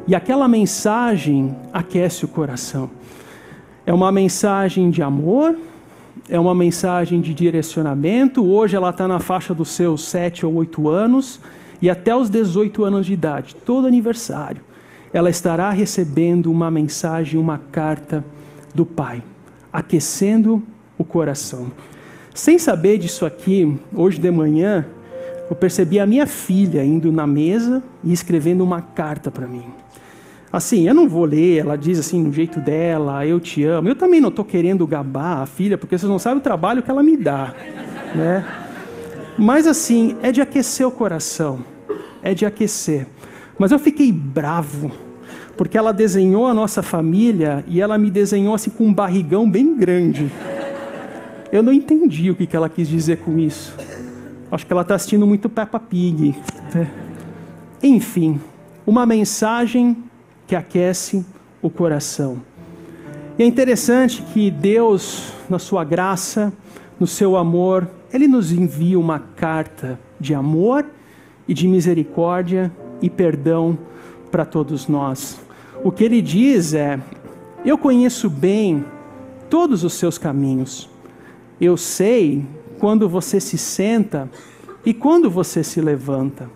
E 0.07 0.15
aquela 0.15 0.47
mensagem 0.47 1.55
aquece 1.71 2.25
o 2.25 2.27
coração. 2.27 2.89
É 3.85 3.93
uma 3.93 4.11
mensagem 4.11 4.89
de 4.89 5.03
amor, 5.03 5.55
é 6.27 6.39
uma 6.39 6.55
mensagem 6.55 7.21
de 7.21 7.33
direcionamento. 7.33 8.43
Hoje 8.43 8.75
ela 8.75 8.89
está 8.89 9.07
na 9.07 9.19
faixa 9.19 9.53
dos 9.53 9.69
seus 9.69 10.03
sete 10.03 10.45
ou 10.45 10.55
oito 10.55 10.89
anos 10.89 11.39
e 11.79 11.91
até 11.91 12.15
os 12.15 12.27
18 12.27 12.83
anos 12.83 13.05
de 13.05 13.13
idade, 13.13 13.55
todo 13.55 13.85
aniversário, 13.85 14.61
ela 15.13 15.29
estará 15.29 15.69
recebendo 15.69 16.51
uma 16.51 16.71
mensagem, 16.71 17.39
uma 17.39 17.59
carta 17.59 18.25
do 18.73 18.85
pai 18.85 19.21
aquecendo 19.75 20.63
o 20.97 21.03
coração. 21.03 21.69
Sem 22.33 22.57
saber 22.57 22.97
disso 22.97 23.25
aqui, 23.25 23.77
hoje 23.93 24.19
de 24.19 24.31
manhã, 24.31 24.85
eu 25.49 25.55
percebi 25.55 25.99
a 25.99 26.05
minha 26.05 26.25
filha 26.25 26.83
indo 26.83 27.11
na 27.11 27.27
mesa 27.27 27.83
e 28.01 28.13
escrevendo 28.13 28.63
uma 28.63 28.81
carta 28.81 29.29
para 29.29 29.45
mim. 29.45 29.65
Assim, 30.51 30.87
eu 30.87 30.93
não 30.93 31.09
vou 31.09 31.25
ler, 31.25 31.57
ela 31.57 31.77
diz 31.77 31.99
assim, 31.99 32.23
no 32.23 32.31
jeito 32.31 32.61
dela, 32.61 33.25
eu 33.25 33.37
te 33.41 33.65
amo. 33.65 33.89
Eu 33.89 33.95
também 33.95 34.21
não 34.21 34.29
estou 34.29 34.45
querendo 34.45 34.87
gabar 34.87 35.41
a 35.41 35.45
filha, 35.45 35.77
porque 35.77 35.97
vocês 35.97 36.09
não 36.09 36.19
sabem 36.19 36.39
o 36.39 36.41
trabalho 36.41 36.81
que 36.81 36.89
ela 36.89 37.03
me 37.03 37.17
dá. 37.17 37.53
Né? 38.15 38.45
Mas 39.37 39.67
assim, 39.67 40.15
é 40.21 40.31
de 40.31 40.39
aquecer 40.39 40.87
o 40.87 40.91
coração. 40.91 41.59
É 42.23 42.33
de 42.33 42.45
aquecer. 42.45 43.07
Mas 43.59 43.73
eu 43.73 43.79
fiquei 43.79 44.09
bravo 44.09 44.89
porque 45.57 45.77
ela 45.77 45.91
desenhou 45.91 46.47
a 46.47 46.53
nossa 46.53 46.83
família 46.83 47.63
e 47.67 47.81
ela 47.81 47.97
me 47.97 48.11
desenhou 48.11 48.53
assim 48.53 48.69
com 48.69 48.85
um 48.85 48.93
barrigão 48.93 49.49
bem 49.49 49.75
grande. 49.75 50.31
Eu 51.51 51.63
não 51.63 51.71
entendi 51.71 52.29
o 52.29 52.35
que 52.35 52.55
ela 52.55 52.67
quis 52.67 52.87
dizer 52.87 53.17
com 53.17 53.39
isso. 53.39 53.73
Acho 54.51 54.65
que 54.65 54.73
ela 54.73 54.81
está 54.81 54.95
assistindo 54.95 55.25
muito 55.25 55.49
Peppa 55.49 55.79
Pig. 55.79 56.35
Né? 56.73 56.87
Enfim, 57.81 58.39
uma 58.85 59.05
mensagem 59.05 59.97
que 60.47 60.55
aquece 60.55 61.25
o 61.61 61.69
coração. 61.69 62.41
E 63.37 63.43
é 63.43 63.45
interessante 63.45 64.21
que 64.33 64.49
Deus, 64.49 65.33
na 65.49 65.59
sua 65.59 65.83
graça, 65.83 66.53
no 66.99 67.07
seu 67.07 67.35
amor, 67.35 67.89
Ele 68.13 68.27
nos 68.27 68.51
envia 68.51 68.99
uma 68.99 69.19
carta 69.19 69.99
de 70.19 70.33
amor 70.33 70.85
e 71.47 71.53
de 71.53 71.67
misericórdia 71.67 72.71
e 73.01 73.09
perdão 73.09 73.77
para 74.31 74.45
todos 74.45 74.87
nós. 74.87 75.44
O 75.85 75.91
que 75.91 76.03
ele 76.03 76.19
diz 76.19 76.73
é: 76.73 76.99
Eu 77.63 77.77
conheço 77.77 78.27
bem 78.27 78.83
todos 79.51 79.83
os 79.83 79.93
seus 79.93 80.17
caminhos. 80.17 80.89
Eu 81.61 81.77
sei 81.77 82.43
quando 82.79 83.07
você 83.07 83.39
se 83.39 83.55
senta 83.55 84.27
e 84.83 84.95
quando 84.95 85.29
você 85.29 85.63
se 85.63 85.79
levanta. 85.79 86.49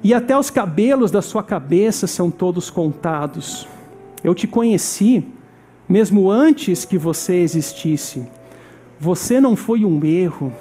E 0.00 0.14
até 0.14 0.38
os 0.38 0.48
cabelos 0.48 1.10
da 1.10 1.20
sua 1.20 1.42
cabeça 1.42 2.06
são 2.06 2.30
todos 2.30 2.70
contados. 2.70 3.66
Eu 4.22 4.32
te 4.32 4.46
conheci 4.46 5.26
mesmo 5.88 6.30
antes 6.30 6.84
que 6.84 6.96
você 6.96 7.38
existisse. 7.38 8.24
Você 9.00 9.40
não 9.40 9.56
foi 9.56 9.84
um 9.84 10.04
erro, 10.04 10.52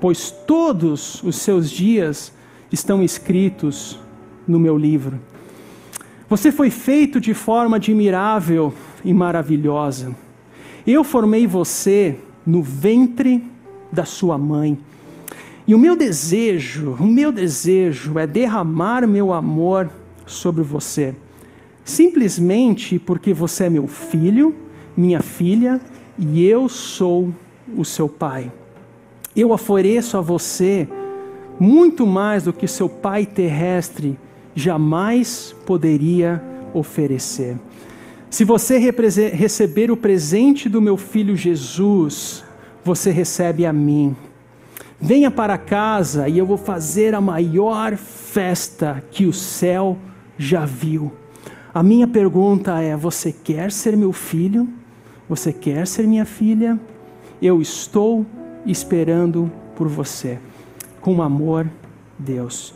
pois 0.00 0.30
todos 0.30 1.20
os 1.24 1.34
seus 1.34 1.68
dias 1.68 2.32
estão 2.70 3.02
escritos 3.02 3.98
no 4.46 4.60
meu 4.60 4.78
livro. 4.78 5.18
Você 6.28 6.52
foi 6.52 6.68
feito 6.68 7.18
de 7.18 7.32
forma 7.32 7.76
admirável 7.76 8.74
e 9.02 9.14
maravilhosa. 9.14 10.14
Eu 10.86 11.02
formei 11.02 11.46
você 11.46 12.16
no 12.46 12.62
ventre 12.62 13.42
da 13.90 14.04
sua 14.04 14.36
mãe. 14.36 14.78
E 15.66 15.74
o 15.74 15.78
meu 15.78 15.96
desejo, 15.96 16.96
o 17.00 17.06
meu 17.06 17.32
desejo 17.32 18.18
é 18.18 18.26
derramar 18.26 19.06
meu 19.06 19.32
amor 19.32 19.90
sobre 20.26 20.62
você. 20.62 21.14
Simplesmente 21.82 22.98
porque 22.98 23.32
você 23.32 23.64
é 23.64 23.70
meu 23.70 23.86
filho, 23.86 24.54
minha 24.94 25.22
filha, 25.22 25.80
e 26.18 26.44
eu 26.44 26.68
sou 26.68 27.32
o 27.74 27.86
seu 27.86 28.06
pai. 28.06 28.52
Eu 29.34 29.50
ofereço 29.50 30.18
a 30.18 30.20
você 30.20 30.86
muito 31.58 32.06
mais 32.06 32.42
do 32.42 32.52
que 32.52 32.68
seu 32.68 32.88
pai 32.88 33.24
terrestre 33.24 34.18
jamais 34.58 35.54
poderia 35.64 36.42
oferecer. 36.74 37.56
Se 38.28 38.44
você 38.44 38.76
receber 38.78 39.90
o 39.90 39.96
presente 39.96 40.68
do 40.68 40.82
meu 40.82 40.96
filho 40.96 41.36
Jesus, 41.36 42.44
você 42.84 43.10
recebe 43.10 43.64
a 43.64 43.72
mim. 43.72 44.14
Venha 45.00 45.30
para 45.30 45.56
casa 45.56 46.28
e 46.28 46.36
eu 46.36 46.44
vou 46.44 46.58
fazer 46.58 47.14
a 47.14 47.20
maior 47.20 47.96
festa 47.96 49.02
que 49.12 49.26
o 49.26 49.32
céu 49.32 49.96
já 50.36 50.66
viu. 50.66 51.12
A 51.72 51.82
minha 51.82 52.08
pergunta 52.08 52.82
é: 52.82 52.96
você 52.96 53.32
quer 53.32 53.70
ser 53.70 53.96
meu 53.96 54.12
filho? 54.12 54.68
Você 55.28 55.52
quer 55.52 55.86
ser 55.86 56.06
minha 56.06 56.24
filha? 56.24 56.78
Eu 57.40 57.62
estou 57.62 58.26
esperando 58.66 59.50
por 59.76 59.86
você. 59.88 60.38
Com 61.00 61.22
amor, 61.22 61.70
Deus 62.18 62.74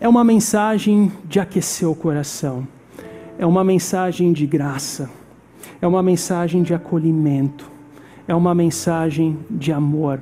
é 0.00 0.08
uma 0.08 0.22
mensagem 0.22 1.10
de 1.24 1.40
aquecer 1.40 1.88
o 1.88 1.94
coração, 1.94 2.66
é 3.38 3.46
uma 3.46 3.64
mensagem 3.64 4.32
de 4.32 4.46
graça, 4.46 5.10
é 5.80 5.86
uma 5.86 6.02
mensagem 6.02 6.62
de 6.62 6.74
acolhimento, 6.74 7.70
é 8.28 8.34
uma 8.34 8.54
mensagem 8.54 9.38
de 9.50 9.72
amor, 9.72 10.20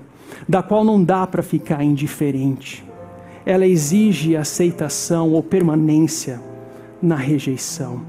da 0.49 0.63
qual 0.63 0.85
não 0.85 1.03
dá 1.03 1.27
para 1.27 1.43
ficar 1.43 1.83
indiferente. 1.83 2.85
Ela 3.45 3.67
exige 3.67 4.37
aceitação 4.37 5.31
ou 5.33 5.43
permanência 5.43 6.41
na 7.03 7.17
rejeição. 7.17 8.01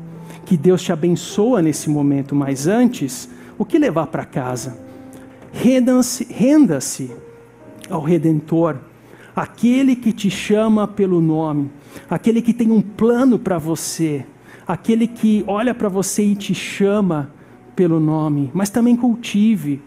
Que 0.46 0.56
Deus 0.56 0.82
te 0.82 0.92
abençoa 0.92 1.62
nesse 1.62 1.90
momento, 1.90 2.36
mas 2.36 2.68
antes, 2.68 3.30
o 3.58 3.66
que 3.66 3.80
levar 3.80 4.08
para 4.08 4.24
casa? 4.24 4.78
Renda-se 5.52 6.28
renda 6.30 6.80
ao 7.90 8.02
Redentor, 8.02 8.78
aquele 9.36 9.96
que 9.96 10.14
te 10.14 10.30
chama 10.30 10.88
pelo 10.88 11.20
nome, 11.20 11.70
aquele 12.10 12.42
que 12.42 12.54
tem 12.54 12.72
um 12.72 12.82
plano 12.82 13.38
para 13.38 13.58
você, 13.58 14.26
aquele 14.66 15.08
que 15.08 15.44
olha 15.46 15.74
para 15.76 15.90
você 15.90 16.24
e 16.24 16.36
te 16.36 16.56
chama 16.56 17.32
pelo 17.76 18.00
nome, 18.00 18.50
mas 18.54 18.70
também 18.70 18.96
cultive 18.96 19.82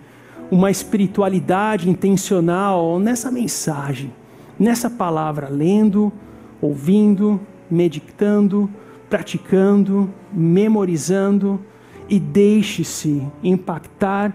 uma 0.51 0.70
espiritualidade 0.70 1.88
intencional 1.88 2.99
nessa 2.99 3.30
mensagem, 3.30 4.12
nessa 4.59 4.90
palavra, 4.90 5.49
lendo, 5.49 6.12
ouvindo, 6.61 7.40
meditando, 7.70 8.68
praticando, 9.09 10.11
memorizando 10.32 11.61
e 12.09 12.18
deixe-se 12.18 13.22
impactar 13.42 14.34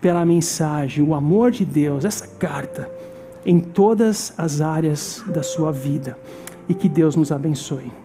pela 0.00 0.24
mensagem, 0.24 1.02
o 1.02 1.14
amor 1.14 1.50
de 1.50 1.64
Deus, 1.64 2.04
essa 2.04 2.26
carta, 2.26 2.90
em 3.44 3.60
todas 3.60 4.32
as 4.36 4.60
áreas 4.60 5.22
da 5.26 5.42
sua 5.42 5.72
vida. 5.72 6.18
E 6.68 6.74
que 6.74 6.88
Deus 6.88 7.14
nos 7.14 7.30
abençoe. 7.30 8.03